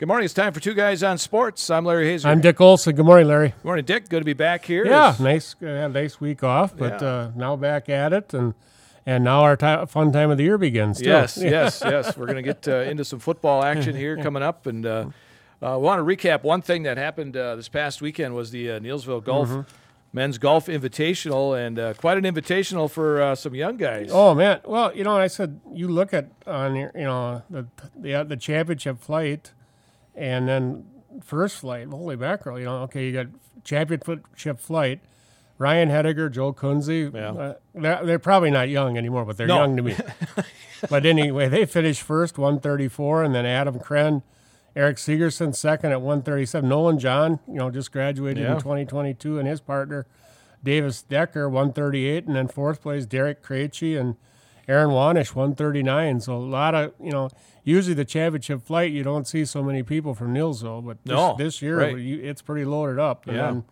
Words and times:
Good 0.00 0.06
morning. 0.08 0.24
It's 0.24 0.32
time 0.32 0.54
for 0.54 0.60
Two 0.60 0.72
Guys 0.72 1.02
on 1.02 1.18
Sports. 1.18 1.68
I'm 1.68 1.84
Larry 1.84 2.06
Hazer. 2.06 2.26
I'm 2.28 2.40
Dick 2.40 2.58
Olson. 2.58 2.94
Good 2.96 3.04
morning, 3.04 3.28
Larry. 3.28 3.48
Good 3.50 3.64
morning, 3.64 3.84
Dick. 3.84 4.08
Good 4.08 4.20
to 4.20 4.24
be 4.24 4.32
back 4.32 4.64
here. 4.64 4.86
Yeah, 4.86 5.10
It's- 5.10 5.20
nice. 5.20 5.54
uh, 5.62 5.66
Had 5.66 5.90
a 5.90 5.92
nice 5.92 6.18
week 6.18 6.42
off, 6.42 6.74
but 6.74 7.02
Yeah. 7.02 7.06
uh, 7.08 7.30
now 7.36 7.54
back 7.56 7.88
at 7.90 8.12
it, 8.14 8.32
and 8.32 8.54
and 9.04 9.24
now 9.24 9.42
our 9.42 9.56
ti 9.56 9.84
fun 9.86 10.10
time 10.12 10.30
of 10.30 10.38
the 10.38 10.44
year 10.44 10.56
begins. 10.56 11.00
too. 11.00 11.06
Yes, 11.08 11.36
yes, 11.42 11.82
yes. 11.84 12.16
We're 12.16 12.26
going 12.26 12.36
to 12.36 12.42
get 12.42 12.66
uh, 12.66 12.76
into 12.90 13.04
some 13.04 13.18
football 13.18 13.62
action 13.62 13.94
here 13.94 14.16
coming 14.22 14.42
up, 14.42 14.66
and 14.66 14.86
uh, 14.86 15.04
uh, 15.62 15.76
we 15.78 15.84
want 15.84 15.98
to 15.98 16.04
recap 16.16 16.44
one 16.44 16.62
thing 16.62 16.82
that 16.84 16.96
happened 16.96 17.36
uh, 17.36 17.56
this 17.56 17.68
past 17.68 18.00
weekend 18.00 18.34
was 18.34 18.50
the 18.52 18.70
uh, 18.72 18.78
Neillsville 18.80 19.22
Golf 19.22 19.48
Mm-hmm. 19.50 19.60
Men's 20.12 20.38
Golf 20.38 20.66
Invitational, 20.66 21.56
and 21.56 21.78
uh, 21.78 21.94
quite 21.94 22.18
an 22.18 22.24
invitational 22.24 22.90
for 22.90 23.22
uh, 23.22 23.34
some 23.36 23.54
young 23.54 23.76
guys. 23.76 24.08
Oh 24.12 24.34
man, 24.34 24.60
well, 24.64 24.94
you 24.96 25.04
know, 25.04 25.16
I 25.16 25.26
said 25.28 25.60
you 25.72 25.86
look 25.88 26.12
at 26.14 26.30
on 26.46 26.74
your, 26.74 26.90
you 26.94 27.04
know, 27.04 27.42
the 27.50 27.66
the 27.96 28.24
the 28.24 28.36
championship 28.36 28.98
flight, 29.00 29.52
and 30.14 30.48
then 30.48 30.84
first 31.22 31.56
flight. 31.58 31.88
Holy 31.88 32.16
mackerel! 32.16 32.58
You 32.58 32.64
know, 32.66 32.76
okay, 32.82 33.06
you 33.06 33.12
got 33.12 33.26
championship 33.64 34.58
flight. 34.60 35.00
Ryan 35.58 35.90
Hediger, 35.90 36.30
Joe 36.32 36.54
Kunze. 36.54 37.12
Yeah. 37.14 37.32
Uh, 37.32 37.54
they're, 37.74 38.06
they're 38.06 38.18
probably 38.18 38.50
not 38.50 38.70
young 38.70 38.96
anymore, 38.96 39.26
but 39.26 39.36
they're 39.36 39.46
No. 39.46 39.56
young 39.58 39.76
to 39.76 39.82
me. 39.82 39.94
but 40.90 41.04
anyway, 41.04 41.48
they 41.50 41.66
finished 41.66 42.00
first, 42.00 42.38
134, 42.38 43.24
and 43.24 43.34
then 43.34 43.44
Adam 43.44 43.78
Kren, 43.78 44.22
Eric 44.74 44.96
Segerson 44.96 45.54
second 45.54 45.92
at 45.92 46.00
137. 46.00 46.66
Nolan 46.66 46.98
John, 46.98 47.40
you 47.46 47.56
know, 47.56 47.70
just 47.70 47.92
graduated 47.92 48.42
Yeah. 48.44 48.52
in 48.54 48.58
2022, 48.58 49.38
and 49.38 49.46
his 49.46 49.60
partner 49.60 50.06
Davis 50.64 51.02
Decker 51.02 51.46
138, 51.46 52.26
and 52.26 52.36
then 52.36 52.48
fourth 52.48 52.80
place 52.80 53.04
Derek 53.04 53.42
Krejci 53.42 54.00
and 54.00 54.16
Aaron 54.70 54.90
Wanish 54.90 55.34
139. 55.34 56.20
So 56.20 56.34
a 56.34 56.38
lot 56.38 56.74
of 56.74 56.92
you 57.02 57.10
know, 57.10 57.28
usually 57.64 57.94
the 57.94 58.04
championship 58.04 58.62
flight 58.62 58.92
you 58.92 59.02
don't 59.02 59.26
see 59.26 59.44
so 59.44 59.62
many 59.62 59.82
people 59.82 60.14
from 60.14 60.32
Neillsville, 60.32 60.84
but 60.86 60.98
this, 61.04 61.12
No, 61.12 61.34
this 61.36 61.60
year 61.60 61.78
right. 61.80 61.96
it's 61.98 62.40
pretty 62.40 62.64
loaded 62.64 62.98
up. 62.98 63.26
And 63.26 63.36
Yeah. 63.36 63.42
then, 63.46 63.64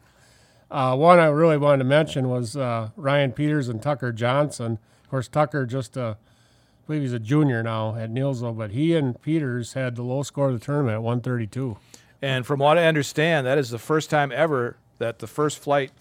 uh, 0.70 0.96
one 0.96 1.18
I 1.18 1.26
really 1.26 1.56
wanted 1.56 1.78
to 1.78 1.84
mention 1.84 2.28
was 2.28 2.56
uh, 2.56 2.90
Ryan 2.96 3.32
Peters 3.32 3.68
and 3.68 3.80
Tucker 3.80 4.12
Johnson. 4.12 4.78
Of 5.04 5.10
course, 5.10 5.28
Tucker 5.28 5.64
just 5.66 5.96
uh, 5.96 6.14
I 6.18 6.86
believe 6.86 7.02
he's 7.02 7.12
a 7.12 7.18
junior 7.20 7.62
now 7.62 7.94
at 7.96 8.10
Neillsville, 8.10 8.56
but 8.56 8.72
he 8.72 8.96
and 8.96 9.20
Peters 9.22 9.74
had 9.74 9.94
the 9.94 10.02
low 10.02 10.22
score 10.22 10.48
of 10.48 10.58
the 10.58 10.64
tournament 10.64 10.94
at 10.94 11.02
132. 11.02 11.76
And 12.20 12.44
from 12.44 12.58
what 12.60 12.76
I 12.76 12.86
understand, 12.86 13.46
that 13.46 13.58
is 13.58 13.70
the 13.70 13.78
first 13.78 14.10
time 14.10 14.32
ever 14.32 14.76
that 14.98 15.20
the 15.20 15.26
first 15.28 15.58
flight 15.60 15.92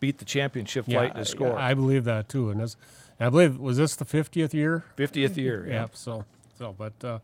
beat 0.00 0.18
the 0.18 0.24
championship 0.24 0.86
flight 0.86 1.12
in 1.14 1.20
I- 1.20 1.24
score. 1.24 1.56
I, 1.58 1.74
believe 1.74 2.04
that 2.04 2.28
too, 2.28 2.50
and 2.50 2.60
this, 2.60 2.76
I 3.20 3.28
believe 3.30 3.58
was 3.58 3.76
this 3.78 3.96
the 3.96 4.04
50th 4.04 4.52
year 4.52 4.84
50th 4.96 5.36
year. 5.36 5.66
Yeah. 5.68 5.86
So, 5.92 6.24
so, 6.58 6.74
but 6.76 6.92
uh, 7.04 7.18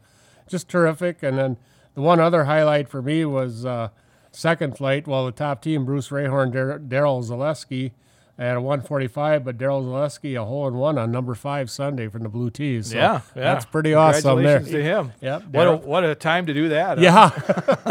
just 0.49 0.69
terrific. 0.69 1.23
And 1.23 1.39
then 1.39 1.57
the 1.95 2.01
one 2.01 2.19
other 2.21 2.45
highlight 2.45 2.89
for 2.89 3.01
me 3.03 3.25
was 3.25 3.65
uh, 3.65 3.89
second 4.33 4.77
flight. 4.77 5.07
Well, 5.07 5.27
the 5.27 5.33
top 5.33 5.63
team, 5.63 5.85
Bruce 5.85 6.09
Rayhorn, 6.09 6.53
Dar- 6.53 6.79
Daryl 6.81 7.25
Zaleski, 7.25 7.93
at 8.37 8.57
a 8.57 8.61
145, 8.61 9.45
but 9.45 9.57
Daryl 9.57 9.85
Zaleski 9.85 10.37
a 10.37 10.45
hole 10.45 10.67
in 10.67 10.75
one 10.75 10.99
on 10.99 11.13
number 11.13 11.37
five 11.37 11.71
Sunday 11.71 12.09
from 12.09 12.25
the 12.25 12.29
Blue 12.29 12.51
Tees. 12.51 12.91
So 12.91 12.97
Yeah, 12.97 13.21
yeah. 13.37 13.43
that's 13.43 13.65
pretty 13.65 13.95
awesome. 13.95 14.43
There, 14.43 14.59
to 14.59 14.83
him. 14.83 15.13
Yep, 15.21 15.45
What 15.53 15.67
a, 15.69 15.77
what 15.77 16.03
a 16.03 16.17
time 16.17 16.47
to 16.47 16.53
do 16.53 16.71
that. 16.71 16.99
huh? 16.99 17.31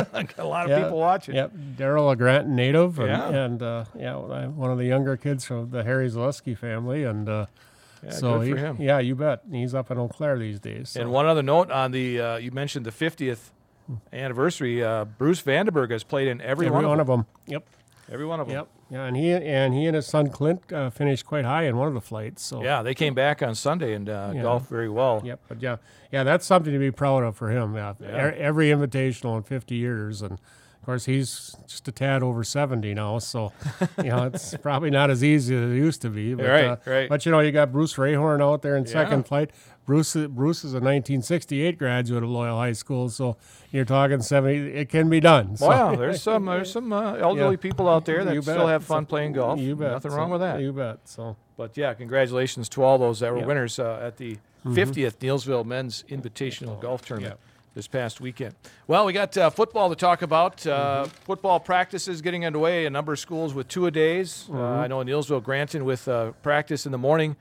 Yeah, 0.04 0.24
a 0.38 0.44
lot 0.46 0.66
of 0.66 0.72
Yeah. 0.72 0.84
people 0.84 0.98
watching. 1.00 1.36
yep. 1.36 1.54
Daryl, 1.78 2.12
a 2.12 2.18
Grant 2.18 2.50
native, 2.50 3.00
and, 3.00 3.08
Yeah. 3.08 3.30
and 3.30 3.64
uh, 3.64 3.86
yeah, 3.98 4.16
one 4.18 4.70
of 4.70 4.78
the 4.78 4.84
younger 4.86 5.16
kids 5.16 5.46
from 5.46 5.70
the 5.70 5.82
Harry 5.86 6.10
Zaleski 6.10 6.58
family, 6.58 7.06
and 7.06 7.30
uh, 7.30 7.46
Yeah, 8.04 8.12
so 8.12 8.40
he- 8.42 8.52
for 8.52 8.58
him. 8.58 8.78
yeah, 8.80 9.00
you 9.00 9.16
bet. 9.16 9.42
He's 9.52 9.74
up 9.74 9.90
in 9.92 9.98
Eau 9.98 10.08
Claire 10.08 10.38
these 10.40 10.60
days. 10.60 10.90
So. 10.90 11.02
And 11.02 11.12
one 11.12 11.26
other 11.26 11.44
note 11.44 11.72
on 11.72 11.92
the 11.92 12.20
uh, 12.20 12.36
you 12.38 12.52
mentioned 12.52 12.86
the 12.86 12.92
50th 12.92 13.52
anniversary. 14.12 14.84
Uh, 14.84 15.06
Bruce 15.06 15.42
Vandenberg 15.42 15.92
has 15.92 16.04
played 16.04 16.28
in 16.28 16.42
every, 16.42 16.68
every 16.68 16.86
one, 16.86 17.00
of 17.00 17.08
them. 17.08 17.20
them. 17.22 17.26
Yep. 17.48 17.66
Every 18.12 18.26
one 18.26 18.40
of 18.40 18.48
them. 18.48 18.56
Yep. 18.58 18.68
Yeah, 18.90 19.06
and 19.06 19.16
he 19.18 19.32
and 19.32 19.74
he 19.74 19.86
and 19.88 19.96
his 19.96 20.06
son 20.06 20.30
Clint 20.30 20.72
uh, 20.72 20.90
finished 20.92 21.26
quite 21.26 21.46
high 21.46 21.64
in 21.64 21.78
one 21.78 21.88
of 21.88 21.94
the 21.96 22.02
flights. 22.02 22.44
So 22.44 22.62
Yeah, 22.64 22.84
they 22.84 22.94
came 22.94 23.14
back 23.16 23.42
on 23.42 23.56
Sunday 23.56 23.94
and 23.94 24.08
uh, 24.08 24.34
Yeah. 24.36 24.42
golfed 24.44 24.70
very 24.70 24.90
well. 24.90 25.22
Yep. 25.24 25.40
But 25.48 25.62
yeah, 25.64 25.78
yeah, 26.12 26.24
that's 26.24 26.46
something 26.46 26.72
to 26.74 26.78
be 26.80 26.92
proud 26.92 27.24
of 27.24 27.36
for 27.36 27.50
him. 27.50 27.76
Yeah. 27.76 27.94
Yeah. 28.00 28.32
E- 28.32 28.38
Every 28.38 28.68
invitational 28.68 29.38
in 29.38 29.44
50 29.44 29.76
years, 29.76 30.22
and 30.22 30.38
of 30.84 30.86
course 30.86 31.06
he's 31.06 31.56
just 31.66 31.88
a 31.88 31.94
tad 31.94 32.24
over 32.24 32.44
70 32.44 32.94
now. 32.94 33.18
So 33.20 33.54
you 34.00 34.10
know 34.10 34.26
it's 34.26 34.54
probably 34.62 34.90
not 34.90 35.10
as 35.10 35.24
easy 35.24 35.56
as 35.56 35.72
it 35.72 35.76
used 35.76 36.02
to 36.02 36.10
be. 36.10 36.34
But, 36.34 36.46
Right, 36.46 36.66
uh, 36.66 36.76
right. 36.86 37.08
But 37.08 37.26
you 37.26 37.32
know 37.32 37.40
you 37.40 37.54
got 37.54 37.72
Bruce 37.72 37.94
Rayhorn 37.96 38.42
out 38.42 38.64
there 38.64 38.76
in 38.76 38.84
Yeah. 38.84 38.92
second 38.92 39.26
flight. 39.26 39.52
Bruce 39.86 40.14
Bruce 40.14 40.66
is 40.66 40.74
a 40.74 40.82
1968 40.82 41.78
graduate 41.80 42.22
of 42.22 42.30
Loyal 42.30 42.58
High 42.58 42.74
School, 42.74 43.08
so 43.10 43.38
you're 43.72 43.86
talking 43.86 44.22
70. 44.22 44.74
It 44.74 44.90
can 44.90 45.10
be 45.10 45.22
done. 45.22 45.56
So. 45.56 45.68
Wow, 45.70 45.96
there's 45.96 46.22
some 46.22 46.46
there's 46.48 46.70
some 46.74 46.92
uh, 46.92 47.14
elderly 47.28 47.52
Yeah. 47.52 47.62
people 47.62 47.88
out 47.88 48.04
there 48.04 48.26
that 48.26 48.34
You 48.34 48.42
still 48.42 48.68
have 48.68 48.84
fun 48.84 49.04
So- 49.04 49.08
playing 49.08 49.32
golf. 49.34 49.60
You 49.62 49.78
bet. 49.78 49.92
Nothing 49.92 50.12
So- 50.12 50.18
wrong 50.18 50.32
with 50.32 50.42
that. 50.42 50.60
You 50.60 50.74
bet. 50.74 51.00
So 51.06 51.38
But 51.56 51.78
yeah, 51.78 51.94
congratulations 51.94 52.68
to 52.70 52.84
all 52.84 52.98
those 52.98 53.22
that 53.22 53.32
were 53.32 53.38
Yeah. 53.38 53.42
Mm-hmm. 53.44 53.48
winners 53.48 53.80
uh, 53.80 54.02
at 54.04 54.18
the 54.18 54.38
50th 54.66 55.20
Neillsville 55.20 55.66
Men's 55.66 56.04
Invitational 56.10 56.78
Golf 56.82 57.06
Tournament 57.06 57.40
this 57.74 57.88
past 57.88 58.22
weekend. 58.22 58.54
Well, 58.88 59.06
we 59.06 59.14
got 59.14 59.36
uh, 59.38 59.50
football 59.50 59.90
to 59.90 59.96
talk 59.96 60.22
about. 60.22 60.66
Uh, 60.66 61.04
Mm-hmm. 61.04 61.10
Football 61.26 61.60
practices 61.60 62.22
getting 62.22 62.46
underway. 62.46 62.86
A 62.86 62.90
number 62.90 63.14
of 63.14 63.20
schools 63.20 63.54
with 63.54 63.68
two 63.68 63.86
a 63.88 63.92
days. 63.92 64.48
Uh, 64.50 64.54
Mm-hmm. 64.54 64.80
I 64.82 64.88
know 64.88 64.98
Neillsville 65.04 65.42
Granton 65.44 65.86
with 65.86 66.08
uh, 66.08 66.32
practice 66.44 66.86
in 66.86 66.92
the 66.92 66.98
morning, 66.98 67.36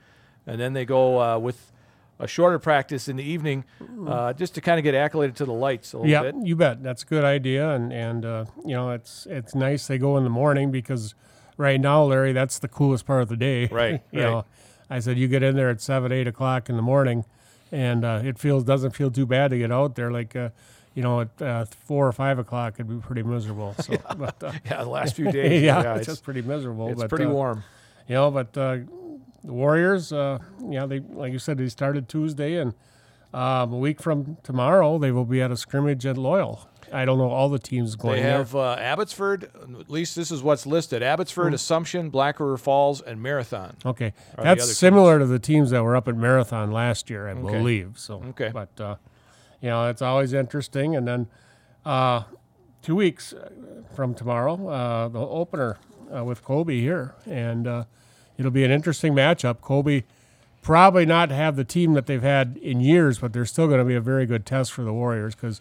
and 0.47 0.59
then 0.59 0.73
they 0.73 0.85
go 0.85 1.21
uh, 1.21 1.37
with 1.37 1.71
a 2.19 2.27
shorter 2.27 2.59
practice 2.59 3.07
in 3.07 3.15
the 3.17 3.23
evening, 3.23 3.65
uh, 4.07 4.33
just 4.33 4.55
to 4.55 4.61
kind 4.61 4.77
of 4.79 4.83
get 4.83 4.95
acclimated 4.95 5.35
to 5.37 5.45
the 5.45 5.51
lights 5.53 5.93
a 5.93 5.97
little 5.97 6.11
Mm-hmm. 6.11 6.25
Yeah, 6.25 6.31
bit. 6.31 6.47
you 6.47 6.55
bet. 6.55 6.83
That's 6.83 7.03
a 7.03 7.05
good 7.05 7.23
idea, 7.23 7.69
and 7.71 7.91
and 7.93 8.25
uh, 8.25 8.45
you 8.65 8.73
know 8.73 8.91
it's 8.91 9.25
it's 9.29 9.53
nice 9.55 9.87
they 9.87 9.97
go 9.97 10.17
in 10.17 10.23
the 10.23 10.29
morning 10.29 10.71
because 10.71 11.15
right 11.57 11.79
now, 11.79 12.03
Larry, 12.03 12.31
that's 12.33 12.59
the 12.59 12.67
coolest 12.67 13.05
part 13.05 13.21
of 13.21 13.29
the 13.29 13.37
day. 13.37 13.67
Right, 13.67 14.01
you 14.11 14.21
right. 14.21 14.29
know, 14.31 14.45
I 14.89 14.99
said 14.99 15.17
you 15.17 15.27
get 15.27 15.43
in 15.43 15.55
there 15.55 15.69
at 15.69 15.81
seven, 15.81 16.11
eight 16.11 16.27
o'clock 16.27 16.69
in 16.69 16.75
the 16.75 16.81
morning, 16.83 17.25
and 17.73 18.05
uh, 18.05 18.21
it 18.23 18.37
feels 18.37 18.63
doesn't 18.63 18.91
feel 18.91 19.09
too 19.09 19.25
bad 19.25 19.49
to 19.51 19.57
get 19.57 19.71
out 19.71 19.95
there. 19.95 20.11
Like 20.11 20.35
uh, 20.35 20.49
you 20.93 21.01
know, 21.01 21.21
at 21.21 21.41
uh, 21.41 21.65
four 21.65 22.07
or 22.07 22.11
five 22.11 22.37
o'clock, 22.37 22.75
it'd 22.75 22.87
be 22.87 22.95
pretty 23.05 23.23
miserable. 23.23 23.73
So, 23.79 23.97
but, 24.17 24.41
uh, 24.43 24.51
Yeah, 24.65 24.83
the 24.83 24.89
last 24.89 25.15
few 25.15 25.31
days. 25.31 25.63
yeah, 25.63 25.93
it's, 25.93 26.01
it's 26.01 26.07
just 26.07 26.23
pretty 26.23 26.43
miserable. 26.43 26.89
it's 26.89 27.01
but, 27.01 27.09
pretty 27.09 27.25
uh, 27.25 27.29
warm. 27.31 27.63
You 28.07 28.15
know, 28.15 28.31
but 28.31 28.55
uh, 28.57 28.77
the 29.43 29.53
Warriors, 29.53 30.13
uh, 30.13 30.37
yeah, 30.69 30.85
they 30.85 30.99
like 30.99 31.33
you 31.33 31.39
said, 31.39 31.57
they 31.57 31.67
started 31.67 32.07
Tuesday, 32.07 32.55
and 32.57 32.73
um, 33.33 33.73
a 33.73 33.77
week 33.77 34.01
from 34.01 34.37
tomorrow 34.43 34.99
they 34.99 35.11
will 35.11 35.25
be 35.25 35.41
at 35.41 35.51
a 35.51 35.57
scrimmage 35.57 36.05
at 36.05 36.17
Loyal. 36.17 36.69
I 36.93 37.05
don't 37.05 37.17
know 37.17 37.29
all 37.29 37.49
the 37.49 37.59
teams 37.59 37.95
going 37.95 38.21
They 38.21 38.29
have 38.29 38.55
uh, 38.55 38.73
Abbotsford. 38.79 39.45
At 39.79 39.89
least 39.89 40.15
this 40.15 40.31
is 40.31 40.43
what's 40.43 40.65
listed: 40.65 41.01
Abbotsford, 41.03 41.49
Hmm. 41.49 41.55
Assumption, 41.55 42.09
Black 42.09 42.39
River 42.39 42.57
Falls, 42.57 43.01
and 43.01 43.21
Marathon. 43.21 43.75
Okay, 43.85 44.13
that's 44.37 44.75
similar 44.75 45.19
to 45.19 45.25
the 45.25 45.39
teams 45.39 45.71
that 45.71 45.83
were 45.83 45.95
up 45.95 46.07
at 46.07 46.15
Marathon 46.15 46.71
last 46.71 47.09
year, 47.09 47.27
I 47.27 47.33
believe. 47.33 47.93
So, 47.97 48.21
Okay. 48.29 48.51
but 48.53 48.69
uh, 48.79 48.95
you 49.61 49.69
know, 49.69 49.89
it's 49.89 50.01
always 50.01 50.33
interesting. 50.33 50.95
And 50.95 51.07
then 51.07 51.27
uh, 51.85 52.23
two 52.81 52.95
weeks 52.95 53.33
uh, 53.33 53.49
from 53.95 54.13
tomorrow, 54.13 54.67
uh, 54.69 55.07
the 55.07 55.19
opener 55.19 55.77
uh, 56.15 56.23
with 56.23 56.43
Colby 56.43 56.81
here, 56.81 57.15
and 57.25 57.65
uh, 57.67 57.83
it'll 58.37 58.51
be 58.51 58.63
an 58.63 58.71
interesting 58.71 59.13
matchup. 59.13 59.61
Colby 59.61 60.03
probably 60.61 61.05
not 61.05 61.29
have 61.29 61.55
the 61.55 61.63
team 61.65 61.93
that 61.93 62.05
they've 62.05 62.21
had 62.23 62.57
in 62.61 62.79
years, 62.79 63.19
but 63.19 63.33
they're 63.33 63.45
still 63.45 63.67
going 63.67 63.79
to 63.79 63.85
be 63.85 63.95
a 63.95 64.01
very 64.01 64.25
good 64.25 64.45
test 64.45 64.71
for 64.71 64.83
the 64.83 64.93
Warriors 64.93 65.35
because 65.35 65.59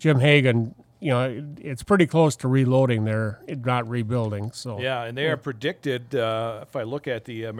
Jim 0.00 0.18
Hagan. 0.18 0.74
You 0.98 1.10
know, 1.12 1.46
it's 1.58 1.82
pretty 1.82 2.06
close 2.06 2.36
to 2.36 2.48
reloading 2.48 3.04
there, 3.04 3.40
not 3.64 3.88
rebuilding. 3.88 4.52
So 4.52 4.80
Yeah, 4.80 5.04
and 5.04 5.16
they 5.16 5.28
are 5.28 5.36
predicted. 5.36 6.14
Uh, 6.14 6.60
if 6.62 6.76
I 6.76 6.82
look 6.82 7.06
at 7.06 7.24
the 7.24 7.46
uh, 7.46 7.52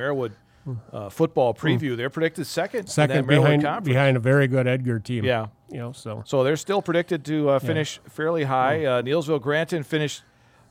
uh, 0.92 1.08
football 1.08 1.54
preview, 1.54 1.96
they're 1.96 2.10
predicted 2.10 2.46
second. 2.46 2.82
Hmm. 2.82 2.88
second 2.88 3.26
behind 3.26 3.62
conference. 3.62 3.86
behind 3.86 4.16
a 4.18 4.20
very 4.20 4.46
good 4.46 4.66
Edgar 4.66 4.98
team. 4.98 5.24
Yeah, 5.24 5.46
you 5.70 5.78
know, 5.78 5.92
so 5.92 6.22
so 6.26 6.44
they're 6.44 6.56
still 6.56 6.82
predicted 6.82 7.24
to 7.26 7.50
uh, 7.50 7.58
finish 7.60 7.98
fairly 8.10 8.44
high. 8.44 8.84
Uh, 8.84 9.00
Neillsville 9.00 9.40
Granton 9.40 9.84
finished 9.84 10.22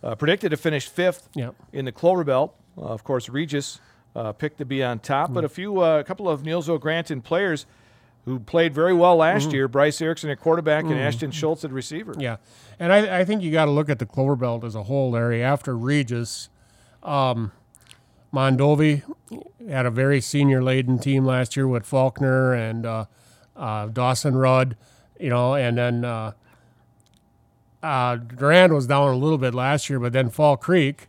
uh, 0.03 0.15
predicted 0.15 0.51
to 0.51 0.57
finish 0.57 0.87
fifth 0.87 1.29
yeah. 1.33 1.51
in 1.73 1.85
the 1.85 1.91
Clover 1.91 2.23
Belt. 2.23 2.55
Uh, 2.77 2.81
of 2.81 3.03
course, 3.03 3.29
Regis 3.29 3.79
uh, 4.15 4.31
picked 4.31 4.57
to 4.59 4.65
be 4.65 4.83
on 4.83 4.99
top, 4.99 5.33
but 5.33 5.43
a 5.43 5.49
few, 5.49 5.81
uh, 5.81 5.99
a 5.99 6.03
couple 6.03 6.29
of 6.29 6.43
Neillsville 6.43 6.79
Granton 6.79 7.21
players 7.21 7.65
who 8.29 8.39
played 8.39 8.73
very 8.73 8.93
well 8.93 9.15
last 9.17 9.51
year: 9.51 9.67
Bryce 9.67 9.99
Erickson 10.01 10.29
at 10.29 10.39
quarterback 10.39 10.85
and 10.85 10.93
Ashton 10.93 11.31
Schultz 11.31 11.65
at 11.65 11.71
receiver. 11.71 12.13
Yeah, 12.17 12.37
and 12.79 12.93
I, 12.93 13.19
I 13.19 13.25
think 13.25 13.41
you 13.41 13.51
got 13.51 13.65
to 13.65 13.71
look 13.71 13.89
at 13.89 13.99
the 13.99 14.05
Clover 14.05 14.35
Belt 14.35 14.63
as 14.63 14.75
a 14.75 14.83
whole, 14.83 15.11
Larry. 15.11 15.43
After 15.43 15.75
Regis, 15.75 16.49
um, 17.03 17.51
Mondovi 18.33 19.03
had 19.67 19.85
a 19.85 19.91
very 19.91 20.21
senior 20.21 20.61
laden 20.63 20.99
team 20.99 21.25
last 21.25 21.55
year 21.55 21.67
with 21.67 21.85
Faulkner 21.85 22.53
and 22.53 22.85
uh, 22.85 23.05
uh, 23.55 23.87
Dawson 23.87 24.35
Rudd, 24.35 24.77
you 25.19 25.29
know, 25.29 25.55
and 25.55 25.77
then 25.77 26.05
uh, 26.05 26.31
uh, 27.81 28.15
Durand 28.17 28.73
was 28.73 28.87
down 28.87 29.09
a 29.09 29.17
little 29.17 29.37
bit 29.37 29.53
last 29.53 29.89
year, 29.89 29.99
but 29.99 30.13
then 30.13 30.29
Fall 30.29 30.57
Creek, 30.57 31.07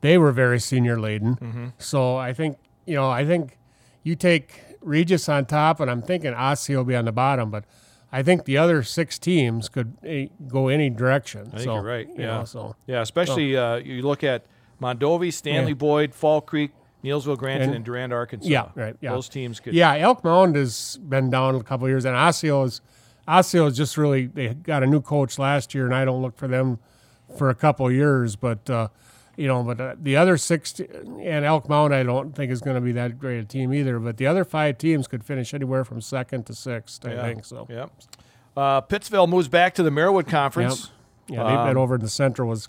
they 0.00 0.16
were 0.16 0.32
very 0.32 0.60
senior 0.60 0.98
laden. 0.98 1.72
So 1.78 2.16
I 2.16 2.32
think 2.32 2.58
you 2.86 2.94
know, 2.94 3.10
I 3.10 3.24
think 3.24 3.58
you 4.02 4.16
take 4.16 4.62
Regis 4.82 5.28
on 5.28 5.46
top, 5.46 5.80
and 5.80 5.90
I'm 5.90 6.02
thinking 6.02 6.32
Osseo 6.34 6.78
will 6.78 6.84
be 6.84 6.96
on 6.96 7.04
the 7.04 7.12
bottom, 7.12 7.50
but 7.50 7.64
I 8.12 8.22
think 8.22 8.44
the 8.44 8.56
other 8.58 8.82
six 8.82 9.18
teams 9.18 9.68
could 9.68 9.96
eh, 10.04 10.26
go 10.48 10.68
any 10.68 10.90
direction. 10.90 11.48
I 11.48 11.56
think 11.56 11.62
so, 11.62 11.74
you're 11.74 11.82
right. 11.82 12.08
you 12.08 12.14
Yeah. 12.24 12.38
know, 12.38 12.44
so 12.44 12.74
Yeah, 12.86 13.00
especially 13.02 13.56
uh, 13.56 13.76
you 13.76 14.02
look 14.02 14.24
at 14.24 14.44
Mondovi, 14.80 15.32
Stanley 15.32 15.70
Yeah. 15.72 15.74
Boyd, 15.74 16.14
Fall 16.14 16.40
Creek, 16.40 16.72
Neillsville, 17.04 17.38
Granton, 17.38 17.68
and, 17.68 17.76
And- 17.76 17.84
Durand, 17.84 18.12
Arkansaw. 18.12 18.40
Yeah, 18.48 18.68
right, 18.74 18.96
yeah. 19.00 19.10
Those 19.12 19.28
teams 19.28 19.60
could. 19.60 19.74
yeah, 19.74 19.94
Elk 19.96 20.24
Mound 20.24 20.56
has 20.56 20.98
been 21.08 21.30
down 21.30 21.54
a 21.54 21.62
couple 21.62 21.86
of 21.86 21.90
years, 21.90 22.04
and 22.04 22.16
Osseo 22.16 22.64
is 22.64 22.80
Osseo 23.28 23.66
is 23.66 23.76
just 23.76 23.96
really 23.96 24.26
they 24.26 24.48
got 24.54 24.82
a 24.82 24.86
new 24.86 25.00
coach 25.00 25.38
last 25.38 25.74
year, 25.74 25.84
and 25.86 25.94
I 25.94 26.04
don't 26.04 26.20
look 26.20 26.36
for 26.36 26.48
them 26.48 26.78
for 27.38 27.48
a 27.50 27.54
couple 27.54 27.86
of 27.86 27.92
years, 27.92 28.36
but. 28.36 28.68
Uh, 28.68 28.88
you 29.40 29.46
know, 29.48 29.62
but 29.62 29.80
uh, 29.80 29.94
the 29.98 30.16
other 30.16 30.36
six 30.36 30.78
and 30.80 31.44
Elk 31.46 31.66
Mound, 31.68 31.94
I 31.94 32.02
don't 32.02 32.34
think 32.36 32.52
is 32.52 32.60
going 32.60 32.74
to 32.74 32.80
be 32.82 32.92
that 32.92 33.18
great 33.18 33.38
a 33.38 33.44
team 33.44 33.72
either. 33.72 33.98
But 33.98 34.18
the 34.18 34.26
other 34.26 34.44
five 34.44 34.76
teams 34.76 35.08
could 35.08 35.24
finish 35.24 35.54
anywhere 35.54 35.82
from 35.84 36.00
second 36.02 36.44
to 36.46 36.54
sixth. 36.54 37.06
I 37.06 37.14
Yeah. 37.14 37.22
think 37.22 37.44
so. 37.46 37.66
Yep. 37.70 37.90
Uh, 38.56 38.80
Pittsville 38.82 39.26
moves 39.28 39.48
back 39.48 39.74
to 39.76 39.82
the 39.82 39.90
Marawood 39.90 40.28
Conference. 40.28 40.90
Yeah, 41.28 41.44
they've 41.44 41.66
been 41.68 41.78
over 41.78 41.94
in 41.94 42.00
the 42.02 42.08
Central 42.10 42.48
was 42.48 42.68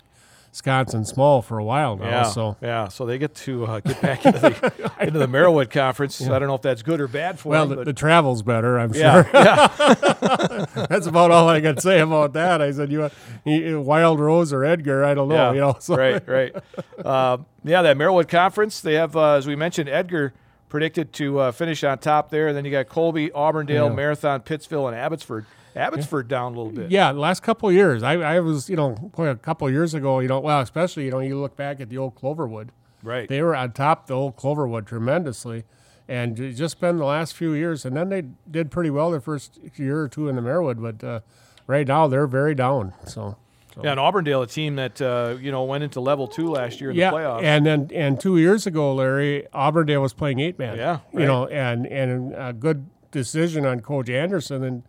Wisconsin 0.52 1.06
Small 1.06 1.40
for 1.40 1.58
a 1.58 1.64
while 1.64 1.96
now. 1.96 2.04
Yeah, 2.04 2.22
So 2.24 2.56
yeah, 2.60 2.88
so 2.88 3.06
they 3.06 3.16
get 3.16 3.34
to 3.36 3.64
uh, 3.64 3.80
get 3.80 4.00
back 4.02 4.26
into 4.26 4.38
the 4.38 4.92
into 5.00 5.18
the 5.18 5.26
Marawood 5.26 5.70
Conference. 5.70 6.20
I 6.20 6.38
don't 6.38 6.46
know 6.46 6.54
if 6.54 6.60
that's 6.62 6.82
good 6.82 7.00
or 7.00 7.08
bad 7.08 7.38
for 7.38 7.48
well, 7.48 7.66
them. 7.66 7.78
the, 7.78 7.84
the 7.86 7.92
travel's 7.94 8.42
better, 8.42 8.78
I'm 8.78 8.92
yeah, 8.92 9.22
sure. 9.24 9.30
yeah, 9.32 10.86
That's 10.90 11.06
about 11.06 11.30
all 11.30 11.48
I 11.48 11.62
can 11.62 11.78
say 11.78 12.00
about 12.00 12.34
that. 12.34 12.60
I 12.60 12.70
said, 12.70 12.92
you, 12.92 13.08
you 13.46 13.80
Wild 13.80 14.20
Rose 14.20 14.52
or 14.52 14.62
Edgar, 14.62 15.02
I 15.04 15.14
don't 15.14 15.28
know. 15.28 15.34
yeah. 15.36 15.52
You 15.52 15.60
know, 15.60 15.76
so 15.80 15.96
right, 15.96 16.28
right. 16.28 16.54
Uh, 17.02 17.38
yeah, 17.64 17.80
that 17.80 17.96
Marawood 17.96 18.28
Conference. 18.28 18.80
They 18.82 18.94
have, 18.94 19.16
uh, 19.16 19.32
as 19.32 19.46
we 19.46 19.56
mentioned, 19.56 19.88
Edgar 19.88 20.34
predicted 20.68 21.14
to 21.14 21.38
uh, 21.38 21.52
finish 21.52 21.82
on 21.82 21.98
top 21.98 22.28
there. 22.28 22.48
And 22.48 22.56
then 22.56 22.66
you 22.66 22.70
got 22.70 22.88
Colby, 22.90 23.30
Auburndale, 23.30 23.88
Yeah. 23.88 23.94
Marathon, 23.94 24.40
Pittsville, 24.40 24.86
and 24.88 24.96
Abbotsford. 24.96 25.46
Abbotsford 25.74 26.28
down 26.28 26.54
a 26.54 26.56
little 26.56 26.72
bit. 26.72 26.90
Yeah, 26.90 27.12
the 27.12 27.20
last 27.20 27.42
couple 27.42 27.68
of 27.68 27.74
years, 27.74 28.02
I, 28.02 28.14
I 28.14 28.40
was, 28.40 28.68
you 28.68 28.76
know, 28.76 29.10
a 29.16 29.36
couple 29.36 29.66
of 29.66 29.72
years 29.72 29.94
ago, 29.94 30.20
you 30.20 30.28
know, 30.28 30.40
well, 30.40 30.60
especially, 30.60 31.06
you 31.06 31.10
know, 31.10 31.20
you 31.20 31.40
look 31.40 31.56
back 31.56 31.80
at 31.80 31.88
the 31.88 31.98
old 31.98 32.14
Cloverwood. 32.14 32.68
Right. 33.02 33.28
They 33.28 33.42
were 33.42 33.56
on 33.56 33.72
top 33.72 34.02
of 34.02 34.06
the 34.08 34.14
old 34.14 34.36
Cloverwood 34.36 34.86
tremendously. 34.86 35.64
And 36.08 36.36
ju- 36.36 36.52
just 36.52 36.80
been 36.80 36.98
the 36.98 37.04
last 37.04 37.34
few 37.34 37.52
years. 37.54 37.84
And 37.84 37.96
then 37.96 38.08
they 38.08 38.22
did 38.50 38.70
pretty 38.70 38.90
well 38.90 39.10
their 39.10 39.20
first 39.20 39.58
year 39.76 40.00
or 40.00 40.08
two 40.08 40.28
in 40.28 40.36
the 40.36 40.42
Marawood. 40.42 40.82
But 40.82 41.06
uh, 41.06 41.20
right 41.66 41.86
now, 41.86 42.06
they're 42.06 42.26
very 42.26 42.54
down. 42.54 42.92
So. 43.06 43.36
yeah, 43.82 43.92
and 43.92 44.00
Auburndale, 44.00 44.42
a 44.42 44.46
team 44.46 44.76
that 44.76 45.00
uh, 45.00 45.36
you 45.40 45.50
know 45.50 45.64
went 45.64 45.84
into 45.84 46.00
level 46.00 46.28
two 46.28 46.50
last 46.50 46.80
year 46.80 46.90
in 46.90 46.96
yeah, 46.96 47.10
the 47.10 47.16
playoffs. 47.16 47.42
and 47.42 47.64
then 47.64 47.90
and 47.94 48.20
two 48.20 48.36
years 48.36 48.66
ago, 48.66 48.94
Larry 48.94 49.46
Auburndale 49.54 50.02
was 50.02 50.12
playing 50.12 50.40
eight 50.40 50.58
man. 50.58 50.76
Yeah, 50.76 50.98
you 51.14 51.24
know, 51.24 51.46
and 51.46 51.86
and 51.86 52.34
a 52.34 52.52
good 52.52 52.90
decision 53.10 53.64
on 53.64 53.80
Coach 53.80 54.10
Anderson 54.10 54.64
and 54.64 54.82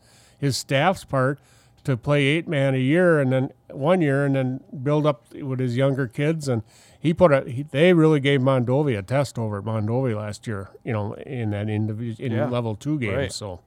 his 0.44 0.57
staff's 0.57 1.04
part 1.06 1.40
to 1.84 1.98
play 1.98 2.24
eight 2.24 2.48
man 2.48 2.75
a 2.75 2.80
year, 2.80 3.19
and 3.19 3.31
then 3.31 3.51
one 3.69 4.01
year, 4.01 4.25
and 4.25 4.36
then 4.36 4.62
build 4.84 5.06
up 5.06 5.34
with 5.34 5.60
his 5.60 5.75
younger 5.75 6.07
kids. 6.07 6.48
And 6.48 6.63
he 7.00 7.13
put 7.13 7.31
a 7.34 7.50
he, 7.50 7.63
they 7.63 7.94
really 7.94 8.19
gave 8.19 8.40
Mondovi 8.40 8.98
a 8.98 9.01
test 9.01 9.38
over 9.38 9.57
at 9.57 9.63
Mondovi 9.66 10.16
last 10.16 10.48
year. 10.48 10.69
You 10.84 10.94
know, 10.94 11.13
in 11.16 11.51
that 11.51 11.69
individual 11.69 12.25
in 12.25 12.31
Yeah, 12.38 12.48
level 12.48 12.75
two 12.75 12.98
game. 13.00 13.16
right. 13.16 13.31
So, 13.31 13.60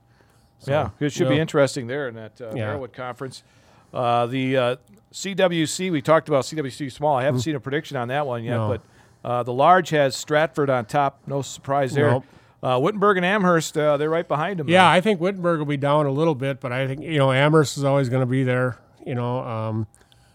yeah, 0.67 0.91
it 1.01 1.13
should 1.13 1.27
yeah. 1.29 1.35
be 1.35 1.39
interesting 1.41 1.87
there 1.87 2.09
in 2.09 2.15
that 2.15 2.41
uh, 2.41 2.53
Yeah. 2.55 2.87
Conference. 2.93 3.43
Uh, 3.93 4.27
the 4.27 4.57
uh, 4.57 4.77
CWC, 5.13 5.91
we 5.93 6.03
talked 6.03 6.29
about 6.29 6.45
CWC 6.45 6.93
small. 6.93 7.17
I 7.17 7.25
haven't 7.25 7.41
seen 7.41 7.55
a 7.55 7.61
prediction 7.61 7.97
on 7.97 8.09
that 8.09 8.27
one 8.27 8.45
yet. 8.45 8.57
No. 8.57 8.69
but 8.69 9.29
uh, 9.29 9.43
the 9.43 9.53
large 9.53 9.91
has 9.91 10.17
Stratford 10.17 10.71
on 10.71 10.85
top. 10.85 11.21
No 11.27 11.43
surprise 11.43 11.95
there. 11.95 12.11
Nope. 12.11 12.25
Uh, 12.67 12.79
Wittenberg 12.81 13.17
and 13.17 13.25
Amherst, 13.25 13.79
uh, 13.79 13.97
they're 13.97 14.11
right 14.11 14.27
behind 14.27 14.59
them. 14.59 14.69
Yeah, 14.69 14.91
I 14.91 15.01
think 15.01 15.21
Wittenberg 15.21 15.59
will 15.61 15.67
be 15.67 15.77
down 15.77 16.07
a 16.07 16.11
little 16.11 16.35
bit, 16.35 16.61
but 16.61 16.73
I 16.73 16.87
think 16.89 17.01
you 17.03 17.19
know 17.19 17.31
Amherst 17.31 17.77
is 17.77 17.85
always 17.85 18.09
going 18.09 18.23
to 18.23 18.27
be 18.27 18.43
there. 18.43 18.77
You 19.07 19.15
know, 19.15 19.39
um, 19.45 19.87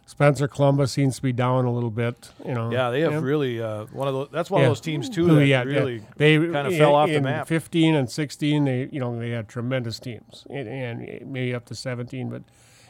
Spencer 0.06 0.48
Columbus 0.48 0.92
seems 0.94 1.18
to 1.18 1.22
be 1.22 1.34
down 1.34 1.66
a 1.66 1.72
little 1.74 1.90
bit. 1.90 2.32
You 2.46 2.54
know, 2.54 2.72
Yeah, 2.72 2.90
they 2.90 3.02
have 3.02 3.12
Yeah. 3.12 3.20
really 3.22 3.62
uh, 3.62 3.86
one 3.92 4.08
of 4.08 4.14
those. 4.14 4.28
That's 4.32 4.50
one 4.50 4.62
Yeah. 4.62 4.68
of 4.68 4.72
those 4.72 4.82
teams 4.82 5.10
too 5.10 5.26
that 5.36 5.46
yeah, 5.46 5.64
really 5.64 6.04
they 6.16 6.38
kind 6.38 6.68
of 6.68 6.76
fell 6.78 6.96
off 6.96 7.10
the 7.10 7.20
map. 7.20 7.48
15 7.48 7.96
and 7.96 8.10
16, 8.10 8.64
they 8.64 8.88
you 8.92 9.00
know 9.02 9.20
they 9.20 9.32
had 9.32 9.50
tremendous 9.50 10.00
teams, 10.00 10.46
and, 10.50 10.68
and 10.70 11.32
maybe 11.32 11.54
up 11.54 11.66
to 11.66 11.76
17. 11.76 12.30
But 12.30 12.44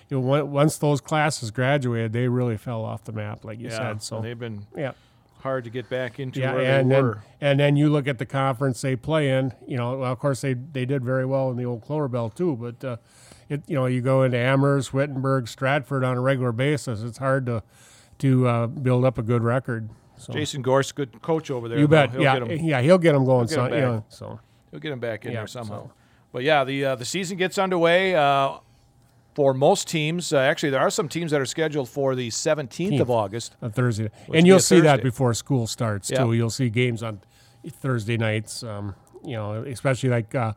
you 0.09 0.19
know, 0.21 0.45
once 0.45 0.77
those 0.77 1.01
classes 1.01 1.49
graduated, 1.51 2.13
they 2.13 2.27
really 2.27 2.57
fell 2.57 2.83
off 2.83 3.03
the 3.05 3.11
map, 3.11 3.43
like 3.43 3.59
you 3.59 3.71
said. 3.71 4.03
So 4.03 4.19
they've 4.21 4.37
been 4.37 4.65
yeah, 4.77 4.91
hard 5.41 5.63
to 5.65 5.69
get 5.69 5.89
back 5.89 6.19
into 6.19 6.39
yeah, 6.39 6.53
where 6.53 6.63
and 6.79 6.89
they 6.89 6.95
then 6.95 7.03
were. 7.03 7.23
and 7.41 7.59
then 7.59 7.75
you 7.75 7.89
look 7.89 8.07
at 8.07 8.17
the 8.17 8.25
conference 8.25 8.81
they 8.81 8.95
play 8.95 9.29
in. 9.29 9.53
You 9.67 9.77
know, 9.77 9.97
well, 9.97 10.11
of 10.11 10.19
course 10.19 10.41
they 10.41 10.53
they 10.53 10.85
did 10.85 11.03
very 11.03 11.25
well 11.25 11.51
in 11.51 11.57
the 11.57 11.65
old 11.65 11.81
Clover 11.81 12.07
Belt 12.07 12.35
too, 12.35 12.55
but 12.55 12.83
uh, 12.83 12.97
it 13.49 13.61
you 13.67 13.75
know 13.75 13.85
you 13.85 14.01
go 14.01 14.23
into 14.23 14.37
Amherst, 14.37 14.93
Wittenberg, 14.93 15.47
Stratford 15.47 16.03
on 16.03 16.17
a 16.17 16.21
regular 16.21 16.51
basis. 16.51 17.01
It's 17.03 17.17
hard 17.17 17.45
to 17.47 17.63
to 18.19 18.47
uh, 18.47 18.67
build 18.67 19.03
up 19.05 19.17
a 19.17 19.23
good 19.23 19.43
record. 19.43 19.89
So 20.17 20.33
Jason 20.33 20.61
Gorse, 20.61 20.91
good 20.91 21.21
coach 21.21 21.49
over 21.49 21.67
there. 21.67 21.79
you 21.79 21.87
bet, 21.87 22.11
He'll 22.11 22.21
yeah, 22.21 22.43
yeah, 22.45 22.81
he'll 22.81 22.97
get 22.99 23.13
them 23.13 23.25
going. 23.25 23.47
get 23.47 23.57
'em 23.57 23.69
son, 23.69 23.73
you 23.73 23.81
know, 23.81 24.05
so 24.09 24.39
He'll 24.69 24.79
get 24.79 24.91
him 24.91 24.99
back 24.99 25.25
in 25.25 25.31
Yeah, 25.31 25.39
there 25.39 25.47
somehow. 25.47 25.85
so- 25.87 25.91
But 26.31 26.43
yeah, 26.43 26.63
the 26.63 26.85
uh, 26.85 26.95
the 26.95 27.05
season 27.05 27.37
gets 27.37 27.57
underway 27.57 28.15
uh, 28.15 28.59
for 29.33 29.53
most 29.53 29.87
teams. 29.87 30.33
Uh, 30.33 30.37
actually, 30.39 30.69
there 30.69 30.81
are 30.81 30.89
some 30.89 31.07
teams 31.09 31.31
that 31.31 31.41
are 31.41 31.45
scheduled 31.45 31.89
for 31.89 32.15
the 32.15 32.29
17th 32.29 32.99
of 32.99 33.09
August. 33.09 33.55
on 33.61 33.71
Thursday, 33.71 34.09
and 34.33 34.45
you'll 34.45 34.57
a 34.57 34.61
see 34.61 34.79
that 34.81 35.01
before 35.03 35.33
school 35.33 35.67
starts 35.67 36.09
Yeah. 36.11 36.23
too. 36.23 36.33
You'll 36.33 36.49
see 36.49 36.69
games 36.69 37.01
on 37.03 37.21
Thursday 37.69 38.17
nights. 38.17 38.63
Um, 38.63 38.95
you 39.23 39.35
know, 39.35 39.63
especially 39.63 40.09
like 40.09 40.33
uh, 40.33 40.53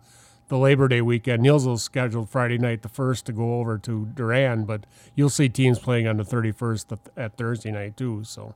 the 0.49 0.57
Labor 0.57 0.89
Day 0.89 1.03
weekend. 1.03 1.43
Neillsville's 1.43 1.83
scheduled 1.83 2.31
Friday 2.31 2.59
night, 2.59 2.83
the 2.83 2.89
first, 2.89 3.27
to 3.27 3.33
go 3.33 3.59
over 3.61 3.77
to 3.79 4.07
Durand, 4.15 4.67
but 4.67 4.87
you'll 5.15 5.31
see 5.31 5.49
teams 5.49 5.79
playing 5.79 6.07
on 6.07 6.17
the 6.17 6.23
31st 6.25 6.93
at, 6.93 6.99
at 7.17 7.37
Thursday 7.37 7.71
night 7.71 7.97
too. 7.97 8.25
So 8.25 8.55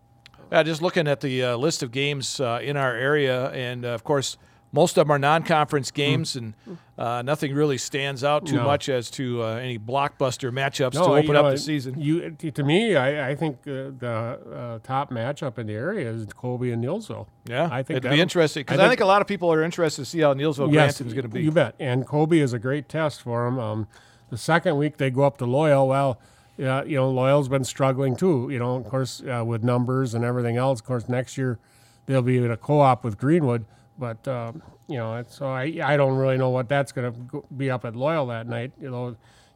Yeah, 0.51 0.63
just 0.63 0.81
looking 0.81 1.07
at 1.07 1.21
the 1.21 1.45
uh, 1.45 1.57
list 1.57 1.83
of 1.83 1.91
games 1.93 2.41
uh, 2.41 2.59
in 2.63 2.77
our 2.79 2.95
area, 2.95 3.51
and 3.51 3.85
uh, 3.85 3.89
of 3.89 4.03
course, 4.05 4.39
most 4.73 4.99
of 4.99 5.07
them 5.07 5.11
are 5.13 5.19
non-conference 5.19 5.91
games, 5.91 6.37
and 6.37 6.53
uh, 6.99 7.23
nothing 7.23 7.55
really 7.55 7.79
stands 7.79 8.23
out 8.23 8.47
too 8.47 8.57
No. 8.57 8.65
much 8.65 8.89
as 8.89 9.11
to 9.13 9.43
uh, 9.43 9.55
any 9.55 9.79
blockbuster 9.79 10.53
matchups 10.53 10.93
to 10.93 11.03
open 11.05 11.37
up 11.37 11.45
know, 11.47 11.51
the 11.53 11.59
season. 11.59 11.95
You 11.99 12.31
to 12.33 12.63
me, 12.63 12.95
I, 12.97 13.31
I 13.31 13.35
think 13.35 13.57
uh, 13.67 13.93
the 13.99 14.39
uh, 14.53 14.79
top 14.87 15.11
matchup 15.11 15.59
in 15.59 15.67
the 15.69 15.73
area 15.75 16.11
is 16.11 16.27
Colby 16.35 16.71
and 16.73 16.85
Neillsville. 16.85 17.27
Yeah, 17.47 17.69
I 17.73 17.83
think 17.83 17.99
it'd 17.99 18.11
be 18.11 18.21
interesting 18.21 18.61
because 18.63 18.79
I 18.79 18.87
I, 18.87 18.89
think- 18.89 19.01
a 19.01 19.07
lot 19.07 19.23
of 19.23 19.27
people 19.29 19.51
are 19.53 19.63
interested 19.63 20.03
to 20.03 20.07
see 20.07 20.21
how 20.21 20.35
Neillsville 20.35 20.73
Yes, 20.73 20.99
Granton's 20.99 21.15
going 21.15 21.23
to 21.23 21.29
be. 21.29 21.43
You 21.43 21.51
bet. 21.51 21.75
And 21.81 22.07
Colby 22.07 22.41
is 22.41 22.53
a 22.53 22.59
great 22.59 22.89
test 22.89 23.23
for 23.23 23.45
them. 23.47 23.59
Um, 23.59 23.87
the 24.31 24.37
second 24.39 24.77
week 24.77 24.99
they 24.99 25.11
go 25.11 25.23
up 25.23 25.39
to 25.39 25.47
Loyal. 25.47 25.89
Well, 25.89 26.19
you 26.59 26.65
know 26.97 27.09
Loyal's 27.11 27.49
been 27.49 27.65
struggling 27.65 28.17
too. 28.17 28.49
You 28.51 28.59
know, 28.59 28.77
of 28.77 28.85
course, 28.89 29.23
uh, 29.23 29.45
with 29.47 29.63
numbers 29.65 30.13
and 30.13 30.25
everything 30.25 30.57
else. 30.59 30.81
Of 30.81 30.87
course, 30.87 31.09
next 31.09 31.39
year 31.39 31.59
they'll 32.07 32.21
be 32.21 32.37
in 32.37 32.51
a 32.51 32.57
co-op 32.57 33.05
with 33.05 33.17
Greenwood. 33.17 33.65
But 33.99 34.27
um, 34.29 34.63
you 34.89 34.97
know, 34.97 35.17
it's, 35.17 35.37
so 35.37 35.49
I 35.49 35.81
I 35.83 35.97
don't 35.97 36.17
really 36.17 36.37
know 36.39 36.51
what 36.51 36.69
that's 36.69 36.93
going 36.93 37.13
to 37.31 37.45
be 37.57 37.71
up 37.71 37.85
at 37.85 37.97
Loyal 37.97 38.27
that 38.29 38.47
night. 38.47 38.73
You 38.81 38.91
know, 38.91 39.09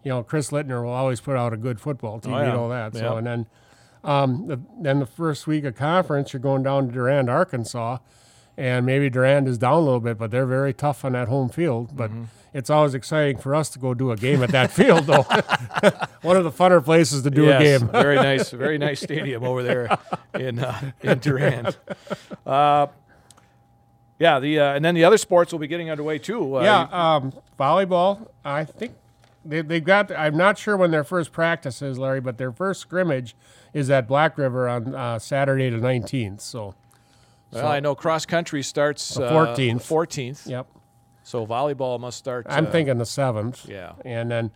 you 0.02 0.10
know 0.10 0.22
Chris 0.22 0.50
Littner 0.50 0.82
will 0.82 0.90
always 0.92 1.20
put 1.20 1.36
out 1.36 1.52
a 1.52 1.56
good 1.56 1.80
football 1.80 2.18
team. 2.20 2.34
Oh, 2.34 2.40
You 2.40 2.46
know 2.52 2.68
that. 2.70 2.94
So 2.94 3.00
Yeah. 3.12 3.18
and 3.18 3.26
then. 3.26 3.46
Um, 4.04 4.48
the, 4.48 4.60
then 4.80 4.98
the 4.98 5.06
first 5.06 5.46
week 5.46 5.62
of 5.64 5.76
conference, 5.76 6.32
you're 6.32 6.40
going 6.40 6.64
down 6.64 6.88
to 6.88 6.92
Durand, 6.92 7.28
Arkansaw, 7.28 8.00
and 8.56 8.84
maybe 8.84 9.08
Durand 9.08 9.46
is 9.46 9.58
down 9.58 9.74
a 9.74 9.78
little 9.80 10.00
bit, 10.00 10.18
but 10.18 10.32
they're 10.32 10.44
very 10.44 10.74
tough 10.74 11.04
on 11.04 11.12
that 11.12 11.28
home 11.28 11.48
field. 11.48 11.96
But 11.96 12.10
Mm-hmm. 12.10 12.24
it's 12.52 12.68
always 12.68 12.94
exciting 12.94 13.36
for 13.38 13.54
us 13.54 13.70
to 13.70 13.78
go 13.78 13.94
do 13.94 14.10
a 14.10 14.16
game 14.16 14.42
at 14.42 14.50
that 14.50 14.72
field, 14.78 15.04
though. 15.06 15.22
One 16.22 16.36
of 16.36 16.42
the 16.42 16.50
funner 16.50 16.84
places 16.84 17.22
to 17.22 17.30
do 17.30 17.44
yes, 17.44 17.60
a 17.60 17.78
game. 17.78 17.88
very 17.92 18.16
nice, 18.30 18.50
very 18.50 18.76
nice 18.76 19.00
stadium 19.00 19.44
over 19.44 19.62
there 19.62 19.96
in 20.34 20.58
uh, 20.58 20.90
in 21.02 21.20
Durand. 21.20 21.76
Uh, 22.44 22.88
yeah, 24.22 24.38
the 24.38 24.60
uh, 24.60 24.74
and 24.74 24.84
then 24.84 24.94
the 24.94 25.02
other 25.02 25.18
sports 25.18 25.50
will 25.50 25.58
be 25.58 25.66
getting 25.66 25.90
underway 25.90 26.16
too. 26.16 26.58
Uh, 26.58 26.62
yeah, 26.62 26.82
um, 27.16 27.32
volleyball. 27.58 28.28
I 28.44 28.64
think 28.64 28.94
they 29.44 29.62
they 29.62 29.80
got. 29.80 30.12
I'm 30.12 30.36
not 30.36 30.58
sure 30.58 30.76
when 30.76 30.92
their 30.92 31.02
first 31.02 31.32
practice 31.32 31.82
is, 31.82 31.98
Larry, 31.98 32.20
but 32.20 32.38
their 32.38 32.52
first 32.52 32.80
scrimmage 32.80 33.34
is 33.74 33.90
at 33.90 34.06
Black 34.06 34.38
River 34.38 34.68
on 34.68 34.94
uh, 34.94 35.18
Saturday 35.18 35.70
the 35.70 35.78
19th. 35.78 36.40
So, 36.40 36.76
Well, 37.50 37.66
I 37.66 37.80
know 37.80 37.96
cross 37.96 38.24
country 38.24 38.62
starts 38.62 39.14
The 39.14 39.24
uh, 39.24 39.56
14th. 39.56 39.80
14th. 39.80 40.48
yep. 40.48 40.68
So 41.24 41.44
volleyball 41.44 41.98
must 41.98 42.16
start. 42.18 42.46
I'm 42.48 42.66
uh, 42.66 42.70
thinking 42.70 42.98
the 42.98 43.06
seventh. 43.06 43.66
Yeah. 43.68 43.94
And 44.04 44.30
then, 44.30 44.50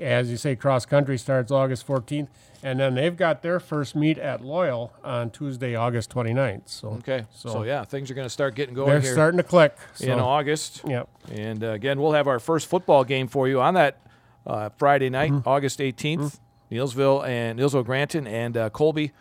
as 0.00 0.30
you 0.30 0.36
say, 0.36 0.56
cross 0.56 0.86
country 0.86 1.18
starts 1.18 1.50
August 1.50 1.86
14th, 1.86 2.28
and 2.62 2.80
then 2.80 2.94
they've 2.94 3.16
got 3.16 3.42
their 3.42 3.60
first 3.60 3.94
meet 3.96 4.18
at 4.18 4.42
Loyal 4.44 4.92
on 5.04 5.30
Tuesday, 5.30 5.74
August 5.74 6.10
29th. 6.10 6.62
So 6.68 6.88
Okay. 6.98 7.24
So, 7.34 7.48
So- 7.50 7.62
yeah, 7.64 7.84
things 7.84 8.10
are 8.10 8.14
going 8.14 8.26
to 8.26 8.30
start 8.30 8.54
getting 8.54 8.74
going 8.74 8.90
they're 8.90 9.00
here 9.00 9.12
starting 9.12 9.38
to 9.38 9.42
click. 9.44 9.76
So, 9.94 10.12
in 10.12 10.18
August. 10.18 10.82
Yep. 10.86 11.08
And 11.32 11.62
uh, 11.64 11.68
again, 11.68 12.00
we'll 12.00 12.12
have 12.12 12.26
our 12.28 12.38
first 12.38 12.66
football 12.68 13.04
game 13.04 13.28
for 13.28 13.48
you 13.48 13.60
on 13.60 13.74
that 13.74 13.98
uh, 14.46 14.68
Friday 14.76 15.10
night, 15.10 15.32
Mm-hmm. 15.32 15.48
August 15.48 15.78
18th. 15.80 16.38
Neillsville 16.70 17.24
and 17.26 17.58
Neillsville 17.60 17.84
Granton 17.84 18.26
and 18.26 18.56
uh, 18.56 18.70
Colby 18.70 19.12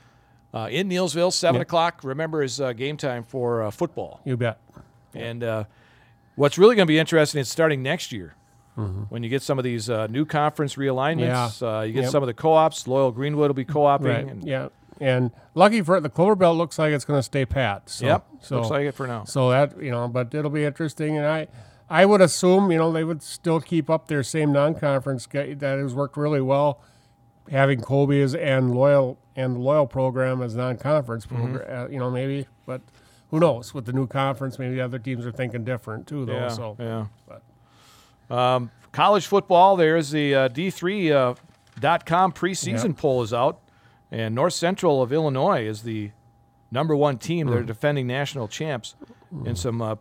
uh, 0.51 0.67
in 0.71 0.89
Neillsville, 0.89 1.31
seven 1.31 1.59
Yep. 1.59 1.67
o'clock. 1.67 1.99
Remember, 2.03 2.41
is 2.41 2.59
uh, 2.59 2.73
game 2.73 2.97
time 2.97 3.23
for 3.23 3.61
uh, 3.63 3.69
football. 3.71 4.19
You 4.25 4.35
bet. 4.35 4.59
And 5.13 5.43
uh, 5.43 5.63
what's 6.35 6.57
really 6.57 6.75
going 6.75 6.87
to 6.87 6.91
be 6.91 6.97
interesting 6.97 7.39
is 7.39 7.47
starting 7.47 7.83
next 7.83 8.11
year. 8.11 8.33
When 8.75 9.23
you 9.23 9.29
get 9.29 9.41
some 9.41 9.57
of 9.57 9.63
these 9.63 9.89
uh, 9.89 10.07
new 10.07 10.25
conference 10.25 10.75
realignments. 10.75 11.61
Uh, 11.61 11.83
you 11.83 11.93
get 11.93 12.03
yep. 12.03 12.11
some 12.11 12.23
of 12.23 12.27
the 12.27 12.33
co-ops. 12.33 12.87
Loyal 12.87 13.11
Greenwood 13.11 13.49
will 13.49 13.55
be 13.55 13.65
co-oping. 13.65 14.07
Right. 14.07 14.25
And, 14.27 14.45
yeah. 14.45 14.69
And 14.99 15.31
lucky 15.53 15.81
for 15.81 15.97
it, 15.97 16.01
the 16.01 16.09
Clover 16.09 16.35
Belt 16.35 16.57
looks 16.57 16.79
like 16.79 16.93
it's 16.93 17.05
going 17.05 17.19
to 17.19 17.23
stay 17.23 17.45
pat. 17.45 17.89
So, 17.89 18.05
yep. 18.05 18.25
So, 18.41 18.57
looks 18.57 18.69
like 18.69 18.85
it 18.85 18.93
for 18.93 19.07
now. 19.07 19.25
So 19.25 19.49
that 19.49 19.81
you 19.81 19.91
know, 19.91 20.07
but 20.07 20.33
it'll 20.33 20.51
be 20.51 20.63
interesting. 20.63 21.17
And 21.17 21.25
I, 21.25 21.47
I 21.89 22.05
would 22.05 22.21
assume 22.21 22.71
you 22.71 22.77
know 22.77 22.91
they 22.91 23.03
would 23.03 23.21
still 23.21 23.59
keep 23.59 23.89
up 23.89 24.07
their 24.07 24.23
same 24.23 24.53
non-conference 24.53 25.27
that 25.27 25.61
has 25.61 25.93
worked 25.93 26.15
really 26.15 26.41
well, 26.41 26.81
having 27.51 27.81
Colby's 27.81 28.33
and 28.35 28.73
Loyal 28.73 29.17
and 29.35 29.55
the 29.55 29.59
Loyal 29.59 29.85
program 29.85 30.41
as 30.41 30.55
non-conference 30.55 31.25
mm-hmm. 31.25 31.35
program. 31.35 31.85
Uh, 31.85 31.89
you 31.89 31.99
know, 31.99 32.09
maybe, 32.09 32.47
but 32.65 32.81
who 33.31 33.39
knows? 33.41 33.73
With 33.73 33.85
the 33.85 33.93
new 33.93 34.07
conference, 34.07 34.57
maybe 34.57 34.75
the 34.75 34.81
other 34.81 34.99
teams 34.99 35.25
are 35.25 35.31
thinking 35.31 35.65
different 35.65 36.07
too. 36.07 36.25
Though. 36.25 36.33
Yeah. 36.33 36.47
So 36.47 36.77
yeah. 36.79 37.05
But. 37.27 37.41
Um, 38.29 38.71
college 38.91 39.27
football. 39.27 39.75
There's 39.75 40.11
the 40.11 40.35
uh, 40.35 40.49
D3.com 40.49 42.31
uh, 42.31 42.33
preseason 42.33 42.87
yep. 42.89 42.97
poll 42.97 43.21
is 43.21 43.33
out, 43.33 43.61
and 44.11 44.33
North 44.33 44.53
Central 44.53 45.01
of 45.01 45.11
Illinois 45.11 45.65
is 45.65 45.83
the 45.83 46.11
number 46.71 46.95
one 46.95 47.17
team. 47.17 47.47
Mm. 47.47 47.51
They're 47.51 47.63
defending 47.63 48.07
national 48.07 48.47
champs, 48.47 48.95
mm. 49.33 49.47
and 49.47 49.57
some 49.57 49.81
uh, 49.81 49.95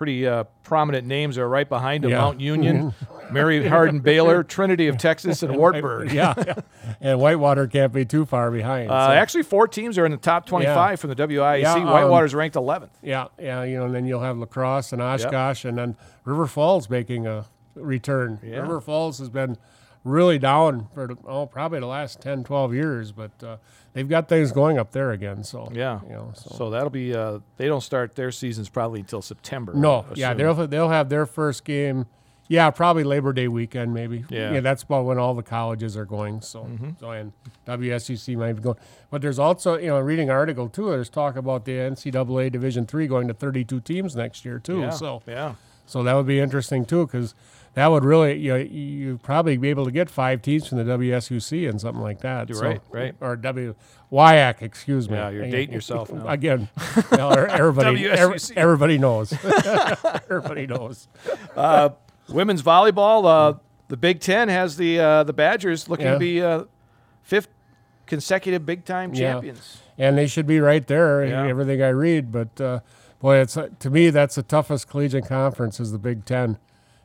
pretty 0.00 0.26
uh, 0.26 0.44
prominent 0.62 1.06
names 1.06 1.36
are 1.36 1.46
right 1.46 1.68
behind 1.68 2.02
them: 2.02 2.10
yeah. 2.10 2.22
Mount 2.22 2.40
Union, 2.40 2.94
Mary 3.30 3.68
Hardin 3.68 4.00
Baylor, 4.02 4.42
Trinity 4.42 4.88
of 4.88 4.96
Texas, 4.96 5.42
and 5.42 5.54
Wartburg. 5.58 6.10
yeah, 6.14 6.32
and 7.02 7.20
Whitewater 7.20 7.66
can't 7.66 7.92
be 7.92 8.06
too 8.06 8.24
far 8.24 8.50
behind. 8.50 8.90
Uh, 8.90 9.08
so. 9.08 9.12
Actually, 9.12 9.42
four 9.42 9.68
teams 9.68 9.98
are 9.98 10.06
in 10.06 10.12
the 10.12 10.16
top 10.16 10.46
25 10.46 10.66
yeah. 10.74 10.96
from 10.96 11.10
the 11.10 11.16
WIAC. 11.16 11.60
Yeah, 11.60 11.74
um, 11.74 11.84
Whitewater's 11.84 12.34
ranked 12.34 12.56
11th. 12.56 12.88
Yeah, 13.02 13.26
yeah, 13.38 13.62
you 13.64 13.76
know, 13.76 13.84
and 13.84 13.94
then 13.94 14.06
you'll 14.06 14.22
have 14.22 14.38
La 14.38 14.46
Crosse 14.46 14.94
and 14.94 15.02
Oshkosh, 15.02 15.64
yep. 15.64 15.68
and 15.68 15.78
then 15.78 15.96
River 16.24 16.46
Falls 16.46 16.88
making 16.88 17.26
a 17.26 17.44
return. 17.74 18.40
Yeah. 18.42 18.60
River 18.60 18.80
Falls 18.80 19.18
has 19.18 19.28
been 19.28 19.58
really 20.02 20.38
down 20.38 20.88
for 20.94 21.14
oh 21.26 21.44
probably 21.44 21.78
the 21.78 21.84
last 21.84 22.22
10 22.22 22.42
12 22.44 22.72
years 22.72 23.12
but 23.12 23.30
uh, 23.44 23.58
they've 23.92 24.08
got 24.08 24.28
things 24.28 24.52
going 24.52 24.78
up 24.78 24.92
there 24.92 25.12
again 25.12 25.42
so 25.44 25.70
yeah. 25.72 26.00
you 26.04 26.12
know 26.12 26.32
so, 26.34 26.54
so 26.56 26.70
that'll 26.70 26.90
be 26.90 27.14
uh, 27.14 27.38
they 27.56 27.66
don't 27.66 27.82
start 27.82 28.14
their 28.14 28.30
seasons 28.30 28.68
probably 28.68 29.00
until 29.00 29.22
september 29.22 29.74
no 29.74 30.04
yeah 30.14 30.34
they'll 30.34 30.66
they'll 30.66 30.88
have 30.88 31.08
their 31.08 31.26
first 31.26 31.64
game 31.64 32.06
yeah 32.50 32.68
probably 32.68 33.04
labor 33.04 33.32
day 33.32 33.48
weekend 33.48 33.94
maybe. 33.94 34.24
Yeah, 34.28 34.54
yeah 34.54 34.60
that's 34.60 34.82
about 34.82 35.04
when 35.04 35.18
all 35.18 35.34
the 35.34 35.42
colleges 35.42 35.96
are 35.96 36.04
going 36.04 36.42
so. 36.42 36.64
Mm-hmm. 36.64 36.90
so 36.98 37.10
and 37.12 37.32
wsuc 37.66 38.36
might 38.36 38.52
be 38.54 38.60
going. 38.60 38.76
But 39.10 39.22
there's 39.22 39.38
also 39.38 39.78
you 39.78 39.86
know 39.86 40.00
reading 40.00 40.30
article 40.30 40.68
too 40.68 40.90
there's 40.90 41.08
talk 41.08 41.36
about 41.36 41.64
the 41.64 41.72
ncaa 41.72 42.50
division 42.52 42.86
three 42.86 43.06
going 43.06 43.28
to 43.28 43.34
32 43.34 43.80
teams 43.80 44.16
next 44.16 44.44
year 44.44 44.58
too 44.58 44.80
yeah. 44.80 44.90
so. 44.90 45.22
yeah. 45.26 45.54
So 45.86 46.04
that 46.04 46.14
would 46.14 46.26
be 46.26 46.38
interesting 46.38 46.84
too 46.84 47.04
because 47.06 47.34
that 47.74 47.86
would 47.86 48.04
really 48.04 48.36
you 48.36 48.52
know, 48.52 48.58
you 48.58 49.18
probably 49.18 49.56
be 49.56 49.68
able 49.68 49.84
to 49.84 49.90
get 49.90 50.10
five 50.10 50.42
teams 50.42 50.66
from 50.66 50.78
the 50.78 50.84
WSUC 50.84 51.68
and 51.68 51.80
something 51.80 52.02
like 52.02 52.20
that. 52.20 52.48
You're 52.48 52.58
so, 52.58 52.66
right, 52.66 52.80
right. 52.90 53.14
Or 53.20 53.36
W 53.36 53.74
WIAC, 54.10 54.62
excuse 54.62 55.08
me. 55.08 55.16
Yeah, 55.16 55.30
you're 55.30 55.50
dating 55.50 55.74
yourself 55.74 56.12
now. 56.12 56.26
Again, 56.26 56.68
everybody 57.12 58.08
everybody 58.56 58.98
knows. 58.98 59.32
everybody 59.44 60.66
knows. 60.66 61.08
Uh, 61.54 61.90
women's 62.28 62.62
volleyball, 62.62 63.24
uh, 63.24 63.58
the 63.88 63.96
Big 63.96 64.20
Ten 64.20 64.48
has 64.48 64.76
the 64.76 64.98
uh, 64.98 65.24
the 65.24 65.32
Badgers 65.32 65.88
looking 65.88 66.06
yeah. 66.06 66.12
to 66.14 66.18
be 66.18 66.42
uh, 66.42 66.64
fifth 67.22 67.48
consecutive 68.06 68.66
Big 68.66 68.84
Ten 68.84 69.14
champions. 69.14 69.78
Yeah. 69.96 70.08
And 70.08 70.18
they 70.18 70.26
should 70.26 70.46
be 70.46 70.60
right 70.60 70.86
there. 70.86 71.24
Yeah. 71.24 71.46
Everything 71.46 71.82
I 71.82 71.90
read, 71.90 72.32
but 72.32 72.60
uh, 72.60 72.80
boy, 73.20 73.36
it's 73.36 73.56
uh, 73.56 73.68
to 73.78 73.90
me 73.90 74.10
that's 74.10 74.34
the 74.34 74.42
toughest 74.42 74.88
collegiate 74.88 75.26
conference 75.26 75.78
is 75.78 75.92
the 75.92 75.98
Big 75.98 76.24
Ten 76.24 76.58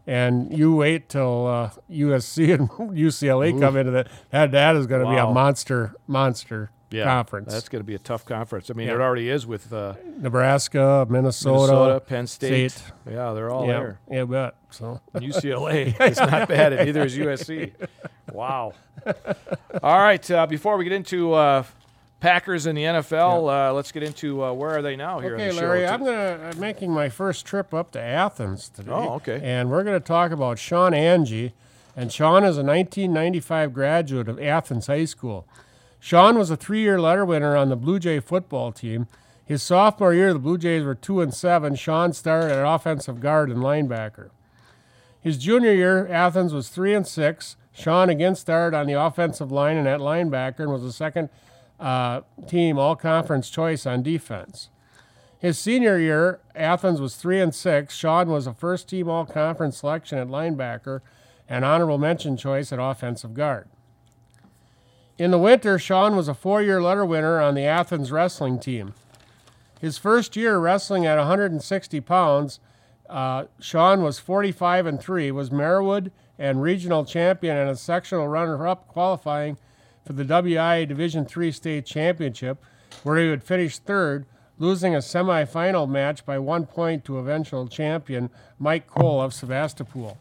and 0.08 0.56
you 0.56 0.76
wait 0.76 1.10
till 1.10 1.48
uh, 1.48 1.70
USC 1.90 2.54
and 2.54 2.70
UCLA 2.70 3.54
Ooh. 3.54 3.60
come 3.60 3.78
into 3.78 3.92
that. 3.92 4.08
That, 4.30 4.52
that 4.52 4.76
is 4.76 4.88
going 4.88 5.02
to 5.02 5.08
wow. 5.08 5.14
be 5.14 5.32
a 5.32 5.34
monster, 5.34 5.96
monster 6.08 6.72
yeah, 6.92 7.06
conference. 7.06 7.52
That's 7.52 7.70
going 7.70 7.82
to 7.82 7.86
be 7.86 7.96
a 7.96 8.00
tough 8.00 8.26
conference. 8.26 8.70
I 8.70 8.74
mean, 8.74 8.88
yeah. 8.88 8.94
it 8.94 9.02
already 9.02 9.30
is 9.30 9.46
with 9.46 9.74
uh, 9.74 9.96
Nebraska, 10.18 11.06
Minnesota, 11.10 11.74
Minnesota, 11.74 12.00
Penn 12.00 12.28
State. 12.28 12.72
State. 12.72 12.94
Yeah, 13.10 13.34
they're 13.34 13.50
all 13.50 13.66
yeah, 13.66 13.74
there. 13.74 14.00
Yeah, 14.12 14.26
bet. 14.26 14.56
So 14.70 15.02
UCLA 15.16 16.00
is 16.10 16.18
not 16.18 16.48
bad, 16.48 16.74
and 16.74 16.86
neither 16.86 17.06
is 17.06 17.18
USC. 17.18 17.72
Wow. 18.32 18.74
all 19.84 20.00
right. 20.00 20.32
Uh, 20.32 20.46
before 20.48 20.78
we 20.78 20.84
get 20.84 20.94
into 20.94 21.34
uh, 21.34 21.64
Packers 22.26 22.66
in 22.66 22.76
the 22.76 22.84
NFL. 22.84 23.46
Yeah. 23.46 23.70
Uh, 23.70 23.74
let's 23.74 23.92
get 23.92 24.02
into 24.02 24.44
uh, 24.44 24.52
where 24.52 24.72
are 24.72 24.82
they 24.82 24.96
now 24.96 25.20
here 25.20 25.36
okay, 25.36 25.52
Larry. 25.52 25.86
I'm 25.86 26.04
gonna 26.04 26.50
I'm 26.52 26.60
making 26.60 26.92
my 26.92 27.08
first 27.08 27.46
trip 27.46 27.72
up 27.72 27.92
to 27.92 28.02
Athens 28.02 28.68
today. 28.70 28.92
Oh, 28.92 29.14
okay. 29.16 29.40
And 29.44 29.70
we're 29.70 29.84
going 29.84 30.00
to 30.00 30.06
talk 30.06 30.32
about 30.32 30.58
Sean 30.58 30.96
Angie. 30.96 31.54
And 31.96 32.12
Sean 32.12 32.44
is 32.44 32.58
a 32.58 32.64
1995 32.64 33.74
graduate 33.74 34.28
of 34.28 34.42
Athens 34.42 34.88
High 34.88 35.06
School. 35.06 35.48
Sean 36.00 36.38
was 36.38 36.50
a 36.50 36.58
three-year 36.58 37.00
letter 37.00 37.24
winner 37.24 37.56
on 37.56 37.70
the 37.70 37.76
Blue 37.76 38.00
Jay 38.00 38.20
football 38.20 38.72
team. 38.72 39.08
His 39.46 39.62
sophomore 39.62 40.14
year, 40.14 40.34
the 40.34 40.40
Blue 40.40 40.58
Jays 40.58 40.84
were 40.84 40.96
two 40.96 41.22
and 41.22 41.32
seven. 41.32 41.76
Sean 41.76 42.12
started 42.12 42.52
at 42.52 42.68
offensive 42.68 43.20
guard 43.20 43.52
and 43.52 43.60
linebacker. 43.60 44.32
His 45.22 45.38
junior 45.38 45.74
year, 45.74 46.08
Athens 46.08 46.56
was 46.56 46.70
three 46.70 46.96
and 46.96 47.06
six. 47.06 47.56
Sean 47.72 48.10
again 48.10 48.36
started 48.36 48.76
on 48.76 48.88
the 48.88 48.94
offensive 48.94 49.52
line 49.52 49.78
and 49.78 49.88
at 49.88 50.00
linebacker 50.00 50.62
and 50.62 50.72
was 50.72 50.82
the 50.82 50.92
second 50.92 51.30
uh, 51.80 52.22
team 52.48 52.78
all 52.78 52.96
conference 52.96 53.50
choice 53.50 53.86
on 53.86 54.04
defense. 54.04 54.70
His 55.38 55.60
senior 55.60 56.00
year, 56.00 56.40
Athens 56.56 57.00
was 57.02 57.16
three 57.16 57.40
and 57.40 57.54
six. 57.54 57.96
Sean 57.96 58.30
was 58.30 58.48
a 58.48 58.54
first 58.54 58.90
team 58.90 59.10
all 59.10 59.26
conference 59.26 59.78
selection 59.78 60.18
at 60.18 60.28
linebacker 60.28 61.02
and 61.48 61.64
honorable 61.64 61.98
mention 61.98 62.38
choice 62.38 62.72
at 62.72 62.80
offensive 62.80 63.34
guard. 63.34 63.68
In 65.18 65.32
the 65.32 65.38
winter, 65.38 65.78
Sean 65.78 66.16
was 66.16 66.28
a 66.28 66.34
four 66.34 66.62
year 66.62 66.82
letter 66.82 67.06
winner 67.06 67.40
on 67.40 67.56
the 67.56 67.64
Athens 67.66 68.12
wrestling 68.12 68.60
team. 68.60 68.94
His 69.80 69.98
first 69.98 70.36
year 70.36 70.58
wrestling 70.58 71.06
at 71.06 71.18
160 71.18 72.02
pounds, 72.02 72.60
uh, 73.10 73.46
Sean 73.60 74.02
was 74.02 74.20
45 74.20 74.86
and 74.86 75.00
3, 75.00 75.32
was 75.32 75.52
Marawood 75.52 76.12
and 76.40 76.62
regional 76.62 77.06
champion 77.06 77.56
and 77.56 77.70
a 77.70 77.76
sectional 77.76 78.28
runner 78.28 78.68
up 78.68 78.88
qualifying 78.88 79.58
for 80.06 80.14
the 80.14 80.24
WIA 80.24 80.88
Division 80.88 81.26
III 81.26 81.52
state 81.52 81.86
championship, 81.86 82.64
where 83.04 83.18
he 83.18 83.30
would 83.30 83.44
finish 83.44 83.80
third, 83.80 84.26
losing 84.58 84.96
a 84.96 85.00
semifinal 85.00 85.90
match 85.90 86.26
by 86.26 86.40
one 86.40 86.66
point 86.66 87.04
to 87.06 87.18
eventual 87.18 87.68
champion 87.68 88.30
Mike 88.60 88.88
Cole 88.88 89.22
of 89.22 89.34
Sevastopol. 89.34 90.18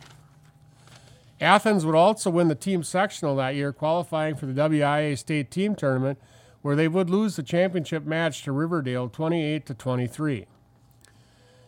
Athens 1.40 1.84
would 1.84 1.94
also 1.94 2.30
win 2.30 2.48
the 2.48 2.54
team 2.54 2.82
sectional 2.82 3.36
that 3.36 3.54
year, 3.54 3.72
qualifying 3.72 4.34
for 4.34 4.46
the 4.46 4.60
WIA 4.60 5.18
state 5.18 5.50
team 5.50 5.74
tournament, 5.74 6.18
where 6.62 6.76
they 6.76 6.88
would 6.88 7.10
lose 7.10 7.36
the 7.36 7.42
championship 7.42 8.04
match 8.04 8.42
to 8.42 8.52
Riverdale 8.52 9.08
28 9.08 9.66
to 9.66 9.74
23. 9.74 10.46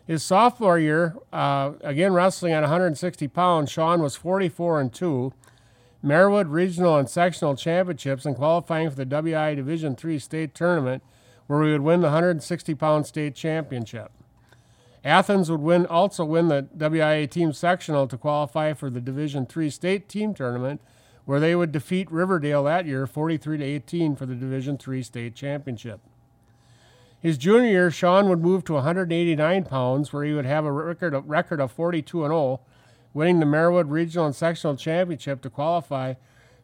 His 0.07 0.23
sophomore 0.23 0.79
year, 0.79 1.17
uh, 1.33 1.73
again 1.83 2.13
wrestling 2.13 2.53
at 2.53 2.63
160 2.63 3.29
pounds, 3.29 3.71
Sean 3.71 4.01
was 4.01 4.17
44 4.17 4.81
and 4.81 4.93
2 4.93 5.33
Marawood 6.07 6.53
Regional 6.53 6.97
and 6.97 7.11
Sectional 7.11 7.57
Championships 7.57 8.25
and 8.25 8.37
qualifying 8.37 8.89
for 8.91 8.95
the 8.95 9.05
WI 9.05 9.57
Division 9.57 9.97
III 10.03 10.21
state 10.21 10.55
tournament, 10.55 11.03
where 11.49 11.59
we 11.59 11.73
would 11.73 11.81
win 11.81 12.01
the 12.01 12.07
160 12.07 12.75
pound 12.77 13.07
state 13.07 13.35
championship. 13.35 14.13
Athens 15.05 15.51
would 15.51 15.61
win 15.61 15.85
also 15.85 16.25
win 16.25 16.47
the 16.47 16.69
WIA 16.77 17.29
team 17.29 17.53
sectional 17.53 18.07
to 18.07 18.17
qualify 18.17 18.73
for 18.73 18.89
the 18.89 19.01
Division 19.01 19.49
III 19.55 19.69
state 19.71 20.09
team 20.09 20.33
tournament, 20.33 20.81
where 21.25 21.41
they 21.41 21.57
would 21.57 21.73
defeat 21.73 22.11
Riverdale 22.11 22.63
that 22.65 22.87
year 22.87 23.09
43 23.09 23.59
to 23.59 23.65
18 23.65 24.15
for 24.15 24.27
the 24.27 24.37
Division 24.37 24.79
III 24.87 25.03
state 25.03 25.35
championship. 25.35 26.01
His 27.19 27.37
junior 27.37 27.69
year, 27.69 27.91
Sean 27.91 28.29
would 28.29 28.43
move 28.43 28.65
to 28.65 28.75
189 28.75 29.65
pounds, 29.65 30.13
where 30.13 30.23
he 30.23 30.33
would 30.33 30.47
have 30.47 30.65
a 30.65 30.71
record 30.71 31.15
of, 31.15 31.29
record 31.29 31.61
of 31.61 31.73
42 31.73 32.25
and 32.25 32.31
0 32.31 32.61
winning 33.17 33.41
the 33.41 33.47
Marawood 33.47 33.91
Regional 33.91 34.27
and 34.27 34.37
Sectional 34.37 34.77
Championship 34.77 35.41
to 35.41 35.49
qualify 35.49 36.13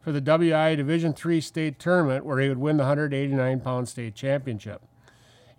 for 0.03 0.13
the 0.13 0.21
WI 0.21 0.75
Division 0.75 1.15
III 1.15 1.41
state 1.41 1.79
tournament, 1.79 2.27
where 2.27 2.41
he 2.41 2.49
would 2.51 2.59
win 2.59 2.77
the 2.77 2.83
189 2.83 3.61
pound 3.61 3.89
state 3.89 4.15
championship. 4.15 4.83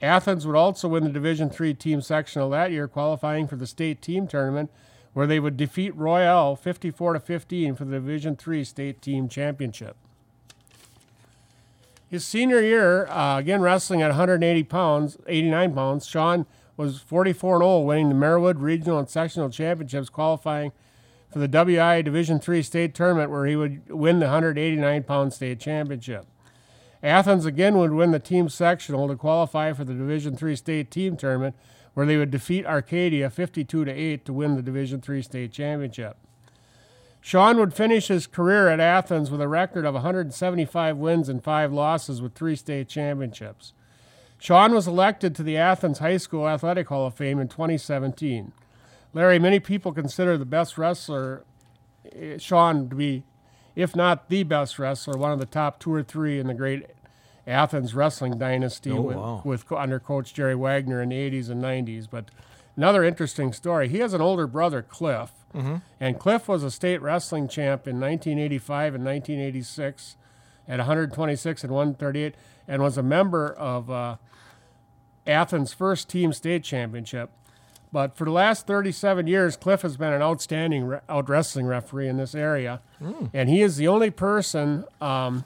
Athens 0.04 0.46
would 0.46 0.56
also 0.56 0.88
win 0.88 1.04
the 1.04 1.10
Division 1.10 1.50
III 1.60 1.74
team 1.74 2.00
sectional 2.00 2.52
that 2.52 2.70
year, 2.70 2.88
qualifying 2.88 3.48
for 3.48 3.56
the 3.56 3.66
state 3.66 4.04
team 4.04 4.28
tournament, 4.28 4.70
where 5.14 5.26
they 5.26 5.40
would 5.40 5.58
defeat 5.58 5.96
Royall 5.96 6.56
54 6.56 7.14
to 7.14 7.20
15 7.20 7.74
for 7.74 7.86
the 7.86 7.94
Division 7.94 8.38
III 8.48 8.64
state 8.64 9.02
team 9.02 9.28
championship. 9.28 9.96
His 12.08 12.24
senior 12.24 12.62
year, 12.62 13.08
uh, 13.08 13.40
again 13.40 13.62
wrestling 13.62 14.04
at 14.04 14.10
180 14.10 14.64
pounds, 14.66 15.18
89 15.26 15.74
pounds, 15.74 16.06
Sean 16.06 16.46
was 16.78 17.00
44 17.00 17.62
0, 17.62 17.80
winning 17.80 18.10
the 18.10 18.16
Marawood 18.16 18.62
Regional 18.62 19.00
and 19.00 19.10
Sectional 19.10 19.50
Championships, 19.50 20.10
qualifying 20.10 20.72
for 21.34 21.40
the 21.40 21.48
WI 21.48 22.04
Division 22.04 22.40
III 22.48 22.62
state 22.62 22.94
tournament 22.94 23.32
where 23.32 23.48
he 23.48 23.56
would 23.56 23.90
win 23.90 24.20
the 24.20 24.28
189 24.28 25.04
pound 25.04 25.34
state 25.34 25.60
championship. 25.60 26.28
Athens 27.02 27.46
again 27.46 27.78
would 27.80 27.92
win 27.92 28.12
the 28.12 28.20
team 28.20 28.48
sectional 28.48 29.08
to 29.08 29.16
qualify 29.16 29.74
for 29.74 29.84
the 29.84 29.96
Division 29.96 30.38
III 30.42 30.56
state 30.56 30.92
team 30.92 31.18
tournament 31.18 31.56
where 31.96 32.06
they 32.06 32.18
would 32.18 32.32
defeat 32.32 32.66
Arcadia 32.66 33.30
52 33.30 33.84
to 33.84 33.92
8 33.92 34.26
to 34.26 34.34
win 34.34 34.56
the 34.56 34.62
Division 34.62 35.02
III 35.08 35.22
state 35.24 35.52
championship. 35.52 36.18
Sean 37.20 37.58
would 37.58 37.74
finish 37.74 38.08
his 38.08 38.28
career 38.28 38.68
at 38.68 38.80
Athens 38.80 39.32
with 39.32 39.42
a 39.42 39.48
record 39.48 39.86
of 39.86 39.94
175 39.96 40.98
wins 40.98 41.30
and 41.30 41.44
five 41.44 41.72
losses 41.72 42.22
with 42.22 42.36
three 42.36 42.56
state 42.56 42.88
championships. 42.88 43.74
Sean 44.38 44.74
was 44.74 44.88
elected 44.88 45.36
to 45.36 45.44
the 45.44 45.58
Athens 45.58 46.00
High 46.00 46.18
School 46.18 46.48
Athletic 46.48 46.90
Hall 46.90 47.08
of 47.08 47.16
Fame 47.16 47.40
in 47.40 47.48
2017. 47.48 48.52
Larry, 49.14 49.40
many 49.40 49.60
people 49.60 49.92
consider 49.94 50.38
the 50.38 50.46
best 50.46 50.78
wrestler, 50.78 51.44
eh, 52.16 52.38
Sean, 52.38 52.90
to 52.90 52.96
be, 52.96 53.24
if 53.76 53.96
not 53.96 54.30
the 54.30 54.44
best 54.44 54.80
wrestler, 54.80 55.18
one 55.18 55.32
of 55.32 55.40
the 55.40 55.46
top 55.46 55.80
two 55.80 55.94
or 55.94 56.04
three 56.04 56.40
in 56.40 56.48
the 56.48 56.54
great 56.54 56.88
Athens 57.46 57.94
wrestling 57.94 58.38
dynasty 58.38 58.92
Oh, 58.92 59.02
with, 59.02 59.18
wow. 59.18 59.42
with 59.44 59.72
under 59.72 60.00
Coach 60.00 60.34
Jerry 60.34 60.56
Wagner 60.56 61.02
in 61.02 61.10
the 61.10 61.16
80s 61.30 61.50
and 61.50 61.62
90s. 61.64 62.08
But 62.10 62.32
another 62.78 63.04
interesting 63.04 63.52
story: 63.54 63.88
he 63.90 64.00
has 64.00 64.14
an 64.14 64.22
older 64.22 64.48
brother, 64.48 64.82
Cliff, 64.82 65.32
and 66.00 66.18
Cliff 66.18 66.48
was 66.48 66.64
a 66.64 66.72
state 66.72 67.02
wrestling 67.02 67.48
champ 67.48 67.86
in 67.88 68.00
1985 68.00 68.96
and 68.96 69.06
1986 69.06 70.16
at 70.68 70.80
126 70.80 71.64
and 71.64 71.74
138, 71.74 72.34
and 72.68 72.82
was 72.82 72.98
a 72.98 73.04
member 73.04 73.52
of 73.54 73.92
uh, 73.92 74.16
Athens' 75.28 75.74
first 75.74 76.10
team 76.10 76.34
state 76.34 76.64
championship. 76.64 77.30
But 77.94 78.18
for 78.18 78.26
the 78.26 78.32
last 78.32 78.66
37 78.68 79.28
years, 79.28 79.56
Cliff 79.56 79.84
has 79.84 79.96
been 79.98 80.12
an 80.12 80.22
outstanding 80.24 80.86
re- 80.86 81.00
out 81.08 81.30
wrestling 81.30 81.68
referee 81.68 82.08
in 82.10 82.18
this 82.18 82.34
area, 82.36 82.82
and 83.34 83.48
he 83.50 83.62
is 83.62 83.78
the 83.78 83.88
only 83.88 84.10
person 84.10 84.84
um, 85.00 85.46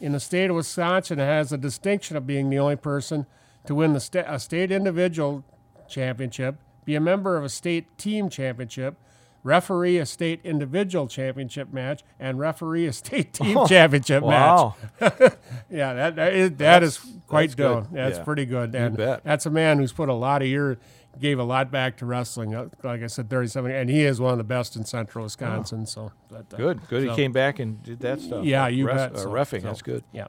in 0.00 0.12
the 0.12 0.20
state 0.20 0.48
of 0.48 0.56
Wisconsin 0.56 1.18
that 1.18 1.26
has 1.26 1.52
a 1.52 1.58
distinction 1.58 2.16
of 2.16 2.26
being 2.26 2.48
the 2.48 2.58
only 2.58 2.76
person 2.76 3.26
to 3.66 3.74
win 3.74 3.92
the 3.92 4.00
sta- 4.00 4.24
a 4.26 4.40
state 4.40 4.72
individual 4.72 5.44
championship, 5.86 6.56
be 6.86 6.94
a 6.94 7.00
member 7.00 7.36
of 7.36 7.44
a 7.44 7.48
state 7.50 7.98
team 7.98 8.30
championship, 8.30 8.96
referee 9.42 9.98
a 9.98 10.06
state 10.06 10.40
individual 10.44 11.06
championship 11.06 11.72
match, 11.72 12.02
and 12.18 12.38
referee 12.38 12.86
a 12.86 12.92
state 12.92 13.32
team 13.34 13.66
championship 13.66 14.22
match. 14.24 14.30
Wow. 14.30 14.74
Yeah, 15.70 15.92
that 15.94 16.16
that 16.16 16.32
is, 16.34 16.50
that 16.52 16.82
is 16.82 16.98
quite 17.26 17.50
that's 17.50 17.54
good. 17.56 17.86
That's 17.92 18.18
Yeah. 18.18 18.24
pretty 18.24 18.46
good. 18.46 18.74
And 18.74 18.96
bet. 18.96 19.24
that's 19.24 19.44
a 19.46 19.50
man 19.50 19.78
who's 19.78 19.92
put 19.92 20.08
a 20.08 20.14
lot 20.14 20.40
of 20.42 20.48
year, 20.48 20.78
gave 21.20 21.38
a 21.38 21.44
lot 21.44 21.70
back 21.70 21.96
to 21.98 22.06
wrestling. 22.06 22.54
Uh, 22.54 22.68
Like 22.82 23.02
I 23.02 23.06
said, 23.06 23.28
37, 23.30 23.70
and 23.70 23.88
he 23.90 24.04
is 24.04 24.20
one 24.20 24.32
of 24.32 24.38
the 24.38 24.44
best 24.44 24.76
in 24.76 24.84
Central 24.84 25.24
Wisconsin. 25.24 25.86
So 25.86 26.12
but, 26.28 26.46
uh, 26.52 26.56
Good. 26.56 26.80
Good. 26.88 27.04
so- 27.04 27.10
he 27.10 27.16
came 27.16 27.32
back 27.32 27.58
and 27.58 27.82
did 27.82 28.00
that 28.00 28.20
stuff. 28.20 28.44
Yeah, 28.44 28.68
you 28.68 28.86
Ref- 28.86 29.12
bet. 29.12 29.12
Uh, 29.14 29.18
So- 29.24 29.30
refing. 29.30 29.62
so- 29.62 29.68
That's 29.68 29.82
good. 29.82 30.04
Yeah. 30.12 30.26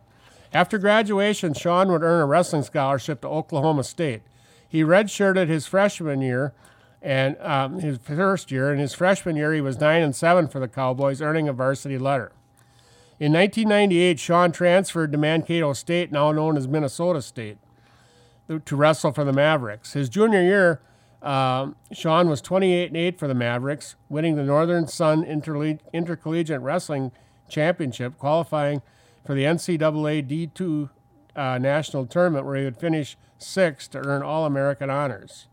After 0.53 0.77
graduation, 0.77 1.53
Sean 1.53 1.91
would 1.91 2.03
earn 2.03 2.21
a 2.21 2.25
wrestling 2.25 2.63
scholarship 2.63 3.21
to 3.21 3.27
Oklahoma 3.27 3.83
State. 3.83 4.21
He 4.67 4.81
redshirted 4.83 5.47
his 5.49 5.67
freshman 5.67 6.21
year, 6.21 6.53
and 7.01 7.37
um, 7.41 7.79
his 7.79 7.97
first 7.99 8.49
year. 8.51 8.71
In 8.73 8.79
his 8.79 8.93
freshman 8.93 9.35
year, 9.35 9.53
he 9.53 9.61
was 9.61 9.79
nine 9.79 10.01
and 10.01 10.15
seven 10.15 10.47
for 10.47 10.59
the 10.59 10.67
Cowboys, 10.67 11.21
earning 11.21 11.47
a 11.47 11.53
varsity 11.53 11.97
letter. 11.97 12.31
In 13.19 13.31
1998, 13.33 14.19
Sean 14.19 14.51
transferred 14.51 15.11
to 15.11 15.17
Mankato 15.17 15.73
State, 15.73 16.11
now 16.11 16.31
known 16.31 16.55
as 16.57 16.67
Minnesota 16.67 17.21
State, 17.21 17.57
to 18.47 18.75
wrestle 18.75 19.11
for 19.11 19.23
the 19.23 19.33
Mavericks. 19.33 19.93
His 19.93 20.09
junior 20.09 20.41
year, 20.41 20.81
um, 21.21 21.75
Sean 21.91 22.29
was 22.29 22.41
28 22.41 22.87
and 22.87 22.97
8 22.97 23.19
for 23.19 23.27
the 23.27 23.33
Mavericks, 23.33 23.95
winning 24.09 24.35
the 24.35 24.43
Northern 24.43 24.87
Sun 24.87 25.25
Interle- 25.25 25.79
Intercollegiate 25.93 26.61
Wrestling 26.61 27.11
Championship, 27.49 28.17
qualifying 28.17 28.81
for 29.25 29.33
the 29.33 29.43
NCAA 29.43 30.23
D2 30.27 30.89
uh, 31.35 31.57
national 31.57 32.05
tournament, 32.05 32.45
where 32.45 32.55
he 32.55 32.63
would 32.63 32.77
finish 32.77 33.17
sixth 33.37 33.91
to 33.91 33.99
earn 33.99 34.23
All 34.23 34.45
American 34.45 34.89
honors. 34.89 35.47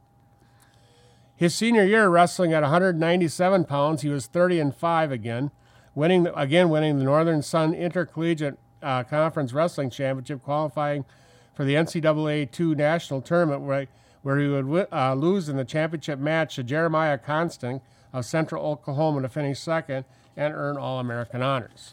His 1.37 1.55
senior 1.55 1.85
year, 1.85 2.09
wrestling 2.09 2.53
at 2.53 2.63
197 2.63 3.65
pounds, 3.65 4.03
he 4.03 4.09
was 4.09 4.27
30 4.27 4.61
and 4.61 4.75
5 4.75 5.11
again, 5.11 5.51
winning 5.95 6.23
the, 6.23 6.39
again 6.39 6.69
winning 6.69 6.99
the 6.99 7.05
Northern 7.05 7.43
Sun 7.43 7.75
Intercollegiate 7.75 8.59
uh, 8.83 9.03
Conference 9.03 9.53
Wrestling 9.53 9.91
Championship, 9.91 10.43
qualifying 10.43 11.05
for 11.55 11.65
the 11.65 11.75
NCAA 11.75 12.51
two 12.51 12.75
national 12.75 13.23
tournament, 13.23 13.63
where 13.63 13.87
where 14.23 14.39
he 14.39 14.49
would 14.49 14.89
uh, 14.91 15.15
lose 15.15 15.49
in 15.49 15.57
the 15.57 15.65
championship 15.65 16.19
match 16.19 16.57
to 16.57 16.63
Jeremiah 16.63 17.19
Constant 17.19 17.83
of 18.13 18.25
Central 18.25 18.65
Oklahoma 18.65 19.21
to 19.23 19.29
finish 19.29 19.61
second 19.61 20.07
and 20.35 20.55
earn 20.55 20.79
All 20.79 20.99
American 20.99 21.43
honors. 21.43 21.93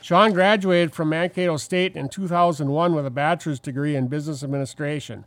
Sean 0.00 0.32
graduated 0.32 0.92
from 0.92 1.10
Mankato 1.10 1.56
State 1.58 1.94
in 1.94 2.08
2001 2.08 2.94
with 2.94 3.06
a 3.06 3.10
bachelor's 3.10 3.60
degree 3.60 3.94
in 3.94 4.08
business 4.08 4.42
administration. 4.42 5.24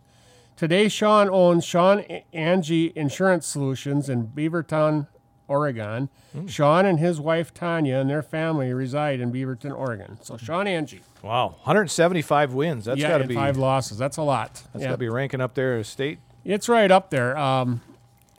Today, 0.58 0.89
Sean 0.89 1.30
owns 1.30 1.63
Sean 1.63 2.00
Angie 2.34 2.92
Insurance 2.96 3.46
Solutions 3.46 4.10
in 4.10 4.28
Beaverton, 4.28 5.08
Oregon. 5.48 6.10
Sean 6.48 6.86
and 6.86 7.00
his 7.00 7.20
wife 7.20 7.54
Tanya 7.54 7.98
and 7.98 8.10
their 8.10 8.22
family 8.22 8.74
reside 8.74 9.20
in 9.20 9.32
Beaverton, 9.32 9.72
Oregon. 9.78 10.18
So 10.22 10.36
Sean 10.38 10.68
Angie, 10.68 11.02
Wow. 11.24 11.56
175 11.64 12.54
wins. 12.54 12.86
That's 12.86 13.00
yeah, 13.00 13.08
got 13.10 13.18
to 13.20 13.28
be. 13.28 13.36
five 13.36 13.58
losses. 13.58 13.98
That's 13.98 14.18
a 14.18 14.22
lot. 14.24 14.64
That's 14.74 14.84
Yeah. 14.84 14.90
got 14.90 14.96
to 14.96 14.98
be 14.98 15.10
ranking 15.10 15.42
up 15.42 15.54
there 15.54 15.78
as 15.78 15.88
state. 15.88 16.20
It's 16.44 16.68
right 16.68 16.92
up 16.92 17.10
there. 17.10 17.38
Um, 17.38 17.82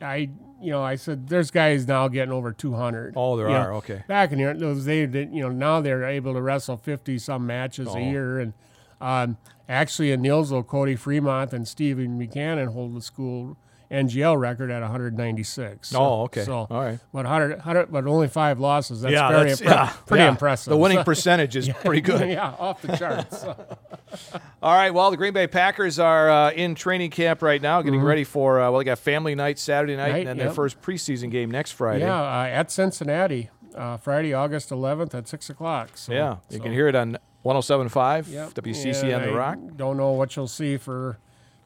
I, 0.00 0.28
you 0.60 0.70
know, 0.70 0.82
I 0.82 0.96
said 0.96 1.28
there's 1.28 1.50
guys 1.50 1.86
now 1.88 2.08
getting 2.08 2.32
over 2.32 2.52
200. 2.52 3.14
Oh, 3.16 3.36
there 3.36 3.46
You 3.48 3.54
know, 3.54 3.60
are. 3.60 3.72
Okay. 3.74 4.02
Back 4.08 4.32
in 4.32 4.38
here, 4.38 4.52
those 4.54 4.84
they 4.84 5.06
did, 5.06 5.32
you 5.32 5.42
know, 5.42 5.48
now 5.48 5.80
they're 5.80 6.04
able 6.04 6.34
to 6.34 6.42
wrestle 6.42 6.76
50 6.76 7.18
some 7.18 7.46
matches 7.46 7.88
Oh. 7.90 7.96
a 7.96 8.00
year, 8.00 8.38
and 8.38 8.52
um, 9.00 9.36
actually 9.68 10.12
in 10.12 10.20
Neillsville, 10.22 10.66
Cody 10.66 10.96
Fremont 10.96 11.52
and 11.52 11.66
Stephen 11.66 12.18
Buchanan 12.18 12.68
hold 12.68 12.94
the 12.94 13.00
school 13.02 13.56
NGL 13.90 14.38
record 14.38 14.70
at 14.70 14.82
196. 14.82 15.88
So- 15.90 15.98
Oh, 15.98 16.22
okay. 16.24 16.42
So, 16.44 16.66
All 16.70 16.80
right. 16.82 16.98
but 17.12 17.24
100, 17.24 17.56
100 17.58 17.92
but 17.92 18.06
only 18.06 18.28
five 18.28 18.58
losses. 18.60 19.00
That's 19.02 19.12
yeah, 19.12 19.28
very 19.28 19.48
that's 19.50 19.60
impre- 19.60 19.64
yeah, 19.66 19.92
pretty 20.06 20.24
yeah. 20.24 20.28
impressive. 20.30 20.70
The 20.70 20.76
winning 20.76 20.98
So- 20.98 21.04
percentage 21.12 21.56
is 21.56 21.68
pretty 21.68 22.00
good. 22.00 22.28
yeah, 22.30 22.54
off 22.58 22.82
the 22.82 22.96
charts. 22.96 23.44
All 24.62 24.74
right. 24.74 24.92
Well, 24.92 25.10
the 25.10 25.16
Green 25.16 25.32
Bay 25.32 25.46
Packers 25.46 25.98
are 25.98 26.30
uh, 26.30 26.50
in 26.52 26.74
training 26.74 27.10
camp 27.10 27.42
right 27.42 27.60
now, 27.62 27.82
getting 27.82 28.00
ready 28.02 28.24
for 28.24 28.60
uh, 28.60 28.70
well, 28.70 28.78
they 28.78 28.84
got 28.84 28.98
family 28.98 29.34
night 29.34 29.58
Saturday 29.58 29.96
night, 29.96 30.06
Mm-hmm. 30.06 30.12
Night, 30.12 30.18
and 30.26 30.28
then 30.28 30.38
their 30.38 30.54
first 30.54 30.80
preseason 30.80 31.30
game 31.30 31.50
next 31.50 31.72
Friday. 31.72 32.04
yeah, 32.04 32.20
uh, 32.20 32.44
at 32.46 32.70
Cincinnati, 32.70 33.50
uh, 33.74 33.96
Friday, 33.96 34.32
August 34.34 34.70
11th 34.70 35.14
at 35.14 35.28
six 35.28 35.50
o'clock. 35.50 35.90
So, 35.96 36.12
Yeah, 36.12 36.36
you 36.50 36.60
can 36.60 36.72
hear 36.72 36.88
it 36.88 36.94
on 36.94 37.18
107.5 37.44 38.28
Yep. 38.28 38.54
WCC 38.54 39.14
on 39.14 39.22
the 39.22 39.32
Rock. 39.32 39.58
Don't 39.76 39.96
know 39.96 40.10
what 40.12 40.34
you'll 40.36 40.48
see 40.48 40.76
for 40.76 41.18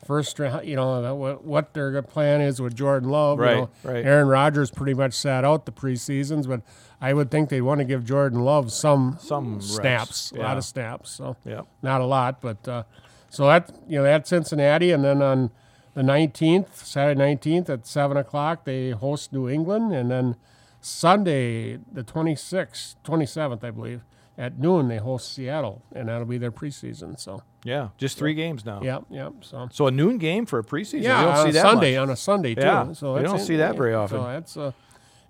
first 0.05 0.39
round. 0.39 0.67
You 0.67 0.77
know 0.77 1.15
what, 1.15 1.45
what 1.45 1.75
their 1.75 2.01
plan 2.03 2.41
is 2.41 2.61
with 2.61 2.75
Jordan 2.75 3.09
Love. 3.11 3.39
you 3.39 3.45
Right, 3.45 3.57
know. 3.57 3.71
right. 3.85 4.05
Aaron 4.05 4.29
Rodgers 4.29 4.71
pretty 4.71 4.95
much 4.95 5.13
sat 5.15 5.45
out 5.45 5.67
the 5.67 5.73
preseasons, 5.73 6.47
but 6.49 6.63
I 7.01 7.13
would 7.15 7.31
think 7.31 7.49
they'd 7.49 7.61
want 7.63 7.79
to 7.81 7.85
give 7.85 8.05
Jordan 8.05 8.41
Love 8.41 8.73
some 8.73 9.17
Some 9.21 9.61
snaps, 9.61 10.33
a 10.33 10.37
lot 10.41 10.57
of 10.57 10.65
snaps. 10.65 11.11
So 11.11 11.37
Yeah. 11.45 11.63
not 11.83 12.01
a 12.01 12.07
lot, 12.07 12.41
but 12.41 12.67
uh, 12.69 12.83
so 13.29 13.47
that 13.47 13.71
you 13.89 13.99
know 13.99 14.03
that's 14.05 14.29
Cincinnati, 14.31 14.91
and 14.93 15.05
then 15.05 15.23
on 15.23 15.51
the 15.95 16.03
19th, 16.03 16.75
Saturday 16.77 17.21
19th 17.21 17.69
at 17.69 17.87
seven 17.87 18.17
o'clock, 18.17 18.65
they 18.65 18.91
host 18.91 19.33
New 19.33 19.49
England, 19.49 19.93
and 19.93 20.11
then 20.11 20.37
Sunday 20.81 21.77
the 21.93 22.03
26th, 22.03 22.97
27th, 23.05 23.63
I 23.65 23.71
believe. 23.71 24.03
At 24.41 24.59
noon, 24.59 24.89
they 24.89 24.97
host 24.97 25.35
Seattle, 25.35 25.83
and 25.95 26.09
that'll 26.09 26.25
be 26.25 26.39
their 26.39 26.51
preseason. 26.51 27.21
So, 27.21 27.43
Yeah, 27.63 27.89
just 27.99 28.17
three 28.17 28.33
games 28.33 28.65
now. 28.65 28.81
yeah, 28.83 29.01
yeah. 29.11 29.29
So, 29.43 29.69
So 29.71 29.87
a 29.87 29.91
noon 29.91 30.17
game 30.17 30.47
for 30.47 30.59
a 30.59 30.65
preseason. 30.65 31.03
yeah, 31.03 31.21
you 31.21 31.27
don't 31.27 31.35
on 31.37 31.45
see 31.45 31.51
a 31.51 31.53
that 31.53 31.63
Sunday, 31.63 31.93
much. 31.97 32.03
on 32.03 32.11
a 32.11 32.17
Sunday 32.17 32.55
too. 32.55 32.63
Yeah, 32.63 32.93
so 32.95 33.17
you 33.19 33.23
don't 33.25 33.39
see 33.39 33.57
that 33.57 33.77
very 33.77 33.93
often. 33.93 34.17
So 34.19 34.25
that's 34.25 34.57
uh, 34.57 34.73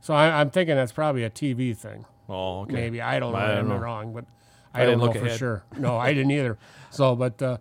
so 0.00 0.14
I, 0.14 0.40
I'm 0.40 0.50
thinking 0.50 0.76
that's 0.76 0.92
probably 0.92 1.24
a 1.24 1.30
TV 1.30 1.76
thing. 1.76 2.04
Oh, 2.28 2.60
okay. 2.60 2.72
Maybe 2.74 3.02
I 3.02 3.18
don't 3.18 3.32
know. 3.32 3.38
I 3.40 3.58
am 3.58 3.68
wrong, 3.72 4.12
but 4.12 4.26
I 4.72 4.82
I, 4.82 4.84
don't 4.84 4.92
didn't 4.92 5.00
know 5.00 5.06
look 5.06 5.16
for 5.16 5.26
ahead. 5.26 5.38
sure. 5.40 5.64
No, 5.76 5.96
I 5.96 6.12
didn't 6.14 6.30
either. 6.30 6.56
So, 6.90 7.16
but 7.16 7.42
uh, 7.42 7.56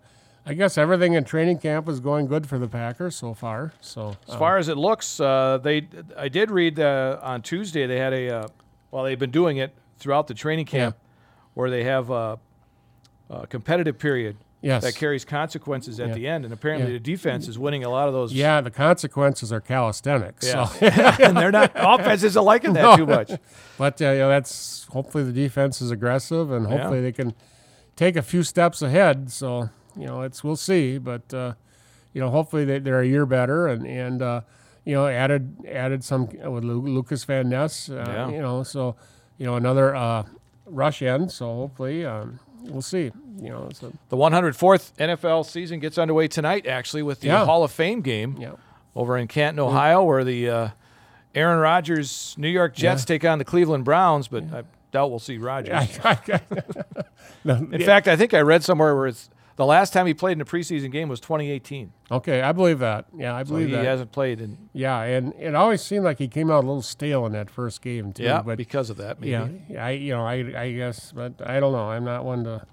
I 0.45 0.53
guess 0.53 0.77
everything 0.77 1.13
in 1.13 1.23
training 1.23 1.57
camp 1.57 1.89
is 1.89 1.99
going 1.99 2.27
good 2.27 2.45
for 2.47 2.59
the 2.59 2.67
Packers 2.67 3.15
so 3.15 3.33
far. 3.33 3.73
So, 3.81 4.15
As 4.27 4.35
far 4.35 4.57
as 4.59 4.67
it 4.69 4.77
looks, 4.77 5.19
uh, 5.19 5.57
they 5.63 5.87
I 6.15 6.29
did 6.29 6.51
read 6.51 6.79
uh, 6.79 7.17
on 7.23 7.41
Tuesday 7.41 7.87
they 7.87 7.97
had 7.97 8.13
a 8.13 8.29
uh, 8.29 8.47
well 8.91 9.03
they've 9.05 9.17
been 9.17 9.31
doing 9.31 9.57
it 9.57 9.73
throughout 9.97 10.27
the 10.27 10.35
training 10.35 10.65
camp 10.67 10.95
where 11.59 11.69
they 11.69 11.83
have 11.83 12.09
a, 12.09 12.39
a 13.29 13.45
competitive 13.47 13.99
period 13.99 14.37
yes, 14.61 14.81
that 14.83 14.95
carries 14.95 15.25
consequences 15.25 15.99
at 15.99 16.07
Yeah. 16.09 16.13
the 16.13 16.27
end, 16.27 16.45
and 16.45 16.53
apparently 16.53 16.87
Yeah. 16.87 16.93
the 16.99 17.03
defense 17.03 17.47
is 17.47 17.59
winning 17.59 17.83
a 17.83 17.89
lot 17.89 18.07
of 18.07 18.13
those. 18.13 18.31
yeah, 18.33 18.61
the 18.61 18.71
consequences 18.71 19.51
are 19.51 19.59
calisthenics. 19.59 20.47
Yeah. 20.47 20.65
So. 20.65 20.85
and 21.25 21.35
they're 21.37 21.51
not 21.51 21.71
offense 21.75 22.23
isn't 22.23 22.43
liking 22.43 22.73
that 22.73 22.81
No. 22.81 22.95
too 22.97 23.05
much. 23.05 23.31
But 23.77 24.01
uh, 24.01 24.11
you 24.11 24.19
know, 24.19 24.29
that's 24.29 24.85
hopefully 24.91 25.23
the 25.25 25.33
defense 25.33 25.81
is 25.81 25.91
aggressive, 25.91 26.49
and 26.51 26.65
hopefully 26.67 27.01
they 27.01 27.11
can 27.11 27.33
take 27.95 28.15
a 28.15 28.21
few 28.21 28.43
steps 28.43 28.81
ahead. 28.81 29.31
So 29.31 29.69
you 29.97 30.05
know, 30.07 30.21
it's 30.21 30.43
we'll 30.43 30.55
see, 30.55 30.97
but 30.97 31.33
uh, 31.33 31.53
you 32.13 32.21
know, 32.21 32.29
hopefully 32.29 32.63
they, 32.63 32.79
they're 32.79 33.01
a 33.01 33.07
year 33.07 33.25
better, 33.25 33.67
and 33.67 33.85
and 33.85 34.21
uh, 34.21 34.41
you 34.85 34.95
know, 34.95 35.07
added 35.07 35.57
added 35.69 36.03
some 36.05 36.29
uh, 36.43 36.49
with 36.49 36.63
Lucas 36.63 37.25
Van 37.25 37.49
Ness. 37.49 37.89
Uh. 37.89 38.29
You 38.31 38.41
know, 38.41 38.63
so 38.63 38.95
you 39.37 39.45
know 39.45 39.55
another 39.55 39.93
uh, 39.95 40.23
rush 40.69 41.01
in. 41.01 41.29
So 41.29 41.45
hopefully 41.55 42.05
um, 42.05 42.39
we'll 42.63 42.81
see. 42.81 43.11
You 43.37 43.49
know, 43.49 43.69
so 43.73 43.93
The 44.09 44.17
104th 44.17 44.93
NFL 44.97 45.45
season 45.45 45.79
gets 45.79 45.97
underway 45.97 46.27
tonight, 46.27 46.67
actually, 46.67 47.03
with 47.03 47.21
the 47.21 47.27
Yeah. 47.27 47.45
Hall 47.45 47.63
of 47.63 47.71
Fame 47.71 48.01
game 48.01 48.35
yeah. 48.39 48.51
over 48.95 49.17
in 49.17 49.27
Canton, 49.27 49.59
Ohio, 49.59 50.03
where 50.03 50.23
the 50.23 50.49
uh, 50.49 50.69
Aaron 51.35 51.59
Rodgers, 51.59 52.35
New 52.37 52.49
York 52.49 52.75
Jets 52.75 53.05
take 53.05 53.23
on 53.23 53.37
the 53.37 53.45
Cleveland 53.45 53.85
Browns, 53.85 54.27
but 54.27 54.43
I 54.53 54.63
doubt 54.91 55.09
we'll 55.09 55.19
see 55.19 55.37
Rodgers. 55.37 55.97
In 57.45 57.81
fact, 57.85 58.07
I 58.07 58.15
think 58.15 58.33
I 58.33 58.41
read 58.41 58.63
somewhere 58.63 58.95
where 58.95 59.07
it's 59.07 59.29
the 59.59 59.65
last 59.65 59.91
time 59.91 60.07
he 60.07 60.13
played 60.13 60.37
in 60.37 60.41
a 60.41 60.45
preseason 60.45 60.89
game 60.89 61.09
was 61.09 61.19
2018. 61.19 61.91
okay, 62.09 62.41
I 62.41 62.53
believe 62.53 62.79
that. 62.79 63.05
Yeah, 63.13 63.35
I 63.35 63.43
So 63.43 63.49
believe 63.49 63.67
he 63.67 63.73
that. 63.73 63.81
He 63.81 63.87
hasn't 63.87 64.11
played 64.13 64.39
in 64.39 64.57
Yeah, 64.71 65.01
and 65.01 65.33
it 65.37 65.53
always 65.53 65.81
seemed 65.81 66.05
like 66.05 66.17
he 66.17 66.29
came 66.29 66.49
out 66.49 66.63
a 66.63 66.67
little 66.67 66.81
stale 66.81 67.25
in 67.25 67.33
that 67.33 67.49
first 67.49 67.81
game 67.81 68.13
too. 68.13 68.23
yeah 68.23 68.41
but 68.41 68.57
because 68.57 68.89
of 68.89 68.95
that. 68.97 69.19
Maybe. 69.19 69.31
yeah, 69.69 69.85
I 69.85 69.91
you 69.91 70.13
know 70.13 70.25
I 70.25 70.35
I 70.57 70.71
guess, 70.71 71.11
but 71.11 71.33
I 71.45 71.59
don't 71.59 71.73
know. 71.73 71.91
I'm 71.91 72.05
not 72.05 72.23
one 72.23 72.45
to 72.45 72.65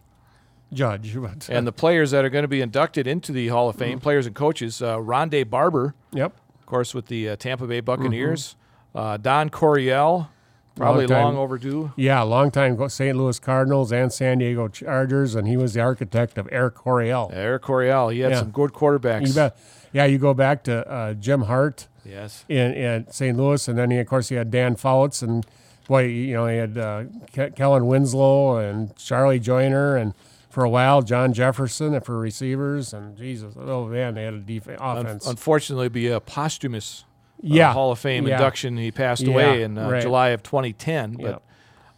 judge, 0.72 1.14
but 1.20 1.48
And 1.50 1.66
the 1.66 1.72
players 1.72 2.12
that 2.12 2.24
are 2.24 2.30
going 2.30 2.44
to 2.44 2.48
be 2.48 2.60
inducted 2.60 3.06
into 3.08 3.32
the 3.32 3.48
Hall 3.48 3.68
of 3.68 3.74
Fame, 3.76 3.98
players 3.98 4.26
and 4.26 4.34
coaches, 4.36 4.80
uh, 4.80 4.96
Rondé 4.98 5.48
Barber, 5.48 5.94
yep, 6.12 6.36
of 6.60 6.66
course, 6.66 6.94
with 6.94 7.06
the 7.06 7.30
uh, 7.30 7.36
Tampa 7.36 7.66
Bay 7.66 7.80
Buccaneers, 7.80 8.54
uh, 8.94 9.16
Don 9.16 9.50
Coryell, 9.50 10.28
probably. 10.76 11.06
Long 11.06 11.34
long 11.34 11.36
overdue. 11.36 11.92
yeah, 11.96 12.22
long 12.22 12.50
time 12.52 12.88
St. 12.88 13.16
Louis 13.16 13.38
Cardinals 13.40 13.90
and 13.92 14.12
San 14.12 14.38
Diego 14.38 14.68
Chargers, 14.68 15.34
and 15.34 15.48
he 15.48 15.56
was 15.56 15.74
the 15.74 15.80
architect 15.80 16.38
of 16.38 16.48
Air 16.52 16.70
Coryell. 16.70 17.30
Air 17.32 17.58
Coryell, 17.58 18.10
he 18.10 18.20
had 18.20 18.32
Yeah. 18.32 18.38
some 18.40 18.50
good 18.50 18.72
quarterbacks. 18.72 19.26
You 19.28 19.34
bet. 19.34 19.56
Yeah, 19.92 20.04
you 20.04 20.18
go 20.18 20.34
back 20.34 20.62
to 20.64 20.86
uh, 20.88 21.14
Jim 21.14 21.42
Hart 21.42 21.88
Yes. 22.04 22.44
in, 22.48 22.72
in 22.74 23.10
St. 23.10 23.36
Louis, 23.36 23.66
and 23.66 23.76
then 23.78 23.90
he, 23.90 23.98
of 23.98 24.06
course 24.06 24.28
he 24.28 24.34
had 24.34 24.50
Dan 24.50 24.76
Fouts, 24.76 25.22
and 25.22 25.44
boy, 25.88 26.04
you 26.04 26.34
know 26.34 26.46
he 26.46 26.58
had 26.58 26.76
uh, 26.76 27.04
Ke- 27.32 27.56
Kellen 27.56 27.86
Winslow 27.86 28.58
and 28.58 28.94
Charlie 28.96 29.40
Joiner, 29.40 29.96
and 29.96 30.12
for 30.50 30.64
a 30.64 30.68
while 30.70 31.00
John 31.02 31.32
Jefferson 31.32 31.98
for 32.02 32.18
receivers, 32.18 32.92
and 32.92 33.16
Jesus, 33.16 33.54
oh 33.58 33.86
man, 33.86 34.14
they 34.14 34.24
had 34.24 34.34
a 34.34 34.38
defense 34.40 34.80
Un- 34.82 35.06
unfortunately, 35.26 35.86
it'd 35.86 35.92
be 35.94 36.08
a 36.08 36.20
posthumous 36.20 37.04
yeah, 37.40 37.72
Hall 37.72 37.92
of 37.92 37.98
Fame 37.98 38.26
yeah. 38.26 38.34
induction. 38.34 38.76
He 38.76 38.90
passed 38.90 39.22
Yeah, 39.22 39.32
away 39.32 39.62
in 39.62 39.76
uh, 39.78 39.90
right. 39.90 40.02
July 40.02 40.28
of 40.30 40.42
2010, 40.42 41.14
but 41.14 41.22
Yep. 41.22 41.42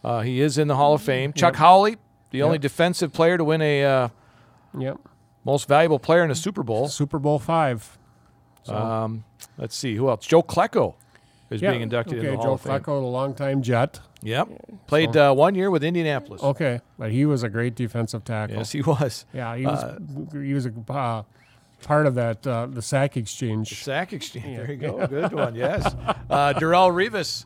uh, 0.03 0.21
he 0.21 0.41
is 0.41 0.57
in 0.57 0.67
the 0.67 0.75
Hall 0.75 0.93
of 0.93 1.01
Fame. 1.01 1.33
Chuck 1.33 1.55
Howley, 1.55 1.97
the 2.31 2.41
only 2.43 2.57
defensive 2.57 3.13
player 3.13 3.37
to 3.37 3.43
win 3.43 3.61
a 3.61 3.83
uh, 3.83 4.07
Yep. 4.77 4.97
most 5.45 5.67
valuable 5.67 5.99
player 5.99 6.23
in 6.23 6.31
a 6.31 6.35
Super 6.35 6.63
Bowl. 6.63 6.87
Super 6.87 7.19
Bowl 7.19 7.39
five. 7.39 7.97
So, 8.63 8.75
Um, 8.75 9.23
let's 9.57 9.75
see 9.75 9.95
who 9.95 10.09
else. 10.09 10.25
Joe 10.25 10.43
Klecko 10.43 10.95
is 11.49 11.61
being 11.61 11.81
inducted 11.81 12.19
okay, 12.19 12.27
in 12.27 12.31
the 12.33 12.37
Hall 12.37 12.45
Joe 12.45 12.53
of 12.53 12.61
Fame. 12.61 12.73
Klecko, 12.79 13.01
the 13.01 13.07
longtime 13.07 13.61
Jet. 13.61 13.99
Yep, 14.21 14.49
played 14.87 15.15
uh, 15.15 15.33
one 15.33 15.55
year 15.55 15.71
with 15.71 15.81
Indianapolis. 15.81 16.43
Okay, 16.43 16.81
but 16.97 17.11
he 17.11 17.25
was 17.25 17.41
a 17.41 17.47
great 17.49 17.75
defensive 17.75 18.25
tackle. 18.25 18.57
Yes, 18.57 18.71
he 18.73 18.81
was. 18.81 19.25
Yeah, 19.33 19.55
he 19.55 19.65
was. 19.65 19.97
he 20.33 20.53
was 20.53 20.65
a 20.65 20.73
uh, 20.89 21.23
part 21.83 22.05
of 22.05 22.15
that 22.15 22.45
uh, 22.45 22.67
the 22.67 22.81
sack 22.81 23.17
exchange. 23.17 23.83
Sack 23.83 24.13
exchange. 24.13 24.57
There 24.57 24.71
you 24.71 24.77
go. 24.77 25.07
Good 25.07 25.33
one. 25.33 25.55
Yes. 25.55 25.95
Uh, 26.29 26.53
Darrelle 26.53 26.91
Revis 26.91 27.45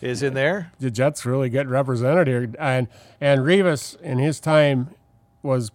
is 0.00 0.22
in 0.22 0.32
there. 0.32 0.72
the 0.78 0.90
Jets 0.90 1.26
really 1.26 1.50
get 1.50 1.68
represented 1.68 2.26
here, 2.26 2.50
and 2.58 2.88
and 3.20 3.42
Revis 3.42 4.00
in 4.00 4.16
his 4.18 4.40
time 4.40 4.88
was 5.42 5.70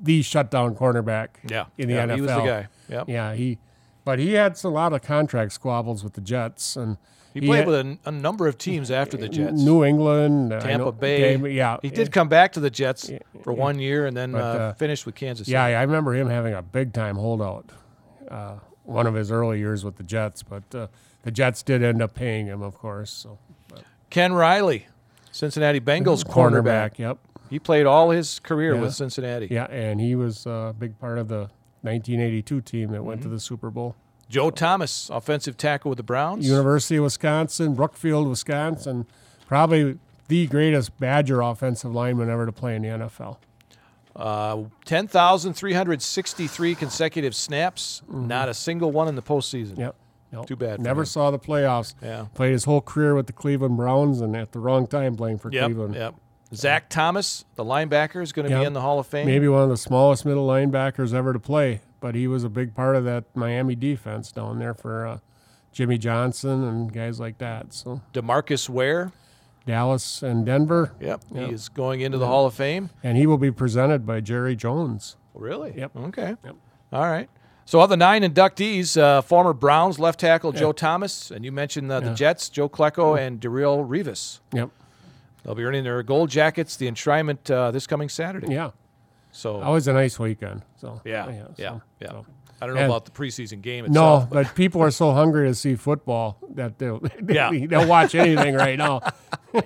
the 0.00 0.22
shutdown 0.22 0.74
cornerback. 0.74 1.28
Yeah. 1.48 1.66
in 1.76 1.88
the 1.88 1.94
yeah, 1.94 2.06
NFL. 2.06 2.14
He 2.14 2.20
was 2.20 2.30
the 2.30 2.36
guy. 2.40 2.68
Yep. 2.88 3.08
Yeah, 3.08 3.34
he, 3.34 3.58
but 4.04 4.18
he 4.18 4.32
had 4.32 4.58
a 4.64 4.68
lot 4.68 4.92
of 4.92 5.02
contract 5.02 5.52
squabbles 5.52 6.02
with 6.02 6.14
the 6.14 6.20
Jets, 6.20 6.76
and 6.76 6.96
He 7.40 7.46
played 7.46 7.66
with 7.66 7.74
a, 7.74 7.98
a 8.06 8.10
number 8.10 8.46
of 8.46 8.58
teams 8.58 8.90
after 8.90 9.16
the 9.16 9.28
Jets. 9.28 9.60
New 9.62 9.84
England, 9.84 10.50
Tampa 10.50 10.78
know- 10.78 10.92
Bay. 10.92 11.36
yeah, 11.52 11.76
He 11.82 11.90
did 11.90 12.12
come 12.12 12.28
back 12.28 12.52
to 12.52 12.60
the 12.60 12.70
Jets 12.70 13.10
for 13.42 13.52
one 13.52 13.78
year 13.78 14.06
and 14.06 14.16
then 14.16 14.32
But, 14.32 14.40
uh, 14.40 14.42
uh, 14.42 14.72
finished 14.74 15.06
with 15.06 15.14
Kansas 15.14 15.46
City. 15.46 15.52
Yeah, 15.54 15.64
I 15.64 15.82
remember 15.82 16.14
him 16.14 16.28
having 16.28 16.54
a 16.54 16.62
big 16.62 16.92
time 16.92 17.16
holdout. 17.16 17.70
Uh, 18.30 18.56
one 18.84 19.06
of 19.06 19.14
his 19.14 19.30
early 19.30 19.58
years 19.58 19.84
with 19.84 19.96
the 19.96 20.02
Jets, 20.02 20.42
but 20.42 20.62
uh, 20.74 20.86
the 21.22 21.30
Jets 21.30 21.62
did 21.62 21.82
end 21.82 22.00
up 22.02 22.14
paying 22.14 22.46
him, 22.46 22.62
of 22.62 22.74
course. 22.76 23.10
So 23.10 23.38
Ken 24.10 24.32
Riley, 24.32 24.86
Cincinnati 25.30 25.80
Bengals 25.80 26.24
cornerback. 26.26 26.98
Yep. 26.98 27.18
He 27.50 27.58
played 27.58 27.86
all 27.86 28.10
his 28.10 28.38
career 28.40 28.74
Yeah. 28.74 28.80
with 28.82 28.94
Cincinnati. 28.94 29.48
Yeah, 29.50 29.64
and 29.64 30.00
he 30.00 30.14
was 30.14 30.44
a 30.46 30.74
big 30.78 30.98
part 30.98 31.18
of 31.18 31.28
the 31.28 31.48
1982 31.82 32.60
team 32.62 32.90
that 32.92 33.02
went 33.04 33.22
to 33.22 33.28
the 33.28 33.40
Super 33.40 33.70
Bowl. 33.70 33.94
Joe 34.28 34.50
Thomas, 34.50 35.08
offensive 35.10 35.56
tackle 35.56 35.88
with 35.90 35.96
the 35.96 36.02
Browns. 36.02 36.46
University 36.46 36.96
of 36.96 37.04
Wisconsin, 37.04 37.74
Brookfield, 37.74 38.28
Wisconsin, 38.28 39.06
probably 39.46 39.98
the 40.28 40.46
greatest 40.46 40.98
Badger 40.98 41.40
offensive 41.40 41.94
lineman 41.94 42.28
ever 42.28 42.44
to 42.46 42.52
play 42.52 42.76
in 42.76 42.82
the 42.82 42.88
NFL. 42.88 43.38
Uh, 44.14 44.64
10,363 44.84 46.74
consecutive 46.74 47.34
snaps. 47.34 48.02
Not 48.10 48.48
a 48.48 48.54
single 48.54 48.90
one 48.90 49.08
in 49.08 49.14
the 49.14 49.22
postseason. 49.22 49.72
Mm-hmm. 49.72 49.80
Yep. 49.80 49.94
Nope. 50.30 50.46
Too 50.46 50.56
bad 50.56 50.76
for 50.76 50.82
Never 50.82 51.04
saw 51.06 51.30
the 51.30 51.38
playoffs. 51.38 51.94
Yeah. 52.02 52.26
Played 52.34 52.52
his 52.52 52.64
whole 52.64 52.82
career 52.82 53.14
with 53.14 53.28
the 53.28 53.32
Cleveland 53.32 53.78
Browns 53.78 54.20
and 54.20 54.36
at 54.36 54.52
the 54.52 54.58
wrong 54.58 54.86
time 54.86 55.16
playing 55.16 55.38
for 55.38 55.50
Yep. 55.50 55.64
Cleveland. 55.64 55.94
Yep. 55.94 56.14
Zach 56.54 56.88
Thomas, 56.90 57.44
the 57.54 57.64
linebacker, 57.64 58.22
is 58.22 58.32
going 58.32 58.48
to 58.50 58.58
be 58.58 58.64
in 58.64 58.72
the 58.74 58.80
Hall 58.80 58.98
of 58.98 59.06
Fame. 59.06 59.26
Maybe 59.26 59.48
one 59.48 59.62
of 59.62 59.68
the 59.70 59.76
smallest 59.76 60.24
middle 60.26 60.46
linebackers 60.46 61.12
ever 61.14 61.32
to 61.32 61.38
play, 61.38 61.80
but 62.00 62.14
he 62.14 62.26
was 62.28 62.44
a 62.44 62.48
big 62.48 62.74
part 62.74 62.96
of 62.96 63.04
that 63.04 63.24
Miami 63.34 63.74
defense 63.74 64.32
down 64.32 64.58
there 64.58 64.74
for 64.74 65.06
uh, 65.06 65.18
Jimmy 65.72 65.98
Johnson 65.98 66.64
and 66.64 66.92
guys 66.92 67.18
like 67.20 67.38
that. 67.38 67.72
So 67.74 68.00
Demarcus 68.12 68.68
Ware. 68.68 69.12
Dallas 69.66 70.22
and 70.22 70.46
Denver, 70.46 70.94
Yep. 70.98 71.24
Yep. 71.30 71.46
He 71.48 71.52
is 71.52 71.68
going 71.68 72.00
into 72.00 72.16
the 72.16 72.26
Hall 72.26 72.46
of 72.46 72.54
Fame. 72.54 72.88
and 73.04 73.18
he 73.18 73.26
will 73.26 73.36
be 73.36 73.50
presented 73.50 74.06
by 74.06 74.20
Jerry 74.20 74.56
Jones. 74.56 75.16
Really? 75.34 75.74
Yep. 75.76 75.90
Okay. 75.94 76.36
Yep. 76.42 76.56
All 76.90 77.02
right. 77.02 77.28
So 77.66 77.78
of 77.82 77.90
the 77.90 77.96
nine 77.98 78.22
inductees, 78.22 78.98
uh, 78.98 79.20
former 79.20 79.52
Browns 79.52 79.98
left 79.98 80.20
tackle 80.20 80.52
Joe 80.52 80.72
Thomas, 80.72 81.30
and 81.30 81.44
you 81.44 81.52
mentioned 81.52 81.92
uh, 81.92 82.00
the. 82.00 82.14
Jets, 82.14 82.48
Joe 82.48 82.70
Klecko 82.70 83.18
and 83.20 83.38
Darrelle 83.42 83.86
Revis. 83.86 84.40
Yep. 84.54 84.70
They'll 85.44 85.54
be 85.54 85.64
earning 85.64 85.84
their 85.84 86.02
gold 86.02 86.30
jackets, 86.30 86.76
the 86.76 86.90
enshrinement 86.90 87.50
uh, 87.50 87.70
this 87.70 87.86
coming 87.86 88.08
Saturday. 88.08 88.50
Yeah. 88.50 88.70
So 89.32 89.60
Always 89.60 89.86
a 89.88 89.92
nice 89.92 90.18
weekend. 90.18 90.62
So 90.76 91.00
yeah, 91.04 91.28
yeah, 91.30 91.44
so- 91.56 91.82
yeah. 92.00 92.08
so. 92.10 92.26
I 92.60 92.66
don't 92.66 92.74
know 92.74 92.80
And- 92.82 92.90
about 92.90 93.04
the 93.04 93.12
preseason 93.12 93.62
game 93.62 93.84
itself. 93.84 93.94
No, 93.94 94.16
itself. 94.36 94.48
but 94.48 94.54
people 94.56 94.82
are 94.82 94.90
so 94.90 95.12
hungry 95.12 95.46
to 95.48 95.54
see 95.54 95.76
football 95.76 96.38
that 96.54 96.76
they'll 96.78 97.00
Yeah. 97.28 97.50
they'll 97.68 97.86
watch 97.86 98.16
anything 98.16 98.54
right 98.56 98.76
now. 98.76 99.00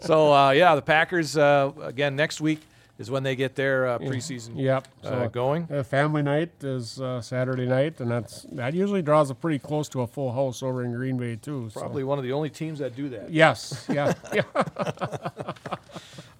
so 0.00 0.32
uh, 0.32 0.50
yeah, 0.52 0.74
the 0.76 0.82
Packers 0.82 1.36
uh, 1.36 1.72
again 1.82 2.14
next 2.14 2.40
week 2.40 2.60
is 2.98 3.10
when 3.10 3.24
they 3.24 3.34
get 3.34 3.56
their 3.56 3.88
uh, 3.88 3.98
preseason 3.98 4.52
Yep. 4.54 4.86
uh, 5.02 5.08
So 5.08 5.28
going. 5.30 5.66
uh, 5.72 5.82
family 5.82 6.22
night 6.22 6.52
is 6.62 7.00
uh, 7.00 7.20
Saturday 7.20 7.66
night, 7.66 7.98
and 8.00 8.08
that's 8.08 8.42
that 8.52 8.74
usually 8.74 9.02
draws 9.02 9.30
a 9.30 9.34
pretty 9.34 9.58
close 9.58 9.88
to 9.88 10.02
a 10.02 10.06
full 10.06 10.30
house 10.32 10.62
over 10.62 10.84
in 10.84 10.92
Green 10.92 11.16
Bay 11.16 11.34
too. 11.34 11.68
so- 11.72 11.80
Probably 11.80 12.04
one 12.04 12.18
of 12.18 12.22
the 12.24 12.32
only 12.32 12.50
teams 12.50 12.78
that 12.78 12.94
do 12.94 13.08
that. 13.08 13.30
Yes. 13.32 13.86
Yeah. 13.90 14.12
yeah. 14.32 14.42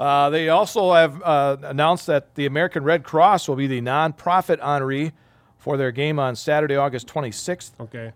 Uh, 0.01 0.31
they 0.31 0.49
also 0.49 0.93
have 0.93 1.23
uh, 1.23 1.57
announced 1.63 2.07
that 2.07 2.35
the 2.35 2.47
American 2.47 2.83
Red 2.85 3.05
Cross 3.05 3.49
will 3.49 3.57
be 3.57 3.67
the 3.67 3.81
nonprofit 3.81 4.59
honoree 4.61 5.13
for 5.59 5.77
their 5.77 5.93
game 5.93 6.19
on 6.19 6.35
Saturday, 6.35 6.75
August 6.77 7.07
26th. 7.07 7.73
Okay. 7.81 8.13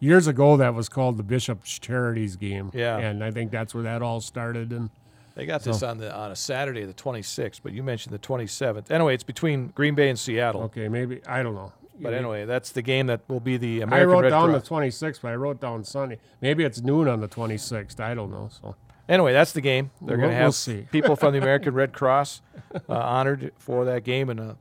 Years 0.00 0.26
ago, 0.26 0.56
that 0.56 0.74
was 0.74 0.88
called 0.88 1.16
the 1.16 1.22
Bishop's 1.22 1.78
Charities 1.78 2.36
game. 2.36 2.70
Yeah. 2.74 2.98
And 2.98 3.24
I 3.24 3.30
think 3.30 3.50
that's 3.50 3.74
where 3.74 3.82
that 3.84 4.02
all 4.02 4.20
started. 4.20 4.72
And 4.72 4.90
They 5.34 5.46
got 5.46 5.62
this 5.62 5.82
on 5.82 5.98
the 5.98 6.14
on 6.14 6.30
a 6.30 6.36
Saturday, 6.36 6.84
the 6.84 6.94
26th, 6.94 7.60
but 7.62 7.72
you 7.72 7.82
mentioned 7.82 8.14
the 8.14 8.18
27th. 8.18 8.90
Anyway, 8.90 9.14
it's 9.14 9.24
between 9.24 9.68
Green 9.68 9.94
Bay 9.94 10.08
and 10.08 10.18
Seattle. 10.18 10.62
okay, 10.64 10.88
maybe 10.88 11.20
I 11.26 11.42
don't 11.42 11.54
know. 11.54 11.72
But 12.00 12.14
anyway, 12.14 12.44
that's 12.44 12.70
the 12.70 12.82
game 12.82 13.08
that 13.08 13.22
will 13.28 13.40
be 13.40 13.56
the 13.56 13.80
American 13.80 14.08
I 14.08 14.12
wrote 14.12 14.22
Red 14.22 14.30
down 14.30 14.50
Cross. 14.50 14.68
the 14.68 14.74
26th, 14.74 15.20
but 15.20 15.32
I 15.32 15.34
wrote 15.34 15.60
down 15.60 15.82
Sunday. 15.82 16.18
Maybe 16.40 16.62
it's 16.62 16.80
noon 16.80 17.08
on 17.08 17.20
the 17.20 17.26
26th. 17.26 17.98
I 17.98 18.14
don't 18.14 18.30
know. 18.30 18.48
So 18.52 18.76
Anyway, 19.08 19.32
that's 19.32 19.52
the 19.52 19.60
game. 19.60 19.90
They're 20.02 20.16
going 20.16 20.28
to 20.30 20.34
We'll- 20.34 20.36
we'll 20.36 20.44
have 20.46 20.54
see. 20.54 20.86
people 20.92 21.16
from 21.16 21.32
the 21.32 21.38
American 21.38 21.74
Red 21.74 21.92
Cross 21.92 22.42
uh, 22.88 22.92
honored 22.94 23.52
for 23.58 23.84
that 23.86 24.04
game, 24.04 24.28
and 24.28 24.38
uh, 24.40 24.54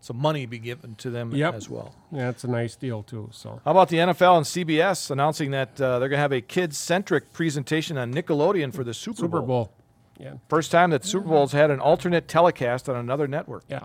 some 0.00 0.16
money 0.18 0.46
be 0.46 0.58
given 0.58 0.94
to 0.96 1.10
them 1.10 1.32
Yep. 1.34 1.54
as 1.54 1.68
well. 1.68 1.94
yeah, 2.12 2.28
it's 2.28 2.44
a 2.44 2.48
nice 2.48 2.76
deal 2.76 3.02
too. 3.02 3.30
So 3.32 3.60
How 3.64 3.70
about 3.72 3.88
the 3.88 3.96
NFL 3.96 4.36
and 4.36 4.46
CBS 4.46 5.10
announcing 5.10 5.50
that 5.52 5.80
uh, 5.80 5.98
they're 5.98 6.08
going 6.08 6.18
to 6.18 6.22
have 6.22 6.32
a 6.32 6.40
kids-centric 6.40 7.32
presentation 7.32 7.96
on 7.98 8.12
Nickelodeon 8.14 8.72
for 8.74 8.84
the 8.84 8.94
Super, 8.94 9.16
Super 9.22 9.40
Bowl. 9.40 9.72
Yeah. 10.18 10.34
First 10.48 10.70
time 10.70 10.90
that 10.90 11.04
Super 11.04 11.26
Bowl's 11.28 11.52
had 11.52 11.70
an 11.72 11.80
alternate 11.80 12.28
telecast 12.28 12.88
on 12.88 12.94
another 12.96 13.26
network. 13.26 13.64
Yeah. 13.68 13.84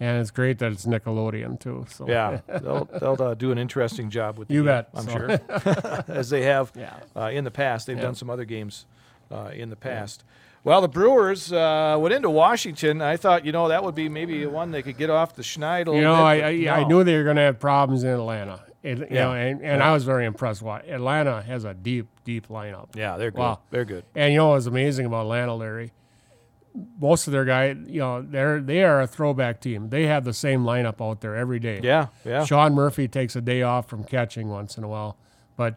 And 0.00 0.18
it's 0.20 0.30
great 0.30 0.58
that 0.60 0.72
it's 0.72 0.86
Nickelodeon 0.86 1.60
too. 1.60 1.86
So 1.90 2.08
Yeah, 2.08 2.40
they'll, 2.48 2.86
they'll 2.86 3.22
uh, 3.22 3.34
do 3.34 3.52
an 3.52 3.58
interesting 3.58 4.08
job 4.10 4.38
with 4.38 4.48
the 4.48 4.54
You 4.54 4.64
bet. 4.64 4.88
I'm 4.94 5.04
So- 5.04 5.10
sure, 5.12 5.30
as 6.08 6.30
they 6.30 6.42
have 6.42 6.72
Yeah. 6.74 6.94
uh, 7.14 7.30
in 7.32 7.44
the 7.44 7.50
past. 7.50 7.86
They've 7.86 7.96
Yeah. 7.96 8.02
done 8.04 8.14
some 8.14 8.30
other 8.30 8.44
games 8.46 8.86
uh, 9.32 9.50
in 9.54 9.70
the 9.70 9.76
past. 9.76 10.24
Well, 10.64 10.80
the 10.80 10.88
Brewers 10.88 11.52
uh, 11.52 11.96
went 11.98 12.14
into 12.14 12.30
Washington. 12.30 13.02
I 13.02 13.16
thought, 13.16 13.44
you 13.44 13.50
know, 13.50 13.66
that 13.68 13.82
would 13.82 13.96
be 13.96 14.08
maybe 14.08 14.46
one 14.46 14.70
they 14.70 14.82
could 14.82 14.96
get 14.96 15.10
off 15.10 15.34
the 15.34 15.42
schneid 15.42 15.88
a 15.92 15.94
You 15.96 16.02
know, 16.02 16.14
I, 16.14 16.52
bit, 16.52 16.68
I, 16.68 16.76
I 16.76 16.82
no. 16.82 16.88
knew 16.88 17.04
they 17.04 17.16
were 17.16 17.24
going 17.24 17.34
to 17.36 17.42
have 17.42 17.58
problems 17.58 18.04
in 18.04 18.10
Atlanta. 18.10 18.60
It, 18.84 18.98
you 18.98 19.06
Yeah. 19.10 19.24
know, 19.24 19.32
and, 19.32 19.60
and 19.62 19.82
I 19.82 19.92
was 19.92 20.04
very 20.04 20.24
impressed. 20.24 20.62
Why 20.62 20.78
Atlanta 20.80 21.42
has 21.42 21.64
a 21.64 21.74
deep, 21.74 22.06
deep 22.24 22.46
lineup. 22.48 22.90
Yeah, 22.94 23.16
they're 23.16 23.30
good. 23.32 23.40
Wow. 23.40 23.58
They're 23.70 23.84
good. 23.84 24.04
And 24.14 24.32
you 24.32 24.38
know 24.38 24.50
what's 24.50 24.66
amazing 24.66 25.06
about 25.06 25.22
Atlanta, 25.22 25.54
Larry? 25.56 25.92
Most 27.00 27.26
of 27.26 27.32
their 27.32 27.44
guys, 27.44 27.76
you 27.86 28.00
know, 28.00 28.22
they're 28.22 28.58
they 28.60 28.82
are 28.82 29.02
a 29.02 29.06
throwback 29.06 29.60
team. 29.60 29.90
They 29.90 30.06
have 30.06 30.24
the 30.24 30.32
same 30.32 30.64
lineup 30.64 31.06
out 31.06 31.20
there 31.20 31.36
every 31.36 31.58
day. 31.58 31.80
Yeah, 31.82 32.06
yeah. 32.24 32.44
Sean 32.46 32.72
Murphy 32.72 33.08
takes 33.08 33.36
a 33.36 33.42
day 33.42 33.60
off 33.62 33.88
from 33.90 34.04
catching 34.04 34.48
once 34.48 34.78
in 34.78 34.84
a 34.84 34.88
while, 34.88 35.18
but 35.56 35.74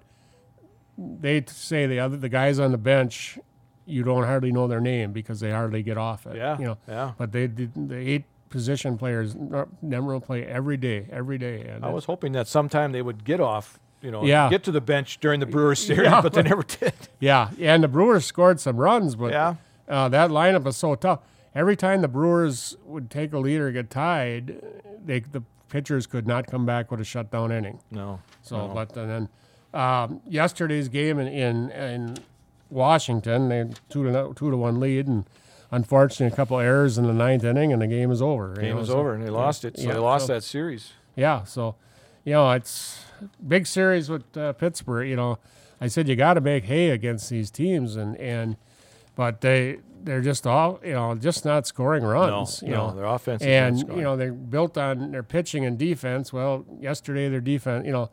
they 0.98 1.44
say 1.48 1.88
the 1.88 2.00
other 2.00 2.18
the 2.18 2.30
guys 2.30 2.60
on 2.60 2.72
the 2.72 2.78
bench, 2.78 3.38
you 3.86 4.04
don't 4.04 4.24
hardly 4.24 4.52
know 4.52 4.68
their 4.68 4.80
name 4.82 5.12
because 5.12 5.40
they 5.40 5.52
hardly 5.52 5.84
get 5.84 5.98
off 5.98 6.26
it. 6.26 6.36
Yeah, 6.38 6.58
you 6.58 6.66
know. 6.66 6.78
yeah. 6.88 7.12
But 7.18 7.32
they 7.32 7.48
the, 7.48 7.70
the 7.76 7.98
eight 7.98 8.26
position 8.50 8.98
players 8.98 9.36
never 9.82 10.20
play 10.20 10.46
every 10.46 10.78
day, 10.78 11.08
every 11.12 11.38
day. 11.38 11.62
And 11.68 11.84
I 11.84 11.90
was 11.90 12.06
hoping 12.06 12.32
that 12.34 12.48
sometime 12.48 12.92
they 12.94 13.02
would 13.02 13.26
get 13.26 13.42
off, 13.42 13.80
you 14.02 14.12
know, 14.12 14.24
Yeah. 14.24 14.50
get 14.50 14.64
to 14.64 14.72
the 14.72 14.80
bench 14.82 15.20
during 15.20 15.40
the 15.42 15.46
Brewers 15.46 15.80
series, 15.80 16.04
Yeah, 16.10 16.22
but 16.22 16.34
they 16.34 16.44
never 16.52 16.64
did. 16.64 16.94
yeah, 17.20 17.50
and 17.60 17.84
the 17.84 17.88
Brewers 17.90 18.26
scored 18.26 18.60
some 18.62 18.78
runs, 18.78 19.16
but 19.16 19.32
Yeah. 19.34 19.56
uh, 19.90 20.08
that 20.10 20.30
lineup 20.30 20.64
was 20.64 20.78
so 20.78 20.96
tough. 20.96 21.20
Every 21.54 21.76
time 21.76 22.02
the 22.02 22.08
Brewers 22.08 22.78
would 22.86 23.10
take 23.10 23.34
a 23.34 23.40
lead 23.40 23.60
or 23.60 23.72
get 23.72 23.90
tied, 23.90 24.62
they 25.04 25.20
the 25.20 25.44
pitchers 25.70 26.08
could 26.08 26.26
not 26.28 26.48
come 26.48 26.66
back 26.66 26.92
with 26.92 27.02
a 27.02 27.06
shutdown 27.06 27.52
inning. 27.52 27.80
No. 27.92 28.20
So, 28.42 28.72
but 28.74 28.96
and 28.96 29.10
then 29.10 29.30
um, 29.76 30.22
yesterday's 30.28 30.88
game 30.90 31.20
in, 31.20 31.28
in 31.28 31.70
in 31.72 32.18
Washington, 32.70 33.50
they 33.50 33.66
two 33.90 34.04
to 34.04 34.34
two 34.36 34.50
to 34.52 34.58
one 34.58 34.80
lead, 34.80 35.08
and 35.08 35.26
unfortunately 35.72 36.34
a 36.34 36.36
couple 36.36 36.60
errors 36.60 36.98
in 36.98 37.06
the 37.06 37.14
ninth 37.14 37.44
inning, 37.44 37.72
and 37.74 37.82
the 37.82 37.88
game 37.88 38.12
is 38.12 38.22
over. 38.22 38.50
you 38.56 38.62
Game 38.62 38.70
know, 38.72 38.78
was 38.78 38.90
so- 38.90 38.98
over 38.98 39.14
and 39.14 39.24
they 39.24 39.30
lost 39.30 39.66
it. 39.66 39.78
So 39.78 39.84
yeah, 39.88 39.94
they 39.94 40.00
lost 40.00 40.28
so- 40.28 40.34
that 40.34 40.44
series. 40.44 40.94
Yeah, 41.16 41.44
so 41.44 41.76
you 42.24 42.34
know 42.34 42.52
it's 42.52 43.04
big 43.48 43.68
series 43.68 44.10
with 44.10 44.36
uh, 44.38 44.54
Pittsburgh. 44.54 45.08
You 45.08 45.16
know, 45.16 45.40
I 45.80 45.88
said 45.88 46.08
you 46.10 46.16
got 46.16 46.34
to 46.34 46.42
make 46.42 46.66
hay 46.66 46.90
against 46.90 47.30
these 47.30 47.50
teams, 47.52 47.96
and 47.96 48.18
and 48.18 48.58
but 49.16 49.42
they 49.42 49.78
they're 50.04 50.22
just 50.22 50.46
all 50.46 50.80
you 50.84 50.94
know 50.94 51.16
just 51.16 51.46
not 51.46 51.66
scoring 51.68 52.04
runs. 52.04 52.62
no, 52.62 52.68
you 52.68 52.74
no, 52.74 52.88
know, 52.90 52.96
their 52.96 53.06
offense 53.06 53.42
is 53.42 53.48
and 53.48 53.80
you 53.96 54.02
know 54.04 54.18
they're 54.18 54.34
built 54.34 54.78
on 54.78 55.12
their 55.12 55.24
pitching 55.24 55.64
and 55.66 55.78
defense. 55.78 56.34
Well, 56.34 56.66
yesterday 56.80 57.30
their 57.30 57.42
defense, 57.42 57.86
you 57.86 57.92
know. 57.94 58.10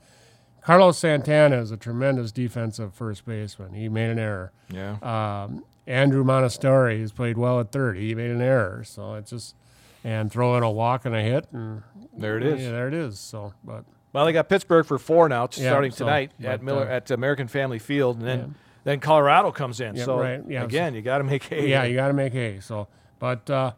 Carlos 0.62 0.96
Santana 0.98 1.60
is 1.60 1.70
a 1.70 1.76
tremendous 1.76 2.32
defensive 2.32 2.94
first 2.94 3.24
baseman. 3.24 3.74
He 3.74 3.88
made 3.88 4.10
an 4.10 4.18
error. 4.18 4.52
Yeah. 4.72 4.92
Um, 5.02 5.64
Andruw 5.86 6.24
Monasterio 6.24 7.00
has 7.00 7.10
played 7.12 7.36
well 7.36 7.58
at 7.58 7.72
third. 7.72 7.96
He 7.96 8.14
made 8.14 8.30
an 8.30 8.40
error, 8.40 8.84
so 8.84 9.14
it's 9.14 9.30
just 9.30 9.56
and 10.04 10.30
throw 10.32 10.56
in 10.56 10.62
a 10.62 10.70
walk 10.70 11.04
and 11.04 11.14
a 11.14 11.20
hit, 11.22 11.46
and 11.52 11.82
There 12.16 12.36
it 12.36 12.44
is. 12.44 12.60
Yeah, 12.60 12.70
there 12.70 12.88
it 12.88 12.94
is. 12.94 13.18
So, 13.18 13.54
but 13.64 13.84
Well, 14.12 14.24
they 14.24 14.32
got 14.32 14.48
Pittsburgh 14.48 14.86
for 14.86 14.98
four 14.98 15.28
now, 15.28 15.48
Yeah, 15.52 15.70
starting 15.70 15.90
so, 15.92 16.04
tonight 16.04 16.32
at 16.42 16.62
Miller 16.62 16.88
uh, 16.88 16.96
at 16.96 17.10
American 17.10 17.48
Family 17.48 17.78
Field, 17.78 18.18
and 18.18 18.26
then 18.26 18.54
then 18.84 19.00
Colorado 19.00 19.52
comes 19.52 19.80
in. 19.80 19.94
Yeah, 19.96 20.04
so 20.04 20.18
right, 20.18 20.42
yeah, 20.48 20.64
again, 20.64 20.94
you 20.94 21.02
got 21.02 21.18
to 21.18 21.24
make 21.24 21.44
hay. 21.44 21.68
yeah, 21.68 21.84
you 21.84 21.94
got 21.94 22.08
to 22.08 22.14
make 22.14 22.32
hay. 22.32 22.58
So, 22.60 22.88
but 23.18 23.48
uh, 23.50 23.72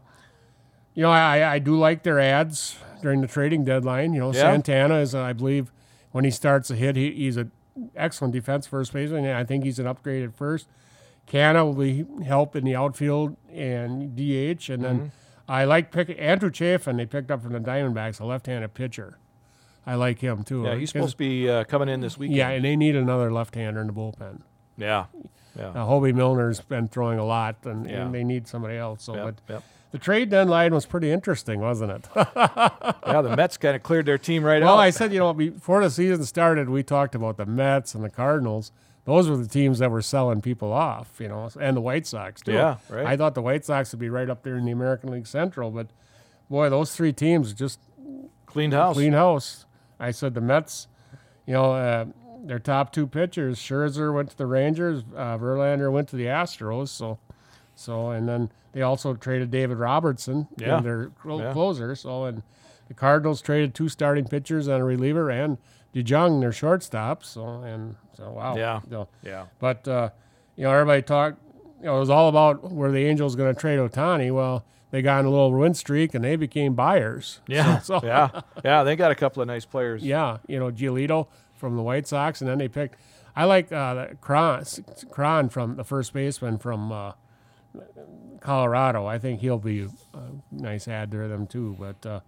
you 0.93 1.01
know, 1.03 1.11
I 1.11 1.53
I 1.55 1.59
do 1.59 1.77
like 1.77 2.03
their 2.03 2.19
ads 2.19 2.77
during 3.01 3.21
the 3.21 3.27
trading 3.27 3.63
deadline. 3.65 4.13
You 4.13 4.19
know, 4.19 4.33
Yeah. 4.33 4.41
Santana 4.41 4.95
is, 4.99 5.13
I 5.13 5.33
believe, 5.33 5.71
when 6.15 6.23
he 6.23 6.31
starts 6.31 6.71
a 6.71 6.75
hit, 6.77 6.95
he, 6.95 7.11
he's 7.11 7.35
a 7.35 7.47
excellent 7.93 8.33
defense 8.33 8.65
first 8.65 8.93
baseman. 8.93 9.25
and 9.25 9.37
I 9.37 9.43
think 9.43 9.65
he's 9.65 9.79
an 9.79 9.85
upgrade 9.85 10.23
at 10.23 10.33
first. 10.33 10.69
Canha 11.27 11.65
will 11.65 11.73
be 11.73 12.05
help 12.23 12.55
in 12.55 12.63
the 12.63 12.73
outfield 12.73 13.35
and 13.51 14.15
DH, 14.15 14.69
and 14.69 14.81
then 14.83 14.97
Mm-hmm. 14.99 15.07
I 15.49 15.65
like 15.65 15.91
pick 15.91 16.15
Andrew 16.17 16.49
Chafin. 16.49 16.95
They 16.95 17.05
picked 17.05 17.29
up 17.29 17.43
from 17.43 17.51
the 17.51 17.59
Diamondbacks, 17.59 18.21
a 18.21 18.25
left-handed 18.25 18.73
pitcher. 18.73 19.17
I 19.85 19.95
like 19.95 20.19
him 20.19 20.43
too. 20.43 20.63
Yeah, 20.63 20.75
he's 20.75 20.89
supposed 20.89 21.11
to 21.11 21.17
be 21.17 21.49
uh, 21.49 21.65
coming 21.65 21.89
in 21.89 21.99
this 21.99 22.17
weekend. 22.17 22.37
Yeah, 22.37 22.49
and 22.51 22.63
they 22.63 22.75
need 22.77 22.95
another 22.95 23.29
left-hander 23.31 23.81
in 23.81 23.87
the 23.87 23.93
bullpen. 23.93 24.39
Yeah. 24.77 25.05
Yeah. 25.55 25.67
Uh, 25.69 25.73
Hoby 25.85 26.13
Milner's 26.13 26.61
been 26.61 26.87
throwing 26.87 27.19
a 27.19 27.25
lot, 27.25 27.57
and, 27.65 27.87
Yeah. 27.89 28.03
and 28.05 28.15
they 28.15 28.23
need 28.23 28.47
somebody 28.47 28.77
else. 28.77 29.03
So, 29.03 29.13
Yep, 29.15 29.23
but 29.47 29.53
yep. 29.55 29.63
The 29.95 29.99
trade 29.99 30.29
deadline 30.29 30.73
was 30.73 30.85
pretty 30.85 31.09
interesting, 31.09 31.61
wasn't 31.61 31.91
it? 31.91 32.09
Yeah, 33.07 33.21
the 33.21 33.35
Mets 33.37 33.55
kind 33.55 33.77
of 33.77 33.83
cleared 33.83 34.05
their 34.07 34.17
team 34.17 34.43
right 34.43 34.61
well, 34.61 34.73
out. 34.73 34.79
I 34.79 34.89
said, 34.89 35.13
you 35.13 35.19
know, 35.19 35.31
before 35.31 35.81
the 35.81 35.89
season 35.89 36.25
started, 36.25 36.69
we 36.69 36.83
talked 36.83 37.15
about 37.15 37.37
the 37.37 37.45
Mets 37.45 37.95
and 37.95 38.03
the 38.03 38.09
Cardinals. 38.09 38.73
Those 39.05 39.29
were 39.29 39.37
the 39.37 39.47
teams 39.47 39.79
that 39.79 39.89
were 39.89 40.01
selling 40.01 40.41
people 40.41 40.73
off, 40.73 41.13
you 41.19 41.29
know, 41.29 41.49
and 41.61 41.77
the 41.77 41.81
White 41.81 42.07
Sox 42.07 42.41
too. 42.41 42.51
Yeah, 42.53 42.77
right. 42.89 43.05
I 43.05 43.15
thought 43.15 43.35
the 43.35 43.41
White 43.41 43.63
Sox 43.63 43.93
would 43.93 43.99
be 43.99 44.09
right 44.09 44.29
up 44.29 44.43
there 44.43 44.57
in 44.57 44.65
the 44.65 44.71
American 44.71 45.11
League 45.11 45.27
Central, 45.27 45.71
but 45.71 45.87
boy, 46.49 46.69
those 46.69 46.93
three 46.93 47.13
teams 47.13 47.53
just 47.53 47.79
Cleaned 48.47 48.73
house. 48.73 48.95
clean 48.95 49.13
house. 49.13 49.65
I 49.97 50.11
said 50.11 50.33
the 50.33 50.41
Mets, 50.41 50.87
you 51.45 51.53
know, 51.53 51.73
uh, 51.73 52.05
their 52.43 52.59
top 52.59 52.91
two 52.91 53.07
pitchers, 53.07 53.59
Scherzer 53.59 54.13
went 54.13 54.31
to 54.31 54.37
the 54.37 54.45
Rangers, 54.45 55.03
uh, 55.15 55.37
Verlander 55.37 55.89
went 55.89 56.09
to 56.09 56.17
the 56.17 56.25
Astros. 56.25 56.89
So, 56.89 57.19
so 57.75 58.09
and 58.09 58.27
then 58.27 58.51
they 58.71 58.81
also 58.81 59.13
traded 59.13 59.51
David 59.51 59.77
Robertson, 59.77 60.47
Yeah. 60.57 60.77
in 60.79 60.83
their 60.83 61.07
clo- 61.21 61.39
Yeah. 61.41 61.53
closer. 61.53 61.95
So 61.95 62.25
and 62.25 62.41
the 62.87 62.93
Cardinals 62.93 63.41
traded 63.41 63.73
two 63.73 63.89
starting 63.89 64.25
pitchers 64.25 64.67
and 64.67 64.81
a 64.81 64.83
reliever 64.83 65.29
and 65.29 65.57
DeJong, 65.93 66.41
their 66.41 66.51
shortstop. 66.51 67.23
So 67.23 67.61
and 67.61 67.95
so 68.13 68.31
wow, 68.31 68.55
Yeah. 68.57 68.81
So, 68.89 69.07
Yeah. 69.23 69.45
but 69.59 69.87
uh, 69.87 70.09
you 70.55 70.63
know, 70.63 70.71
everybody 70.71 71.01
talked. 71.01 71.37
You 71.79 71.85
know, 71.87 71.97
it 71.97 71.99
was 71.99 72.09
all 72.09 72.29
about 72.29 72.71
were 72.71 72.91
the 72.91 73.05
Angels 73.05 73.35
going 73.35 73.53
to 73.53 73.59
trade 73.59 73.77
Ohtani. 73.79 74.33
Well, 74.33 74.65
they 74.91 75.01
got 75.01 75.19
on 75.19 75.25
a 75.25 75.29
little 75.29 75.51
win 75.51 75.73
streak 75.73 76.13
and 76.15 76.23
they 76.23 76.35
became 76.35 76.73
buyers. 76.73 77.41
Yeah. 77.47 77.79
So, 77.79 77.99
so- 77.99 78.05
yeah. 78.07 78.41
Yeah. 78.63 78.83
They 78.83 78.95
got 78.95 79.11
a 79.11 79.15
couple 79.15 79.41
of 79.41 79.47
nice 79.47 79.65
players. 79.65 80.03
yeah, 80.15 80.37
you 80.47 80.57
know, 80.59 80.71
Giolito 80.71 81.27
from 81.53 81.75
the 81.77 81.81
White 81.83 82.07
Sox, 82.07 82.41
and 82.41 82.49
then 82.49 82.57
they 82.57 82.67
picked. 82.67 82.97
I 83.37 83.43
like 83.45 83.71
uh, 83.71 83.93
the 83.93 84.17
Cron, 84.21 84.63
Cron 85.11 85.49
from 85.49 85.75
the 85.75 85.83
first 85.83 86.13
baseman 86.13 86.57
from 86.57 86.91
uh, 86.91 87.11
Colorado. 88.41 89.05
I 89.05 89.17
think 89.17 89.41
he'll 89.41 89.57
be 89.57 89.87
a 90.13 90.19
nice 90.51 90.87
add 90.87 91.11
to 91.11 91.27
them 91.27 91.47
too. 91.47 91.75
But 91.79 92.05
uh, 92.05 92.19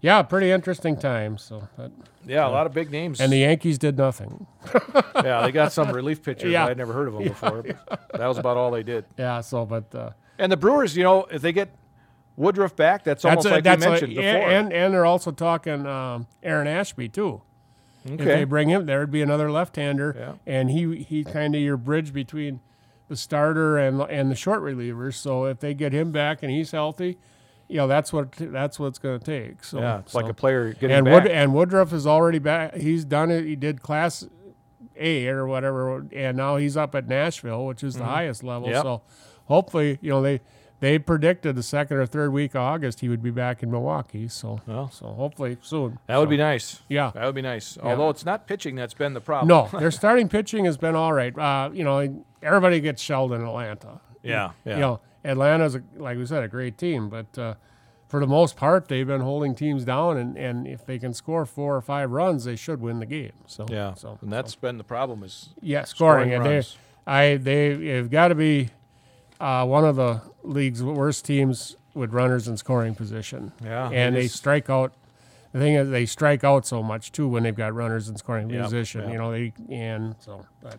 yeah, 0.00 0.22
pretty 0.22 0.50
interesting 0.50 0.96
time. 0.96 1.38
So, 1.38 1.68
but, 1.76 1.90
Yeah, 2.26 2.46
a 2.46 2.50
lot 2.50 2.66
of 2.66 2.72
big 2.72 2.90
names. 2.90 3.20
and 3.20 3.32
the 3.32 3.38
Yankees 3.38 3.78
did 3.78 3.96
nothing. 3.98 4.46
yeah, 5.16 5.42
they 5.42 5.52
got 5.52 5.72
some 5.72 5.90
relief 5.92 6.22
pitchers. 6.22 6.52
Yeah. 6.52 6.66
I'd 6.66 6.76
never 6.78 6.92
heard 6.92 7.08
of 7.08 7.14
them 7.14 7.24
before. 7.24 7.62
but 7.88 8.12
that 8.12 8.26
was 8.26 8.38
about 8.38 8.56
all 8.56 8.70
they 8.70 8.82
did. 8.82 9.04
Yeah. 9.18 9.40
So, 9.40 9.66
but 9.66 9.92
uh, 9.94 10.10
And 10.38 10.50
the 10.52 10.56
Brewers, 10.56 10.96
you 10.96 11.02
know, 11.04 11.24
if 11.30 11.42
they 11.42 11.52
get 11.52 11.74
Woodruff 12.36 12.74
back, 12.76 13.04
that's 13.04 13.24
almost 13.24 13.46
a- 13.46 13.50
like 13.50 13.64
you 13.64 13.76
mentioned 13.76 14.12
a- 14.12 14.16
before. 14.16 14.50
and 14.50 14.72
and 14.72 14.94
they're 14.94 15.04
also 15.06 15.30
talking 15.32 15.86
um, 15.86 16.26
Aaron 16.42 16.66
Ashby 16.68 17.08
too. 17.08 17.42
Okay. 18.06 18.14
If 18.14 18.24
they 18.24 18.44
bring 18.44 18.70
him, 18.70 18.86
there'd 18.86 19.10
be 19.10 19.20
another 19.20 19.50
left-hander, 19.52 20.16
Yeah. 20.18 20.32
and 20.46 20.70
he 20.70 21.02
he 21.02 21.22
kind 21.22 21.54
of 21.54 21.60
your 21.60 21.76
bridge 21.76 22.14
between 22.14 22.60
the 23.10 23.16
starter 23.16 23.76
and 23.76 24.00
and 24.02 24.30
the 24.30 24.36
short 24.36 24.62
relievers. 24.62 25.14
So 25.14 25.44
if 25.44 25.58
they 25.58 25.74
get 25.74 25.92
him 25.92 26.12
back 26.12 26.42
and 26.42 26.50
he's 26.50 26.70
healthy, 26.70 27.18
you 27.68 27.76
know 27.76 27.88
that's 27.88 28.12
what 28.12 28.32
that's 28.38 28.78
what 28.78 28.86
it's 28.86 28.98
going 28.98 29.18
to 29.18 29.24
take. 29.24 29.64
So 29.64 29.80
yeah, 29.80 29.98
it's 29.98 30.14
like 30.14 30.28
a 30.28 30.32
player 30.32 30.72
getting 30.72 30.92
and 30.92 31.04
back. 31.04 31.24
Wood 31.24 31.32
and 31.32 31.52
Woodruff 31.52 31.92
is 31.92 32.06
already 32.06 32.38
back. 32.38 32.76
He's 32.76 33.04
done 33.04 33.30
it. 33.32 33.44
He 33.44 33.56
did 33.56 33.82
Class 33.82 34.26
A 34.96 35.26
or 35.26 35.44
whatever, 35.46 36.06
and 36.12 36.36
now 36.36 36.56
he's 36.56 36.76
up 36.76 36.94
at 36.94 37.08
Nashville, 37.08 37.66
which 37.66 37.82
is 37.82 37.96
the 37.96 38.04
highest 38.04 38.44
level. 38.44 38.68
Mm-hmm. 38.68 38.74
Yep. 38.76 38.82
So 38.84 39.02
hopefully, 39.46 39.98
you 40.00 40.10
know 40.10 40.22
they. 40.22 40.40
They 40.82 40.98
predicted 40.98 41.56
the 41.56 41.62
second 41.62 41.98
or 41.98 42.06
third 42.06 42.32
week 42.32 42.54
of 42.54 42.62
August 42.62 43.00
he 43.00 43.10
would 43.10 43.22
be 43.22 43.30
back 43.30 43.62
in 43.62 43.70
Milwaukee. 43.70 44.28
So, 44.28 44.62
Well. 44.66 44.90
so 44.90 45.08
hopefully 45.08 45.58
soon. 45.60 45.98
that 46.06 46.16
would 46.16 46.28
So, 46.28 46.30
be 46.30 46.36
nice. 46.38 46.80
Yeah. 46.88 47.10
That 47.12 47.26
would 47.26 47.34
be 47.34 47.42
nice. 47.42 47.76
Although 47.82 48.08
it's 48.08 48.24
not 48.24 48.46
pitching 48.46 48.76
that's 48.76 48.94
been 48.94 49.12
the 49.12 49.20
problem. 49.20 49.48
No, 49.48 49.68
their 49.78 49.90
starting 49.90 50.30
pitching 50.30 50.64
has 50.64 50.78
been 50.78 50.94
all 50.96 51.12
right. 51.12 51.38
Uh, 51.38 51.68
you 51.74 51.84
know, 51.84 52.24
everybody 52.42 52.80
gets 52.80 53.02
shelled 53.02 53.32
in 53.32 53.42
Atlanta. 53.42 54.00
Yeah. 54.22 54.50
Yeah. 54.64 54.74
You 54.74 54.80
know, 54.80 55.00
Atlanta's 55.24 55.74
a, 55.74 55.82
like 55.96 56.16
we 56.18 56.26
said, 56.26 56.42
a 56.42 56.48
great 56.48 56.78
team, 56.78 57.08
but 57.08 57.38
uh, 57.38 57.54
for 58.08 58.20
the 58.20 58.26
most 58.26 58.56
part, 58.56 58.88
they've 58.88 59.06
been 59.06 59.20
holding 59.20 59.54
teams 59.54 59.84
down, 59.84 60.16
and, 60.16 60.36
and 60.36 60.66
if 60.66 60.84
they 60.84 60.98
can 60.98 61.14
score 61.14 61.46
four 61.46 61.76
or 61.76 61.80
five 61.80 62.10
runs, 62.10 62.44
they 62.44 62.56
should 62.56 62.80
win 62.80 62.98
the 62.98 63.06
game. 63.06 63.32
So 63.46 63.66
yeah. 63.68 63.94
so 63.94 64.18
and 64.20 64.32
that's 64.32 64.54
been 64.56 64.78
the 64.78 64.84
problem 64.84 65.22
is 65.22 65.50
yeah, 65.60 65.84
scoring. 65.84 66.30
scoring 66.30 66.34
and 66.34 66.44
they, 66.44 66.54
runs. 66.54 66.76
I 67.06 67.36
they 67.36 67.86
have 67.96 68.10
got 68.10 68.28
to 68.28 68.34
be 68.34 68.70
uh, 69.40 69.64
one 69.66 69.84
of 69.84 69.96
the 69.96 70.22
league's 70.42 70.82
worst 70.82 71.24
teams 71.24 71.76
with 71.94 72.12
runners 72.12 72.48
in 72.48 72.56
scoring 72.56 72.94
position. 72.94 73.52
Yeah, 73.62 73.90
and 73.90 74.16
they 74.16 74.26
strike 74.26 74.68
out. 74.68 74.92
The 75.52 75.58
thing 75.58 75.74
is, 75.74 75.90
they 75.90 76.06
strike 76.06 76.44
out 76.44 76.66
so 76.66 76.82
much 76.82 77.12
too 77.12 77.28
when 77.28 77.42
they've 77.42 77.54
got 77.54 77.74
runners 77.74 78.08
in 78.08 78.16
scoring 78.16 78.50
Yep, 78.50 78.64
position. 78.64 79.02
yep. 79.02 79.12
You 79.12 79.18
know, 79.18 79.30
they 79.30 79.52
and 79.68 80.16
so 80.18 80.44
but 80.62 80.78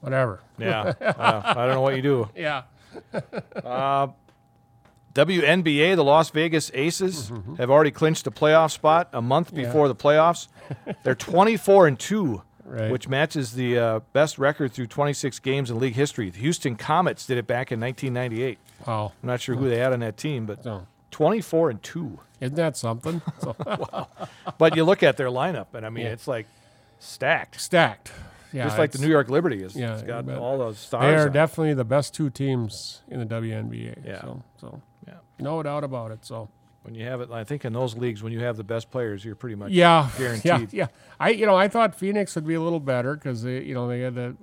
whatever. 0.00 0.40
yeah. 0.58 0.92
uh, 1.00 1.42
I 1.44 1.54
don't 1.66 1.74
know 1.74 1.80
what 1.80 1.96
you 1.96 2.02
do. 2.02 2.28
Yeah. 2.36 2.62
WNBA, 5.14 5.96
the 5.96 6.04
Las 6.04 6.30
Vegas 6.30 6.70
Aces 6.72 7.32
have 7.58 7.68
already 7.70 7.90
clinched 7.90 8.26
a 8.26 8.30
playoff 8.30 8.70
spot 8.70 9.08
a 9.12 9.20
month 9.20 9.52
before 9.54 9.88
the 9.88 9.94
playoffs. 9.94 10.46
They're 11.02 11.14
24 11.16 11.86
and 11.88 11.98
2, 11.98 12.42
Right. 12.64 12.92
which 12.92 13.08
matches 13.08 13.54
the 13.54 13.76
uh, 13.78 14.00
best 14.12 14.38
record 14.38 14.72
through 14.72 14.86
26 14.86 15.40
games 15.40 15.70
in 15.72 15.80
league 15.80 15.94
history. 15.96 16.30
The 16.30 16.38
Houston 16.38 16.76
Comets 16.76 17.26
did 17.26 17.36
it 17.36 17.48
back 17.48 17.72
in 17.72 17.80
1998. 17.80 18.58
Wow. 18.86 19.10
I'm 19.20 19.26
not 19.26 19.40
sure 19.40 19.56
who 19.56 19.68
they 19.68 19.78
had 19.78 19.92
on 19.92 19.98
that 20.00 20.16
team, 20.16 20.46
but 20.46 20.62
So 20.62 20.86
24 21.10 21.70
and 21.70 21.82
2. 21.82 22.18
isn't 22.40 22.54
that 22.54 22.76
something? 22.76 23.20
So, 23.40 23.56
But 24.58 24.76
you 24.76 24.84
look 24.84 25.02
at 25.02 25.16
their 25.16 25.26
lineup, 25.30 25.74
and 25.74 25.84
I 25.84 25.88
mean, 25.88 26.06
it's 26.06 26.28
like 26.28 26.46
stacked, 27.00 27.60
stacked. 27.60 28.12
Yeah. 28.52 28.64
just 28.64 28.78
like 28.78 28.92
the 28.92 28.98
New 28.98 29.08
York 29.08 29.28
Liberty 29.30 29.62
is. 29.62 29.76
Yeah, 29.76 29.94
it's 29.94 30.02
got 30.02 30.28
all 30.30 30.58
those 30.58 30.78
stars. 30.78 31.04
They 31.04 31.14
are 31.20 31.26
on 31.26 31.32
definitely 31.32 31.74
the 31.74 31.84
best 31.84 32.14
two 32.14 32.30
teams 32.30 33.02
in 33.08 33.20
the 33.20 33.26
WNBA. 33.26 34.04
Yeah. 34.06 34.20
So, 34.20 34.42
so 34.60 34.82
Yeah. 35.06 35.14
no 35.38 35.62
doubt 35.62 35.84
about 35.84 36.10
it. 36.10 36.24
So 36.24 36.48
when 36.82 36.94
you 36.94 37.04
have 37.06 37.20
it, 37.20 37.30
I 37.30 37.44
think 37.44 37.64
in 37.64 37.72
those 37.74 37.96
leagues, 37.96 38.22
when 38.22 38.32
you 38.32 38.40
have 38.40 38.56
the 38.56 38.64
best 38.64 38.90
players, 38.90 39.24
you're 39.24 39.34
pretty 39.34 39.54
much 39.56 39.70
Yeah, 39.70 40.08
yeah, 40.18 40.18
guaranteed. 40.18 40.72
yeah. 40.72 40.84
yeah. 40.84 40.86
I 41.20 41.30
you 41.30 41.46
know 41.46 41.54
I 41.56 41.68
thought 41.68 41.94
Phoenix 41.94 42.34
would 42.34 42.46
be 42.46 42.54
a 42.54 42.60
little 42.60 42.80
better 42.80 43.14
because 43.14 43.42
they 43.42 43.62
you 43.62 43.74
know 43.74 43.86
they 43.88 44.00
had 44.00 44.14
the 44.14 44.34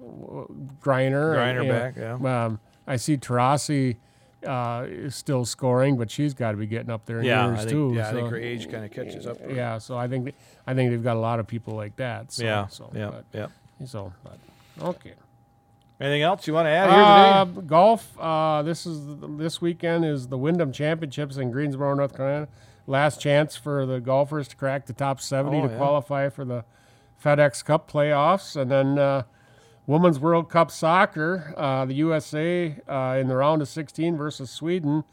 Griner. 0.82 1.36
Griner 1.36 1.60
and, 1.62 1.70
back, 1.70 1.96
yeah. 1.98 2.46
Um, 2.46 2.60
I 2.86 2.96
see 2.98 3.18
Taurasi 3.18 3.98
uh, 4.46 4.86
is 4.88 5.16
still 5.16 5.44
scoring, 5.46 5.98
but 5.98 6.10
she's 6.12 6.34
got 6.34 6.52
to 6.52 6.58
be 6.58 6.68
getting 6.68 6.90
up 6.92 7.06
there 7.06 7.20
in 7.20 7.26
Yeah, 7.26 7.48
years 7.48 7.58
I 7.60 7.62
think, 7.62 7.72
too. 7.72 7.94
yeah, 7.96 8.10
I 8.10 8.14
think 8.14 8.30
her 8.30 8.38
age 8.38 8.70
kind 8.72 8.86
of 8.86 8.92
catches 8.92 9.26
up. 9.28 9.38
Yeah, 9.50 9.78
so 9.80 9.98
I 9.98 10.08
think 10.08 10.34
I 10.66 10.74
think 10.74 10.92
they've 10.92 11.04
got 11.04 11.18
a 11.18 11.20
lot 11.20 11.40
of 11.40 11.48
people 11.48 11.74
like 11.76 11.96
that. 11.98 12.32
So, 12.32 12.44
yeah, 12.44 12.68
so, 12.68 12.90
yeah, 12.94 13.10
but- 13.10 13.26
yeah. 13.34 13.48
So, 13.86 14.12
but, 14.24 14.38
okay. 14.82 15.14
Anything 16.00 16.22
else 16.22 16.46
you 16.46 16.54
want 16.54 16.66
to 16.68 16.70
add 16.70 16.90
here 16.90 17.00
Uh, 17.00 17.46
today? 17.46 17.68
golf. 17.68 18.20
Uh, 18.20 18.62
this 18.62 18.86
is 18.86 19.02
this 19.38 19.60
weekend 19.62 20.06
is 20.06 20.28
the 20.28 20.38
Wyndham 20.38 20.72
Championships 20.72 21.38
in 21.38 21.50
Greensboro, 21.52 21.96
North 21.96 22.16
Carolina. 22.16 22.48
Last 22.86 23.20
chance 23.20 23.56
for 23.56 23.86
the 23.86 24.00
golfers 24.00 24.48
to 24.50 24.56
crack 24.56 24.86
the 24.86 24.94
top 24.94 25.20
seventy 25.20 25.58
Oh, 25.58 25.66
to 25.68 25.72
yeah. 25.72 25.78
qualify 25.78 26.30
for 26.30 26.46
the 26.46 26.64
FedEx 27.24 27.66
Cup 27.66 27.90
playoffs, 27.92 28.56
and 28.56 28.70
then 28.70 29.00
uh, 29.00 29.24
Women's 29.88 30.20
World 30.20 30.50
Cup 30.52 30.70
soccer. 30.70 31.54
Uh, 31.58 31.86
the 31.86 31.96
USA 31.96 32.76
uh, 32.88 33.18
in 33.20 33.28
the 33.28 33.36
round 33.36 33.64
of 33.64 33.68
sixteen 33.68 34.16
versus 34.16 34.52
Sweden 34.52 35.04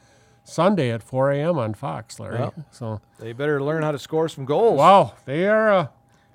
Sunday 0.45 0.91
at 0.91 1.03
four 1.03 1.31
a.m. 1.33 1.59
on 1.59 1.73
Fox. 1.73 2.21
Larry. 2.21 2.41
Yep. 2.41 2.55
So 2.71 3.01
They 3.19 3.33
better 3.33 3.63
learn 3.63 3.83
how 3.83 3.93
to 3.93 3.99
score 3.99 4.29
some 4.29 4.45
goals. 4.45 4.77
wow, 4.79 5.15
they 5.25 5.47
are. 5.49 5.89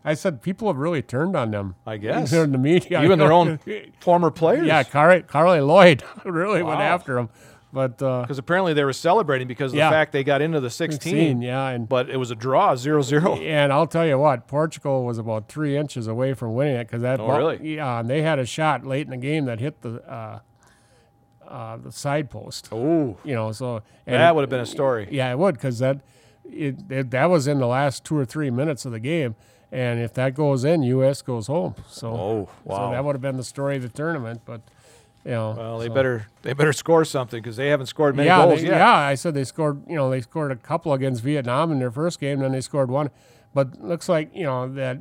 Uh, 0.05 0.09
I 0.09 0.13
said 0.13 0.41
people 0.41 0.67
have 0.67 0.77
really 0.77 1.01
turned 1.01 1.35
on 1.35 1.51
them. 1.51 1.75
I 1.85 1.97
guess. 1.97 2.31
in 2.33 2.51
the 2.51 2.57
media, 2.57 3.03
Even 3.03 3.19
their 3.19 3.31
own 3.31 3.59
former 3.99 4.31
players. 4.31 4.65
Yeah, 4.67 4.83
Car- 4.83 5.21
Carly 5.21 5.61
Lloyd 5.61 6.03
really 6.25 6.63
went 6.63 6.81
after 6.81 7.17
him, 7.17 7.29
but 7.73 8.01
uh, 8.01 8.21
Because 8.21 8.37
apparently 8.37 8.73
they 8.73 8.83
were 8.83 8.93
celebrating 8.93 9.47
because 9.47 9.71
of 9.73 9.77
Yeah. 9.77 9.89
the 9.89 9.93
fact 9.93 10.11
they 10.11 10.23
got 10.23 10.41
into 10.41 10.59
the 10.59 10.69
16, 10.69 10.99
16, 11.01 11.41
yeah, 11.41 11.67
and 11.69 11.87
but 11.87 12.09
it 12.09 12.17
was 12.17 12.31
a 12.31 12.35
draw, 12.35 12.75
0 12.75 13.01
0. 13.01 13.35
and 13.41 13.71
I'll 13.73 13.87
tell 13.87 14.05
you 14.07 14.17
what, 14.17 14.47
Portugal 14.47 15.05
was 15.05 15.17
about 15.17 15.47
three 15.49 15.75
inches 15.77 16.07
away 16.07 16.33
from 16.33 16.53
winning 16.55 16.75
it 16.75 16.87
because 16.87 17.01
that 17.01 17.19
Oh, 17.19 17.27
ball- 17.27 17.37
really? 17.37 17.75
yeah, 17.75 17.99
and 17.99 18.09
they 18.09 18.21
had 18.21 18.39
a 18.39 18.45
shot 18.45 18.85
late 18.85 19.05
in 19.05 19.11
the 19.11 19.17
game 19.17 19.45
that 19.45 19.59
hit 19.59 19.81
the 19.81 20.01
uh, 20.11 20.39
uh, 21.47 21.77
the 21.77 21.91
side 21.91 22.29
post. 22.29 22.69
Oh, 22.71 23.17
You 23.23 23.33
know, 23.33 23.51
so 23.51 23.81
and 24.05 24.17
that 24.21 24.35
would 24.35 24.41
have 24.41 24.49
been 24.49 24.59
a 24.59 24.65
story. 24.65 25.07
yeah, 25.11 25.31
it 25.31 25.37
would 25.39 25.55
because 25.55 25.79
that 25.79 26.01
it, 26.45 26.75
it 26.89 27.11
that 27.11 27.29
was 27.29 27.47
in 27.47 27.59
the 27.59 27.67
last 27.67 28.03
two 28.05 28.15
or 28.17 28.25
three 28.25 28.49
minutes 28.51 28.85
of 28.85 28.91
the 28.91 28.99
game, 28.99 29.35
and 29.71 29.99
if 29.99 30.13
that 30.15 30.33
goes 30.35 30.63
in, 30.63 30.83
U.S. 30.83 31.21
goes 31.21 31.47
home. 31.47 31.75
So 31.89 32.07
Oh, 32.09 32.49
so 32.67 32.91
that 32.91 33.03
would 33.03 33.13
have 33.15 33.21
been 33.21 33.37
the 33.37 33.43
story 33.43 33.75
of 33.77 33.81
the 33.83 33.89
tournament, 33.89 34.41
but. 34.45 34.61
You 35.25 35.31
know, 35.31 35.53
Well, 35.57 35.79
they 35.79 35.87
so- 35.87 35.93
better 35.93 36.27
they 36.43 36.53
better 36.53 36.71
score 36.71 37.03
something 37.03 37.41
because 37.41 37.57
they 37.57 37.67
haven't 37.67 37.87
scored 37.87 38.15
many 38.15 38.27
yeah, 38.27 38.45
goals 38.45 38.61
they- 38.61 38.67
yet. 38.67 38.77
yeah. 38.77 38.95
I 38.95 39.15
said 39.15 39.33
they 39.33 39.43
scored. 39.43 39.83
You 39.85 39.97
know, 39.97 40.09
they 40.09 40.21
scored 40.21 40.49
a 40.49 40.55
couple 40.55 40.93
against 40.93 41.21
Vietnam 41.21 41.73
in 41.73 41.79
their 41.79 41.91
first 41.91 42.21
game, 42.21 42.39
then 42.39 42.53
they 42.53 42.61
scored 42.61 42.89
one. 42.89 43.09
But 43.53 43.81
looks 43.81 44.07
like 44.07 44.33
you 44.33 44.45
know 44.45 44.69
that 44.75 44.99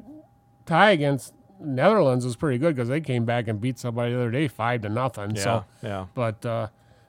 tie 0.67 0.91
against 0.91 1.35
Netherlands 1.61 2.25
was 2.25 2.35
pretty 2.35 2.59
good 2.59 2.75
because 2.75 2.89
they 2.89 3.01
came 3.01 3.25
back 3.27 3.47
and 3.47 3.61
beat 3.61 3.79
somebody 3.79 4.13
the 4.13 4.19
other 4.19 4.31
day 4.33 4.49
five 4.49 4.83
to 4.83 4.89
nothing. 4.89 5.37
yeah, 5.37 5.43
So, 5.43 5.65
yeah. 5.85 6.07
but 6.15 6.45
uh, 6.45 6.67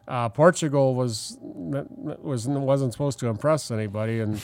uh, 0.08 0.30
Portugal 0.30 0.94
was 0.94 1.36
was 1.42 2.48
wasn't 2.48 2.92
supposed 2.94 3.18
to 3.20 3.28
impress 3.28 3.72
anybody, 3.72 4.20
and 4.20 4.40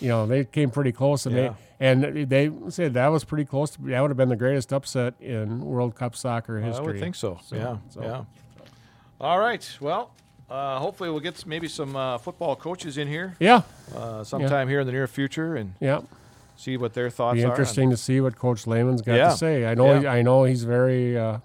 you 0.00 0.08
know 0.08 0.24
they 0.24 0.44
came 0.44 0.70
pretty 0.70 0.92
close, 0.92 1.26
and 1.26 1.34
Yeah. 1.36 1.54
And 1.80 2.28
they 2.28 2.50
said 2.68 2.94
that 2.94 3.08
was 3.08 3.24
pretty 3.24 3.44
close. 3.44 3.70
To, 3.72 3.82
that 3.82 4.00
would 4.00 4.10
have 4.10 4.16
been 4.16 4.28
the 4.28 4.36
greatest 4.36 4.72
upset 4.72 5.14
in 5.20 5.60
World 5.60 5.94
Cup 5.94 6.14
soccer 6.16 6.56
history. 6.58 6.64
I 6.64 6.68
history. 6.70 6.86
would 6.86 7.00
think 7.00 7.14
so. 7.14 7.38
So- 7.44 7.56
yeah, 7.56 7.76
so- 7.90 8.02
yeah. 8.02 8.24
All 9.20 9.38
right. 9.38 9.78
Well, 9.80 10.10
uh, 10.50 10.78
hopefully 10.78 11.08
we'll 11.10 11.20
get 11.20 11.46
maybe 11.46 11.68
some 11.68 11.96
uh, 11.96 12.18
football 12.18 12.56
coaches 12.56 12.98
in 12.98 13.08
here 13.08 13.34
Yeah, 13.40 13.62
uh, 13.96 14.24
sometime 14.24 14.68
here 14.68 14.80
in 14.80 14.86
the 14.86 14.92
near 14.92 15.06
future 15.06 15.56
and 15.56 15.74
yeah. 15.80 16.00
see 16.56 16.76
what 16.76 16.94
their 16.94 17.10
thoughts 17.10 17.36
be 17.36 17.44
are. 17.44 17.48
interesting 17.48 17.90
to 17.90 17.96
see 17.96 18.20
what 18.20 18.36
Coach 18.36 18.66
Lehman's 18.66 19.00
got 19.02 19.14
Yeah. 19.14 19.30
to 19.30 19.36
say. 19.36 19.66
I 19.66 19.74
know. 19.74 20.00
Yeah. 20.00 20.12
I 20.12 20.22
know 20.22 20.44
he's 20.44 20.64
very 20.64 21.16
uh, 21.18 21.38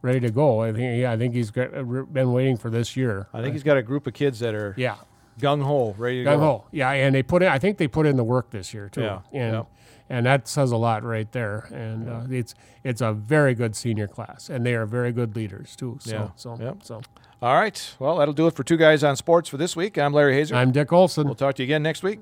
ready 0.00 0.20
to 0.20 0.30
go. 0.30 0.62
I 0.62 0.72
think. 0.72 1.00
Yeah, 1.00 1.12
I 1.12 1.18
think 1.18 1.34
he's 1.34 1.50
got, 1.50 1.74
uh, 1.76 1.82
been 1.82 2.32
waiting 2.32 2.56
for 2.56 2.70
this 2.70 2.96
year. 2.96 3.26
I 3.34 3.42
think 3.42 3.52
he's 3.52 3.62
got 3.64 3.76
a 3.76 3.82
group 3.82 4.06
of 4.06 4.14
kids 4.14 4.38
that 4.38 4.54
are 4.54 4.74
Yeah, 4.78 4.96
gung 5.40 5.62
ho, 5.62 5.94
ready 5.98 6.24
to 6.24 6.30
gung 6.30 6.38
go. 6.38 6.40
ho. 6.40 6.64
Yeah, 6.70 6.90
and 6.90 7.14
they 7.14 7.22
put 7.22 7.42
in. 7.42 7.48
I 7.48 7.58
think 7.58 7.78
they 7.78 7.88
put 7.88 8.06
in 8.06 8.16
the 8.16 8.24
work 8.24 8.50
this 8.50 8.72
year 8.72 8.88
too. 8.88 9.02
Yeah, 9.02 9.20
and 9.32 9.52
yeah. 9.54 9.62
and 10.08 10.26
that 10.26 10.48
says 10.48 10.72
a 10.72 10.76
lot 10.76 11.02
right 11.04 11.30
there. 11.32 11.68
And 11.72 12.08
uh, 12.08 12.22
it's 12.30 12.54
it's 12.84 13.00
a 13.00 13.12
very 13.12 13.54
good 13.54 13.74
senior 13.76 14.08
class, 14.08 14.48
and 14.50 14.64
they 14.64 14.74
are 14.74 14.86
very 14.86 15.12
good 15.12 15.34
leaders 15.36 15.76
too. 15.76 15.98
So 16.00 16.10
Yeah, 16.10 16.28
so 16.36 16.58
yep. 16.60 16.76
so. 16.82 17.00
All 17.40 17.54
right. 17.54 17.94
Well, 17.98 18.18
that'll 18.18 18.34
do 18.34 18.46
it 18.46 18.54
for 18.54 18.62
two 18.62 18.76
guys 18.76 19.02
on 19.02 19.16
sports 19.16 19.48
for 19.48 19.56
this 19.56 19.74
week. 19.74 19.98
I'm 19.98 20.12
Larry 20.12 20.34
Hazer. 20.34 20.54
I'm 20.54 20.70
Dick 20.70 20.92
Olson. 20.92 21.26
we'll 21.26 21.34
talk 21.34 21.56
to 21.56 21.62
you 21.62 21.66
again 21.66 21.82
next 21.82 22.04
week. 22.04 22.20